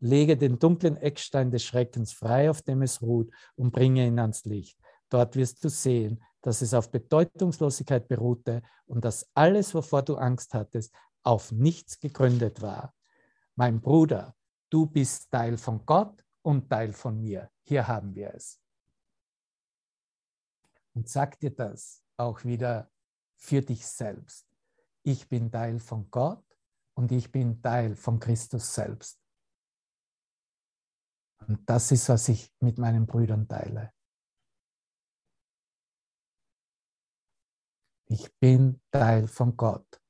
Lege 0.00 0.36
den 0.36 0.58
dunklen 0.58 0.96
Eckstein 0.96 1.50
des 1.50 1.64
Schreckens 1.64 2.12
frei, 2.12 2.50
auf 2.50 2.60
dem 2.62 2.82
es 2.82 3.00
ruht, 3.00 3.32
und 3.54 3.72
bringe 3.72 4.06
ihn 4.06 4.18
ans 4.18 4.44
Licht. 4.44 4.78
Dort 5.08 5.36
wirst 5.36 5.62
du 5.64 5.68
sehen, 5.68 6.22
dass 6.42 6.60
es 6.60 6.74
auf 6.74 6.90
Bedeutungslosigkeit 6.90 8.08
beruhte 8.08 8.62
und 8.86 9.04
dass 9.04 9.30
alles, 9.34 9.74
wovor 9.74 10.02
du 10.02 10.16
Angst 10.16 10.54
hattest, 10.54 10.92
auf 11.22 11.52
nichts 11.52 11.98
gegründet 12.00 12.60
war. 12.60 12.92
Mein 13.54 13.80
Bruder, 13.80 14.34
du 14.68 14.86
bist 14.86 15.30
Teil 15.30 15.56
von 15.56 15.86
Gott 15.86 16.24
und 16.42 16.68
Teil 16.68 16.92
von 16.92 17.20
mir. 17.20 17.48
Hier 17.62 17.86
haben 17.86 18.14
wir 18.14 18.34
es. 18.34 18.60
Und 20.94 21.08
sag 21.08 21.38
dir 21.38 21.50
das 21.50 22.02
auch 22.16 22.44
wieder 22.44 22.90
für 23.36 23.62
dich 23.62 23.86
selbst. 23.86 24.46
Ich 25.04 25.28
bin 25.28 25.50
Teil 25.50 25.78
von 25.78 26.10
Gott 26.10 26.44
und 26.94 27.12
ich 27.12 27.30
bin 27.30 27.60
Teil 27.62 27.96
von 27.96 28.18
Christus 28.18 28.74
selbst. 28.74 29.20
Und 31.46 31.68
das 31.68 31.92
ist, 31.92 32.08
was 32.08 32.28
ich 32.28 32.52
mit 32.60 32.78
meinen 32.78 33.06
Brüdern 33.06 33.46
teile. 33.46 33.92
Ich 38.06 38.32
bin 38.38 38.80
Teil 38.90 39.28
von 39.28 39.56
Gott. 39.56 40.00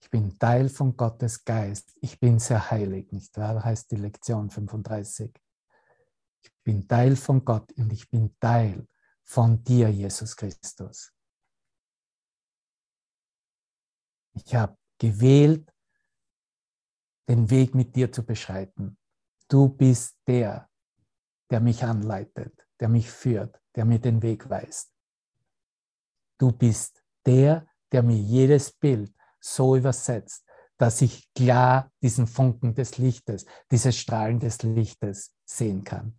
Ich 0.00 0.10
bin 0.10 0.38
Teil 0.38 0.68
von 0.68 0.96
Gottes 0.96 1.44
Geist. 1.44 1.96
Ich 2.00 2.18
bin 2.18 2.38
sehr 2.38 2.70
heilig, 2.70 3.12
nicht 3.12 3.36
wahr? 3.38 3.64
Heißt 3.64 3.90
die 3.92 3.96
Lektion 3.96 4.50
35. 4.50 5.32
Ich 6.42 6.52
bin 6.64 6.88
Teil 6.88 7.16
von 7.16 7.44
Gott 7.44 7.72
und 7.72 7.92
ich 7.92 8.10
bin 8.10 8.36
Teil 8.40 8.86
von 9.22 9.62
dir, 9.62 9.88
Jesus 9.88 10.36
Christus. 10.36 11.14
Ich 14.34 14.54
habe 14.54 14.76
gewählt, 14.98 15.71
den 17.28 17.50
Weg 17.50 17.74
mit 17.74 17.94
dir 17.96 18.12
zu 18.12 18.24
beschreiten. 18.24 18.98
Du 19.48 19.68
bist 19.68 20.18
der, 20.26 20.68
der 21.50 21.60
mich 21.60 21.84
anleitet, 21.84 22.66
der 22.80 22.88
mich 22.88 23.10
führt, 23.10 23.60
der 23.76 23.84
mir 23.84 23.98
den 23.98 24.22
Weg 24.22 24.48
weist. 24.48 24.92
Du 26.38 26.50
bist 26.50 27.02
der, 27.26 27.66
der 27.92 28.02
mir 28.02 28.16
jedes 28.16 28.72
Bild 28.72 29.14
so 29.40 29.76
übersetzt, 29.76 30.44
dass 30.78 31.00
ich 31.02 31.32
klar 31.34 31.92
diesen 32.02 32.26
Funken 32.26 32.74
des 32.74 32.98
Lichtes, 32.98 33.46
dieses 33.70 33.96
Strahlen 33.96 34.40
des 34.40 34.62
Lichtes 34.62 35.32
sehen 35.44 35.84
kann. 35.84 36.18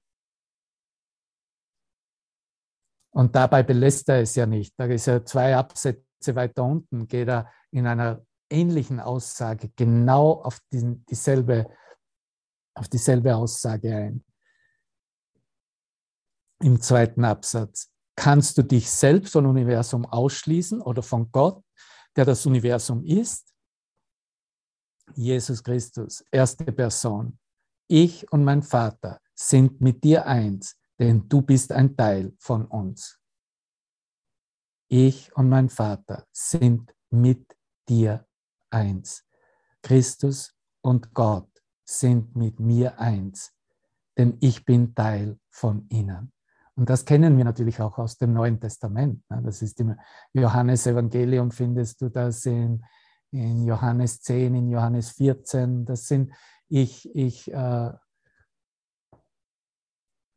Und 3.14 3.36
dabei 3.36 3.62
belässt 3.64 4.10
er 4.10 4.22
es 4.22 4.36
ja 4.36 4.46
nicht. 4.46 4.74
Da 4.78 4.86
ist 4.86 5.06
ja 5.06 5.24
zwei 5.24 5.56
Absätze 5.56 6.36
weiter 6.36 6.64
unten, 6.64 7.08
geht 7.08 7.28
er 7.28 7.52
in 7.72 7.86
einer 7.86 8.26
ähnlichen 8.54 9.00
Aussage 9.00 9.70
genau 9.76 10.44
auf 10.44 10.60
dieselbe, 10.72 11.70
auf 12.76 12.88
dieselbe 12.88 13.36
Aussage 13.36 13.96
ein. 13.96 14.26
Im 16.62 16.80
zweiten 16.80 17.26
Absatz. 17.26 17.90
Kannst 18.16 18.58
du 18.58 18.62
dich 18.62 18.90
selbst 18.90 19.34
vom 19.34 19.48
Universum 19.48 20.06
ausschließen 20.06 20.82
oder 20.82 21.02
von 21.02 21.32
Gott, 21.32 21.64
der 22.16 22.26
das 22.26 22.46
Universum 22.46 23.04
ist? 23.04 23.54
Jesus 25.16 25.64
Christus, 25.64 26.24
erste 26.32 26.72
Person. 26.72 27.38
Ich 27.88 28.32
und 28.32 28.44
mein 28.44 28.62
Vater 28.62 29.20
sind 29.34 29.82
mit 29.82 30.04
dir 30.04 30.26
eins 30.26 30.78
denn 31.00 31.28
du 31.28 31.42
bist 31.42 31.72
ein 31.72 31.96
Teil 31.96 32.34
von 32.40 32.66
uns. 32.66 33.20
Ich 34.90 35.36
und 35.36 35.50
mein 35.50 35.70
Vater 35.70 36.26
sind 36.32 36.94
mit 37.10 37.58
dir 37.90 38.26
eins. 38.74 39.24
Christus 39.82 40.56
und 40.82 41.14
Gott 41.14 41.50
sind 41.86 42.36
mit 42.36 42.60
mir 42.60 43.00
eins, 43.00 43.54
denn 44.18 44.38
ich 44.40 44.66
bin 44.66 44.96
Teil 44.96 45.38
von 45.50 45.88
ihnen. 45.90 46.32
Und 46.76 46.90
das 46.90 47.06
kennen 47.06 47.38
wir 47.38 47.44
natürlich 47.44 47.80
auch 47.82 47.98
aus 47.98 48.18
dem 48.18 48.34
Neuen 48.34 48.60
Testament. 48.60 49.24
Ne? 49.30 49.42
Das 49.44 49.62
ist 49.62 49.80
im 49.80 49.96
Johannesevangelium, 50.34 51.52
findest 51.52 52.02
du 52.02 52.10
das 52.10 52.46
in, 52.46 52.84
in 53.32 53.66
Johannes 53.66 54.22
10, 54.22 54.56
in 54.56 54.70
Johannes 54.70 55.12
14. 55.12 55.86
Das 55.86 56.08
sind, 56.08 56.34
ich, 56.70 57.14
ich 57.14 57.52
äh, 57.54 57.92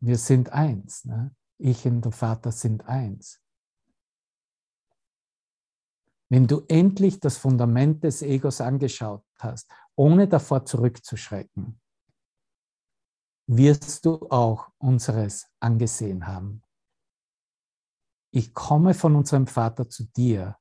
wir 0.01 0.19
sind 0.19 0.53
eins. 0.53 1.05
Ne? 1.05 1.35
Ich 1.59 1.87
und 1.87 2.05
der 2.05 2.13
Vater 2.13 2.53
sind 2.53 2.87
eins. 2.87 3.41
Wenn 6.29 6.47
du 6.47 6.65
endlich 6.69 7.21
das 7.21 7.39
Fundament 7.39 8.03
des 8.03 8.23
Egos 8.23 8.61
angeschaut 8.61 9.25
hast, 9.39 9.71
ohne 9.95 10.27
davor 10.27 10.65
zurückzuschrecken, 10.65 11.81
wirst 13.49 14.05
du 14.05 14.29
auch 14.29 14.71
unseres 14.79 15.49
angesehen 15.61 16.27
haben. 16.27 16.63
Ich 18.33 18.53
komme 18.53 18.93
von 18.93 19.15
unserem 19.15 19.47
Vater 19.47 19.89
zu 19.89 20.05
dir, 20.05 20.59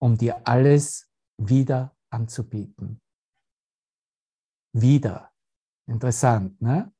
um 0.00 0.18
dir 0.18 0.46
alles 0.46 1.08
wieder 1.38 1.96
anzubieten. 2.10 3.00
Wieder. 4.72 5.32
Interessant, 5.86 6.60
ne? 6.60 6.92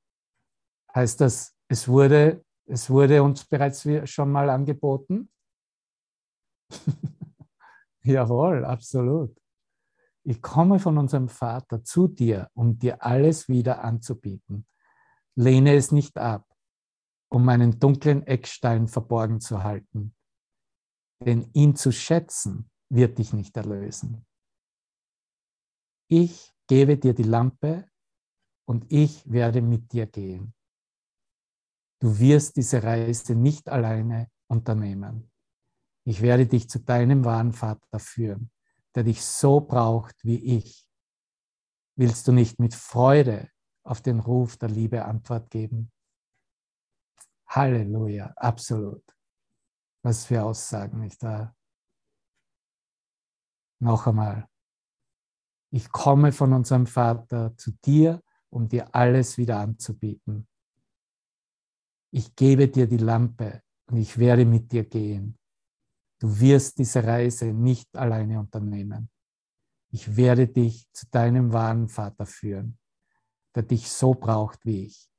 Heißt 0.94 1.20
das, 1.20 1.56
es 1.68 1.88
wurde, 1.88 2.44
es 2.66 2.88
wurde 2.88 3.20
uns 3.22 3.44
bereits 3.44 3.86
schon 4.04 4.30
mal 4.30 4.48
angeboten? 4.48 5.28
Jawohl, 8.04 8.64
absolut. 8.64 9.40
Ich 10.26 10.40
komme 10.40 10.78
von 10.78 10.98
unserem 10.98 11.28
Vater 11.28 11.82
zu 11.82 12.08
dir, 12.08 12.50
um 12.54 12.78
dir 12.78 13.02
alles 13.02 13.48
wieder 13.48 13.82
anzubieten. 13.82 14.66
Lehne 15.36 15.74
es 15.74 15.90
nicht 15.90 16.16
ab, 16.18 16.46
um 17.30 17.44
meinen 17.44 17.78
dunklen 17.78 18.26
Eckstein 18.26 18.88
verborgen 18.88 19.40
zu 19.40 19.62
halten. 19.62 20.14
Denn 21.20 21.50
ihn 21.52 21.76
zu 21.76 21.92
schätzen 21.92 22.70
wird 22.90 23.18
dich 23.18 23.32
nicht 23.32 23.56
erlösen. 23.56 24.26
Ich 26.08 26.52
gebe 26.68 26.98
dir 26.98 27.14
die 27.14 27.22
Lampe 27.22 27.88
und 28.66 28.90
ich 28.92 29.30
werde 29.30 29.62
mit 29.62 29.92
dir 29.92 30.06
gehen. 30.06 30.54
Du 32.00 32.18
wirst 32.18 32.56
diese 32.56 32.82
Reise 32.82 33.34
nicht 33.34 33.68
alleine 33.68 34.30
unternehmen. 34.46 35.30
Ich 36.04 36.20
werde 36.22 36.46
dich 36.46 36.68
zu 36.68 36.80
deinem 36.80 37.24
wahren 37.24 37.52
Vater 37.52 37.98
führen, 37.98 38.50
der 38.94 39.04
dich 39.04 39.24
so 39.24 39.60
braucht 39.60 40.16
wie 40.24 40.56
ich. 40.58 40.86
Willst 41.96 42.28
du 42.28 42.32
nicht 42.32 42.58
mit 42.58 42.74
Freude 42.74 43.50
auf 43.84 44.02
den 44.02 44.20
Ruf 44.20 44.56
der 44.56 44.68
Liebe 44.68 45.04
Antwort 45.04 45.50
geben? 45.50 45.90
Halleluja, 47.46 48.32
absolut. 48.36 49.04
Was 50.02 50.26
für 50.26 50.42
Aussagen, 50.42 51.00
nicht 51.00 51.22
wahr? 51.22 51.56
Noch 53.80 54.06
einmal. 54.06 54.48
Ich 55.70 55.90
komme 55.90 56.32
von 56.32 56.52
unserem 56.52 56.86
Vater 56.86 57.56
zu 57.56 57.72
dir, 57.84 58.22
um 58.50 58.68
dir 58.68 58.94
alles 58.94 59.38
wieder 59.38 59.58
anzubieten 59.58 60.46
ich 62.14 62.36
gebe 62.36 62.68
dir 62.68 62.86
die 62.86 62.98
Lampe 62.98 63.60
und 63.86 63.96
ich 63.96 64.18
werde 64.18 64.44
mit 64.44 64.70
dir 64.70 64.84
gehen. 64.84 65.36
Du 66.20 66.40
wirst 66.40 66.78
diese 66.78 67.04
Reise 67.04 67.46
nicht 67.52 67.94
alleine 67.96 68.40
unternehmen. 68.40 69.10
Ich 69.90 70.16
werde 70.16 70.48
dich 70.48 70.90
zu 70.92 71.06
deinem 71.10 71.52
wahren 71.52 71.88
Vater 71.88 72.26
führen, 72.26 72.78
der 73.54 73.62
dich 73.62 73.90
so 73.90 74.14
braucht 74.14 74.64
wie 74.64 74.86
ich. 74.86 75.10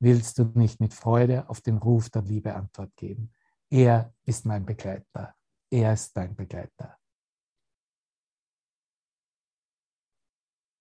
Willst 0.00 0.38
du 0.38 0.44
nicht 0.54 0.80
mit 0.80 0.92
Freude 0.92 1.48
auf 1.48 1.60
den 1.60 1.78
Ruf 1.78 2.10
der 2.10 2.22
Liebe 2.22 2.54
Antwort 2.54 2.94
geben? 2.96 3.32
Er 3.70 4.12
ist 4.24 4.44
mein 4.44 4.66
Begleiter. 4.66 5.34
Er 5.70 5.92
ist 5.92 6.16
dein 6.16 6.34
Begleiter. 6.34 6.98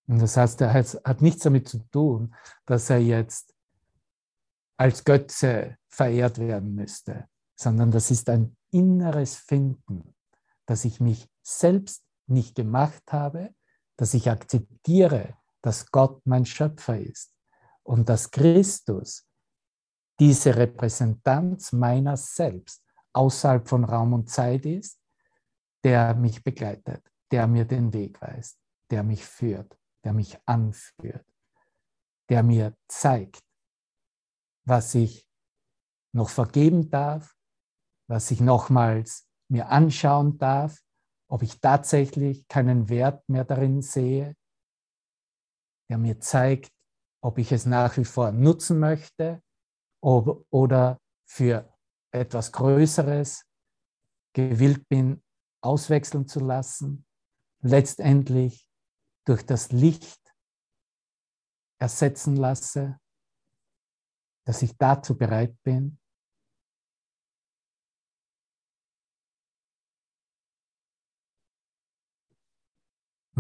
Und 0.08 0.20
das 0.20 0.36
heißt, 0.36 0.60
er 0.62 0.74
hat 0.74 1.22
nichts 1.22 1.44
damit 1.44 1.70
zu 1.70 1.80
tun, 1.90 2.36
dass 2.66 2.90
er 2.90 3.00
jetzt 3.00 3.56
als 4.78 5.04
Götze 5.04 5.78
verehrt 5.88 6.40
werden 6.40 6.76
müsste, 6.76 7.30
sondern 7.56 7.92
das 7.92 8.12
ist 8.12 8.28
ein 8.30 8.58
inneres 8.72 9.36
Finden, 9.36 10.16
dass 10.66 10.86
ich 10.86 11.00
mich 11.00 11.30
selbst 11.42 12.04
nicht 12.28 12.56
gemacht 12.56 13.04
habe, 13.12 13.54
dass 13.98 14.14
ich 14.14 14.30
akzeptiere, 14.30 15.38
dass 15.62 15.92
Gott 15.92 16.26
mein 16.26 16.46
Schöpfer 16.46 17.00
ist 17.00 17.36
und 17.84 18.10
dass 18.10 18.32
Christus 18.32 19.28
diese 20.20 20.56
Repräsentanz 20.56 21.72
meiner 21.72 22.18
selbst 22.18 22.84
außerhalb 23.14 23.68
von 23.68 23.84
Raum 23.84 24.14
und 24.14 24.30
Zeit 24.30 24.66
ist, 24.66 25.00
der 25.84 26.16
mich 26.16 26.44
begleitet, 26.44 27.04
der 27.32 27.48
mir 27.48 27.66
den 27.66 27.94
Weg 27.94 28.22
weist, 28.22 28.60
der 28.90 29.04
mich 29.04 29.26
führt, 29.26 29.78
der 30.04 30.14
mich 30.14 30.38
anführt, 30.46 31.26
der 32.30 32.44
mir 32.44 32.76
zeigt, 32.88 33.44
was 34.64 34.96
ich 34.96 35.28
noch 36.14 36.30
vergeben 36.30 36.90
darf, 36.90 37.36
was 38.12 38.30
ich 38.30 38.42
nochmals 38.42 39.26
mir 39.50 39.70
anschauen 39.70 40.38
darf, 40.38 40.84
ob 41.30 41.44
ich 41.44 41.62
tatsächlich 41.62 42.46
keinen 42.50 42.90
Wert 42.90 43.28
mehr 43.30 43.46
darin 43.46 43.82
sehe, 43.82 44.36
der 45.90 45.98
mir 45.98 46.20
zeigt, 46.20 46.74
ob 47.24 47.38
ich 47.38 47.54
es 47.54 47.66
nach 47.66 47.96
wie 47.96 48.04
vor 48.04 48.34
nutzen 48.34 48.80
möchte 48.80 49.42
ob, 50.04 50.46
oder 50.50 51.00
für 51.26 51.74
etwas 52.14 52.52
Größeres 52.52 53.46
gewillt 54.34 54.90
bin, 54.90 55.24
auswechseln 55.64 56.28
zu 56.28 56.42
lassen, 56.42 57.06
letztendlich 57.62 58.68
durch 59.26 59.46
das 59.46 59.72
Licht 59.72 60.20
ersetzen 61.80 62.36
lasse, 62.36 63.00
dass 64.46 64.62
ich 64.64 64.76
dazu 64.78 65.18
bereit 65.18 65.56
bin. 65.64 66.01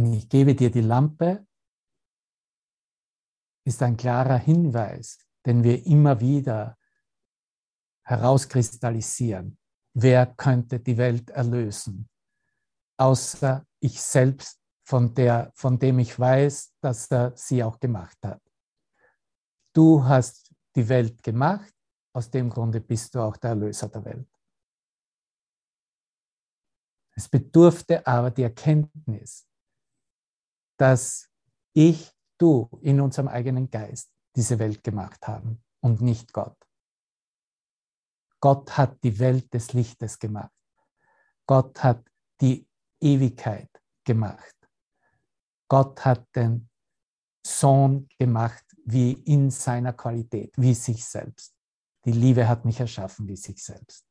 Und 0.02 0.14
ich 0.14 0.28
gebe 0.28 0.56
dir 0.56 0.72
die 0.72 0.82
Lampe, 0.82 1.46
ist 3.68 3.84
ein 3.84 3.96
klarer 3.96 4.38
Hinweis, 4.38 5.20
den 5.46 5.64
wir 5.64 5.86
immer 5.86 6.20
wieder 6.20 6.76
herauskristallisieren. 8.04 9.60
Wer 9.94 10.26
könnte 10.26 10.80
die 10.80 10.98
Welt 10.98 11.30
erlösen, 11.30 12.10
außer 12.98 13.64
ich 13.80 14.02
selbst, 14.02 14.60
von, 14.84 15.14
der, 15.14 15.52
von 15.54 15.78
dem 15.78 16.00
ich 16.00 16.20
weiß, 16.20 16.74
dass 16.82 17.10
er 17.12 17.38
sie 17.38 17.64
auch 17.64 17.80
gemacht 17.80 18.18
hat. 18.26 18.42
Du 19.74 20.04
hast 20.04 20.52
die 20.76 20.90
Welt 20.90 21.22
gemacht, 21.22 21.74
aus 22.14 22.30
dem 22.32 22.50
Grunde 22.50 22.82
bist 22.82 23.14
du 23.14 23.20
auch 23.20 23.38
der 23.38 23.52
Erlöser 23.52 23.88
der 23.88 24.04
Welt. 24.04 24.28
Es 27.16 27.30
bedurfte 27.30 28.06
aber 28.06 28.32
die 28.32 28.44
Erkenntnis, 28.44 29.48
dass 30.82 31.30
ich, 31.74 32.12
du 32.40 32.68
in 32.82 33.00
unserem 33.02 33.28
eigenen 33.28 33.70
Geist 33.70 34.12
diese 34.36 34.58
Welt 34.58 34.84
gemacht 34.84 35.28
haben 35.28 35.64
und 35.80 36.02
nicht 36.02 36.34
Gott. 36.34 36.58
Gott 38.40 38.76
hat 38.80 39.04
die 39.04 39.20
Welt 39.20 39.54
des 39.54 39.74
Lichtes 39.74 40.18
gemacht. 40.18 40.52
Gott 41.46 41.84
hat 41.84 42.04
die 42.42 42.68
Ewigkeit 43.00 43.70
gemacht. 44.04 44.56
Gott 45.68 46.04
hat 46.04 46.26
den 46.36 46.68
Sohn 47.46 48.08
gemacht 48.18 48.66
wie 48.84 49.12
in 49.12 49.52
seiner 49.52 49.94
Qualität, 49.94 50.52
wie 50.58 50.74
sich 50.74 51.06
selbst. 51.06 51.54
Die 52.06 52.12
Liebe 52.12 52.48
hat 52.48 52.66
mich 52.66 52.80
erschaffen 52.80 53.28
wie 53.28 53.38
sich 53.38 53.64
selbst. 53.64 54.11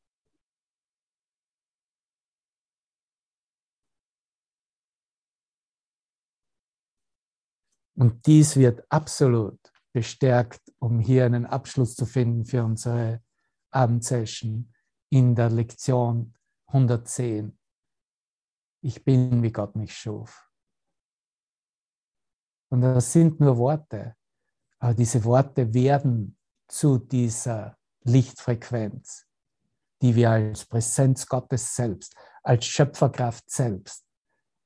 Und 8.01 8.25
dies 8.25 8.55
wird 8.55 8.83
absolut 8.91 9.59
bestärkt, 9.93 10.73
um 10.79 10.99
hier 10.99 11.23
einen 11.23 11.45
Abschluss 11.45 11.95
zu 11.95 12.07
finden 12.07 12.45
für 12.45 12.63
unsere 12.63 13.21
Abendsession 13.69 14.73
in 15.11 15.35
der 15.35 15.51
Lektion 15.51 16.33
110. 16.65 17.55
Ich 18.81 19.03
bin, 19.03 19.43
wie 19.43 19.51
Gott 19.51 19.75
mich 19.75 19.95
schuf. 19.95 20.49
Und 22.71 22.81
das 22.81 23.13
sind 23.13 23.39
nur 23.39 23.59
Worte, 23.59 24.15
aber 24.79 24.95
diese 24.95 25.23
Worte 25.23 25.71
werden 25.71 26.39
zu 26.67 26.97
dieser 26.97 27.77
Lichtfrequenz, 28.01 29.27
die 30.01 30.15
wir 30.15 30.31
als 30.31 30.65
Präsenz 30.65 31.27
Gottes 31.27 31.75
selbst, 31.75 32.15
als 32.41 32.65
Schöpferkraft 32.65 33.47
selbst 33.47 34.03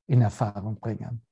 in 0.08 0.22
Erfahrung 0.22 0.80
bringen. 0.80 1.26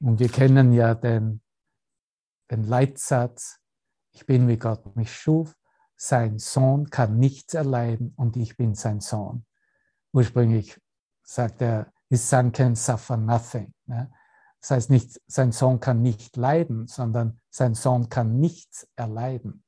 Und 0.00 0.18
wir 0.18 0.28
kennen 0.28 0.72
ja 0.72 0.94
den, 0.94 1.42
den 2.50 2.64
Leitsatz, 2.64 3.58
ich 4.12 4.26
bin 4.26 4.48
wie 4.48 4.56
Gott 4.56 4.96
mich 4.96 5.14
schuf, 5.14 5.56
sein 5.96 6.38
Sohn 6.38 6.88
kann 6.88 7.18
nichts 7.18 7.54
erleiden 7.54 8.14
und 8.16 8.36
ich 8.36 8.56
bin 8.56 8.74
sein 8.74 9.00
Sohn. 9.00 9.44
Ursprünglich 10.12 10.80
sagt 11.22 11.60
er, 11.60 11.92
his 12.08 12.28
son 12.28 12.50
can 12.50 12.74
suffer 12.74 13.16
nothing. 13.16 13.74
Ne? 13.86 14.10
Das 14.60 14.70
heißt 14.70 14.90
nicht, 14.90 15.20
sein 15.26 15.52
Sohn 15.52 15.78
kann 15.78 16.02
nicht 16.02 16.36
leiden, 16.36 16.86
sondern 16.86 17.40
sein 17.50 17.74
Sohn 17.74 18.08
kann 18.08 18.40
nichts 18.40 18.88
erleiden. 18.96 19.62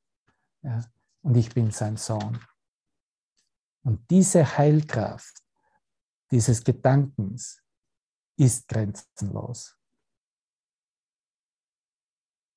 Ja? 0.61 0.83
Und 1.21 1.37
ich 1.37 1.53
bin 1.53 1.71
sein 1.71 1.97
Sohn. 1.97 2.39
Und 3.83 4.09
diese 4.09 4.57
Heilkraft 4.57 5.43
dieses 6.31 6.63
Gedankens 6.63 7.61
ist 8.37 8.67
grenzenlos. 8.67 9.77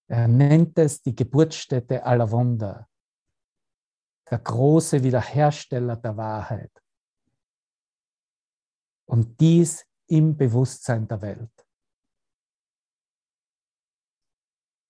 Er 0.08 0.28
nennt 0.28 0.78
es 0.78 1.02
die 1.02 1.14
Geburtsstätte 1.14 2.04
aller 2.04 2.30
Wunder, 2.30 2.88
der 4.30 4.38
große 4.38 5.02
Wiederhersteller 5.02 5.96
der 5.96 6.16
Wahrheit. 6.16 6.70
Und 9.08 9.40
dies 9.40 9.84
im 10.08 10.36
Bewusstsein 10.36 11.08
der 11.08 11.22
Welt. 11.22 11.66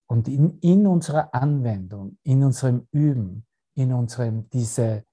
Und 0.08 0.28
in, 0.28 0.58
in 0.60 0.86
unserer 0.86 1.34
Anwendung, 1.34 2.18
in 2.22 2.44
unserem 2.44 2.86
Üben, 2.92 3.46
in 3.74 3.92
unserem, 3.92 4.48
diese 4.50 5.04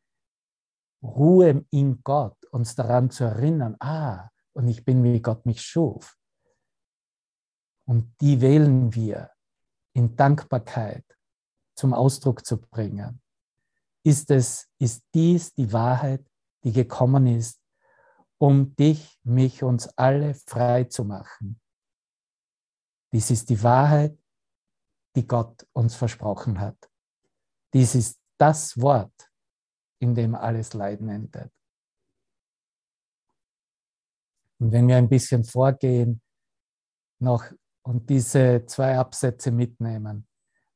Ruhe 1.01 1.65
in 1.71 2.01
Gott, 2.03 2.37
uns 2.51 2.75
daran 2.75 3.09
zu 3.09 3.23
erinnern, 3.23 3.75
ah, 3.79 4.29
und 4.53 4.67
ich 4.67 4.85
bin 4.85 5.03
wie 5.03 5.21
Gott 5.21 5.45
mich 5.45 5.61
schuf. 5.61 6.15
Und 7.85 8.13
die 8.21 8.39
wählen 8.39 8.93
wir 8.93 9.32
in 9.93 10.15
Dankbarkeit 10.15 11.05
zum 11.75 11.93
Ausdruck 11.93 12.45
zu 12.45 12.59
bringen, 12.59 13.21
ist 14.03 14.29
es, 14.31 14.69
ist 14.79 15.03
dies 15.13 15.53
die 15.53 15.71
Wahrheit, 15.71 16.25
die 16.63 16.71
gekommen 16.71 17.27
ist, 17.27 17.61
um 18.37 18.75
dich, 18.75 19.19
mich, 19.23 19.63
uns 19.63 19.87
alle 19.97 20.33
frei 20.33 20.85
zu 20.85 21.05
machen. 21.05 21.61
Dies 23.13 23.29
ist 23.31 23.49
die 23.49 23.61
Wahrheit, 23.63 24.17
die 25.15 25.25
Gott 25.25 25.67
uns 25.73 25.95
versprochen 25.95 26.59
hat. 26.59 26.89
Dies 27.73 27.95
ist 27.95 28.19
das 28.37 28.79
Wort, 28.81 29.31
in 29.99 30.15
dem 30.15 30.35
alles 30.35 30.73
Leiden 30.73 31.09
endet. 31.09 31.51
Und 34.59 34.71
wenn 34.71 34.87
wir 34.87 34.97
ein 34.97 35.09
bisschen 35.09 35.43
vorgehen, 35.43 36.21
noch 37.19 37.45
und 37.83 38.09
diese 38.09 38.65
zwei 38.65 38.97
Absätze 38.97 39.51
mitnehmen. 39.51 40.27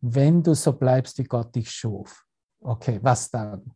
Wenn 0.01 0.43
du 0.43 0.53
so 0.53 0.74
bleibst, 0.74 1.18
wie 1.18 1.24
Gott 1.24 1.55
dich 1.55 1.72
schuf, 1.72 2.26
okay, 2.62 2.99
was 3.01 3.32
dann? 3.32 3.72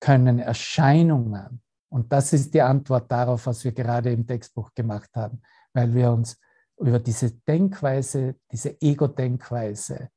Können 0.00 0.38
Erscheinungen, 0.38 1.62
und 1.92 2.10
das 2.10 2.32
ist 2.32 2.54
die 2.54 2.62
Antwort 2.62 3.12
darauf, 3.12 3.46
was 3.46 3.62
wir 3.64 3.72
gerade 3.72 4.10
im 4.10 4.26
Textbuch 4.26 4.72
gemacht 4.74 5.10
haben, 5.14 5.42
weil 5.74 5.92
wir 5.92 6.10
uns 6.10 6.40
über 6.78 6.98
diese 6.98 7.32
Denkweise, 7.32 8.36
diese 8.50 8.80
Ego-Denkweise 8.80 10.08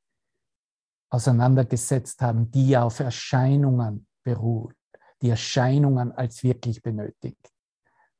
auseinandergesetzt 1.10 2.22
haben, 2.22 2.50
die 2.50 2.78
auf 2.78 3.02
Erscheinungen 3.02 4.08
beruht, 4.24 4.76
die 5.22 5.30
Erscheinungen 5.30 6.14
als 6.14 6.44
wirklich 6.44 6.82
benötigt. 6.82 7.52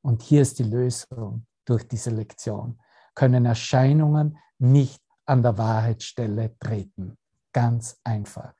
Und 0.02 0.22
hier 0.22 0.42
ist 0.42 0.58
die 0.58 0.64
Lösung 0.64 1.46
durch 1.64 1.88
diese 1.88 2.10
Lektion 2.10 2.78
können 3.16 3.44
Erscheinungen 3.44 4.38
nicht 4.58 5.02
an 5.24 5.42
der 5.42 5.58
Wahrheitsstelle 5.58 6.56
treten. 6.58 7.18
Ganz 7.52 8.00
einfach. 8.04 8.54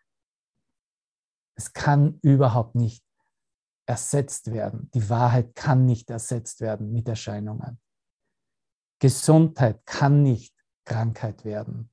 Es 1.55 1.73
kann 1.73 2.19
überhaupt 2.23 2.75
nicht 2.75 3.05
ersetzt 3.87 4.51
werden. 4.51 4.91
Die 4.93 5.09
Wahrheit 5.09 5.55
kann 5.55 5.85
nicht 5.85 6.11
ersetzt 6.11 6.61
werden 6.61 6.93
mit 6.93 7.07
Erscheinungen. 7.07 7.81
Gesundheit 8.99 9.87
kann 9.87 10.23
nicht 10.23 10.55
Krankheit 10.85 11.45
werden. 11.45 11.93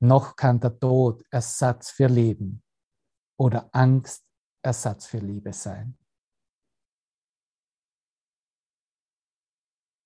Noch 0.00 0.36
kann 0.36 0.60
der 0.60 0.78
Tod 0.78 1.24
Ersatz 1.30 1.90
für 1.90 2.06
Leben 2.06 2.62
oder 3.38 3.68
Angst 3.72 4.24
Ersatz 4.62 5.06
für 5.06 5.18
Liebe 5.18 5.52
sein. 5.52 5.98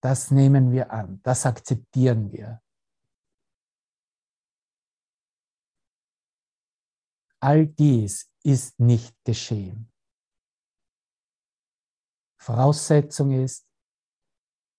Das 0.00 0.30
nehmen 0.30 0.70
wir 0.70 0.92
an, 0.92 1.20
das 1.22 1.44
akzeptieren 1.44 2.30
wir. 2.32 2.62
All 7.40 7.66
dies 7.66 8.30
ist 8.42 8.78
nicht 8.80 9.16
geschehen. 9.24 9.92
Voraussetzung 12.40 13.32
ist, 13.32 13.66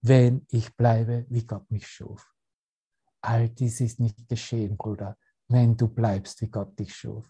wenn 0.02 0.46
ich 0.50 0.76
bleibe, 0.76 1.26
wie 1.30 1.46
Gott 1.46 1.70
mich 1.70 1.88
schuf. 1.88 2.34
All 3.22 3.50
dies 3.50 3.82
ist 3.82 4.00
nicht 4.00 4.28
geschehen, 4.28 4.78
Bruder, 4.78 5.18
wenn 5.48 5.76
du 5.76 5.88
bleibst, 5.88 6.42
wie 6.42 6.50
Gott 6.50 6.78
dich 6.80 6.96
schuf. 6.96 7.30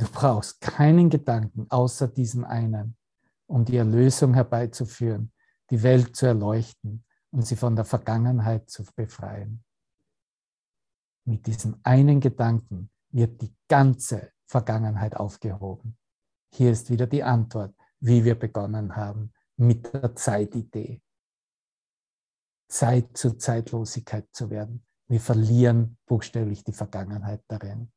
Du 0.00 0.06
brauchst 0.10 0.62
keinen 0.62 1.10
Gedanken 1.10 1.66
außer 1.68 2.08
diesem 2.08 2.46
einen, 2.46 2.96
um 3.46 3.66
die 3.66 3.76
Erlösung 3.76 4.32
herbeizuführen, 4.32 5.30
die 5.68 5.82
Welt 5.82 6.16
zu 6.16 6.24
erleuchten 6.24 7.04
und 7.30 7.46
sie 7.46 7.54
von 7.54 7.76
der 7.76 7.84
Vergangenheit 7.84 8.70
zu 8.70 8.82
befreien. 8.96 9.62
Mit 11.26 11.46
diesem 11.46 11.78
einen 11.82 12.18
Gedanken 12.18 12.90
wird 13.10 13.42
die 13.42 13.54
ganze 13.68 14.32
Vergangenheit 14.46 15.16
aufgehoben. 15.16 15.98
Hier 16.48 16.70
ist 16.70 16.88
wieder 16.88 17.06
die 17.06 17.22
Antwort, 17.22 17.74
wie 18.00 18.24
wir 18.24 18.38
begonnen 18.38 18.96
haben 18.96 19.34
mit 19.58 19.92
der 19.92 20.16
Zeitidee. 20.16 21.02
Zeit 22.68 23.18
zur 23.18 23.38
Zeitlosigkeit 23.38 24.28
zu 24.32 24.48
werden, 24.48 24.82
Wir 25.08 25.20
verlieren 25.20 25.98
buchstäblich 26.06 26.62
die 26.62 26.72
Vergangenheit 26.72 27.42
darin. 27.48 27.90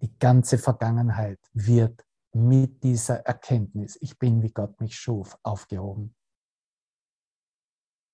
Die 0.00 0.18
ganze 0.18 0.58
Vergangenheit 0.58 1.40
wird 1.52 2.04
mit 2.32 2.82
dieser 2.82 3.20
Erkenntnis, 3.20 3.96
ich 4.00 4.18
bin 4.18 4.42
wie 4.42 4.52
Gott 4.52 4.78
mich 4.80 4.98
schuf, 4.98 5.38
aufgehoben. 5.42 6.14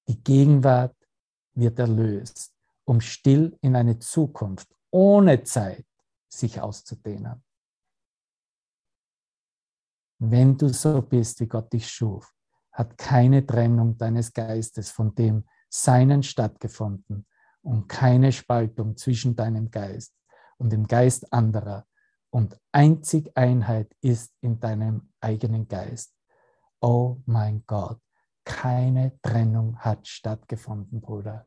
Die 0.09 0.22
Gegenwart 0.22 0.97
wird 1.55 1.78
erlöst, 1.78 2.55
um 2.85 3.01
still 3.01 3.57
in 3.61 3.74
eine 3.74 3.99
Zukunft 3.99 4.68
ohne 4.91 5.43
Zeit 5.43 5.87
sich 6.28 6.61
auszudehnen. 6.61 7.43
Wenn 10.18 10.57
du 10.57 10.68
so 10.68 11.03
bist, 11.03 11.41
wie 11.41 11.49
Gott 11.49 11.72
dich 11.72 11.89
schuf, 11.89 12.33
hat 12.70 12.97
keine 12.97 13.45
Trennung 13.45 13.99
deines 13.99 14.33
Geistes 14.33 14.91
von 14.91 15.14
dem 15.14 15.45
Seinen 15.68 16.22
stattgefunden 16.22 17.26
und 17.62 17.89
keine 17.89 18.30
Spaltung 18.30 18.97
zwischen 18.97 19.35
deinem 19.35 19.70
Geist 19.70 20.14
und 20.62 20.72
dem 20.72 20.86
Geist 20.86 21.32
anderer. 21.32 21.86
Und 22.30 22.58
einzig 22.70 23.36
Einheit 23.36 23.94
ist 24.00 24.32
in 24.40 24.60
deinem 24.60 25.12
eigenen 25.20 25.66
Geist. 25.68 26.14
Oh 26.80 27.18
mein 27.26 27.64
Gott, 27.66 28.00
keine 28.44 29.20
Trennung 29.22 29.76
hat 29.78 30.06
stattgefunden, 30.06 31.00
Bruder. 31.00 31.46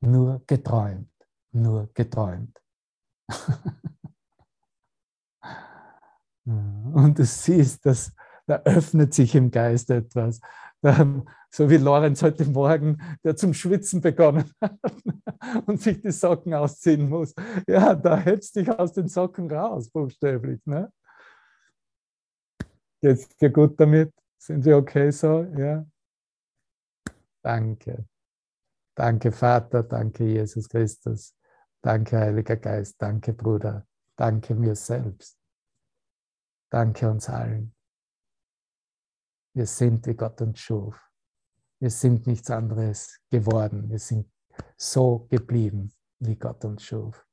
Nur 0.00 0.42
geträumt, 0.46 1.12
nur 1.50 1.90
geträumt. 1.92 2.58
Und 6.44 7.18
du 7.18 7.24
siehst, 7.24 7.86
dass 7.86 8.12
da 8.46 8.56
öffnet 8.64 9.14
sich 9.14 9.34
im 9.34 9.50
Geist 9.50 9.90
etwas. 9.90 10.40
Da, 10.80 11.22
so 11.54 11.68
wie 11.68 11.76
Lorenz 11.76 12.22
heute 12.22 12.46
Morgen, 12.46 12.98
der 13.22 13.36
zum 13.36 13.52
Schwitzen 13.52 14.00
begonnen 14.00 14.50
hat 14.60 14.78
und 15.66 15.80
sich 15.80 16.00
die 16.00 16.10
Socken 16.10 16.54
ausziehen 16.54 17.08
muss. 17.08 17.34
Ja, 17.68 17.94
da 17.94 18.16
hältst 18.16 18.56
dich 18.56 18.70
aus 18.70 18.94
den 18.94 19.08
Socken 19.08 19.50
raus, 19.50 19.90
buchstäblich. 19.90 20.64
Ne? 20.64 20.90
Geht's 23.02 23.28
dir 23.36 23.50
gut 23.50 23.78
damit? 23.78 24.14
Sind 24.38 24.64
wir 24.64 24.78
okay 24.78 25.10
so? 25.10 25.42
Ja? 25.56 25.84
Danke. 27.44 28.06
Danke, 28.96 29.30
Vater. 29.30 29.82
Danke, 29.82 30.24
Jesus 30.24 30.68
Christus. 30.68 31.34
Danke, 31.82 32.18
Heiliger 32.18 32.56
Geist. 32.56 32.96
Danke, 32.98 33.34
Bruder. 33.34 33.86
Danke 34.16 34.54
mir 34.54 34.74
selbst. 34.74 35.38
Danke 36.70 37.10
uns 37.10 37.28
allen. 37.28 37.74
Wir 39.54 39.66
sind, 39.66 40.06
wie 40.06 40.14
Gott 40.14 40.40
uns 40.40 40.58
schuf. 40.58 41.11
Wir 41.82 41.90
sind 41.90 42.28
nichts 42.28 42.48
anderes 42.48 43.18
geworden. 43.28 43.90
Wir 43.90 43.98
sind 43.98 44.30
so 44.76 45.26
geblieben, 45.28 45.92
wie 46.20 46.36
Gott 46.36 46.64
uns 46.64 46.84
schuf. 46.84 47.26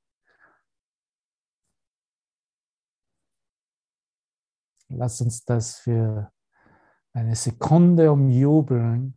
Lass 4.88 5.22
uns 5.22 5.46
das 5.46 5.78
für 5.78 6.32
eine 7.14 7.36
Sekunde 7.36 8.12
umjubeln 8.12 9.16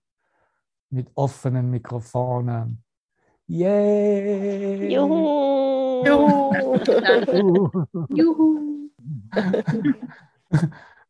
mit 0.90 1.10
offenen 1.14 1.70
Mikrofonen. 1.70 2.84
Yay! 3.46 4.92
Juhu! 4.92 6.04
Juhu! 6.04 6.52
Juhu! 8.10 8.90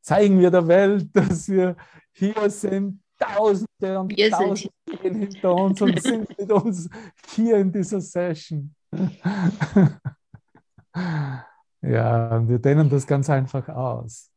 Zeigen 0.01 0.39
wir 0.39 0.53
der 0.53 0.69
Welt, 0.69 1.09
dass 1.13 1.49
wir 1.49 1.75
hier 2.13 2.49
sind. 2.49 3.02
Tausende 3.23 4.01
und 4.01 4.17
wir 4.17 4.31
Tausende 4.31 4.71
gehen 5.03 5.15
hinter 5.17 5.55
uns 5.55 5.81
und 5.81 6.03
sind 6.03 6.39
mit 6.39 6.53
uns 6.53 6.89
hier 7.29 7.59
in 7.59 7.73
dieser 7.73 8.01
Session. 8.01 8.75
ja, 11.83 12.49
wir 12.49 12.59
dehnen 12.59 12.91
das 12.91 13.07
ganz 13.07 13.31
einfach 13.31 13.69
aus. 13.69 14.31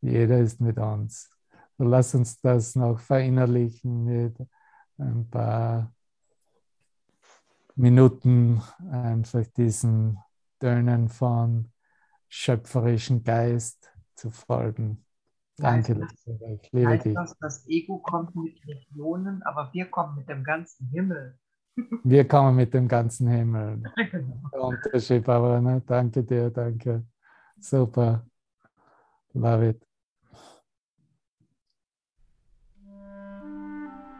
Jeder 0.00 0.38
ist 0.38 0.60
mit 0.60 0.78
uns. 0.78 1.30
Und 1.76 1.88
lass 1.88 2.14
uns 2.14 2.40
das 2.40 2.74
noch 2.74 2.98
verinnerlichen 3.00 4.04
mit 4.04 4.36
ein 4.98 5.28
paar 5.28 5.92
Minuten 7.74 8.62
einfach 8.90 9.46
diesen 9.56 10.18
Tönen 10.58 11.08
von 11.08 11.72
schöpferischen 12.28 13.24
Geist 13.24 13.90
zu 14.14 14.30
folgen. 14.30 15.04
Danke, 15.60 15.94
das, 15.94 16.12
ich 16.26 16.72
liebe 16.72 16.98
dich. 16.98 17.14
Das, 17.14 17.36
das 17.38 17.68
Ego 17.68 17.98
kommt 17.98 18.34
mit 18.34 18.56
Regionen, 18.66 19.42
aber 19.42 19.70
wir 19.72 19.86
kommen 19.86 20.16
mit 20.16 20.28
dem 20.28 20.42
ganzen 20.42 20.88
Himmel. 20.88 21.38
Wir 22.04 22.26
kommen 22.26 22.56
mit 22.56 22.74
dem 22.74 22.88
ganzen 22.88 23.28
Himmel. 23.28 23.80
genau. 24.10 24.42
Der 24.52 24.60
Unterschied, 24.60 25.26
aber 25.28 25.60
ne? 25.60 25.80
danke 25.86 26.24
dir, 26.24 26.50
danke. 26.50 27.04
Super. 27.60 28.26
Love 29.32 29.68
it. 29.68 29.89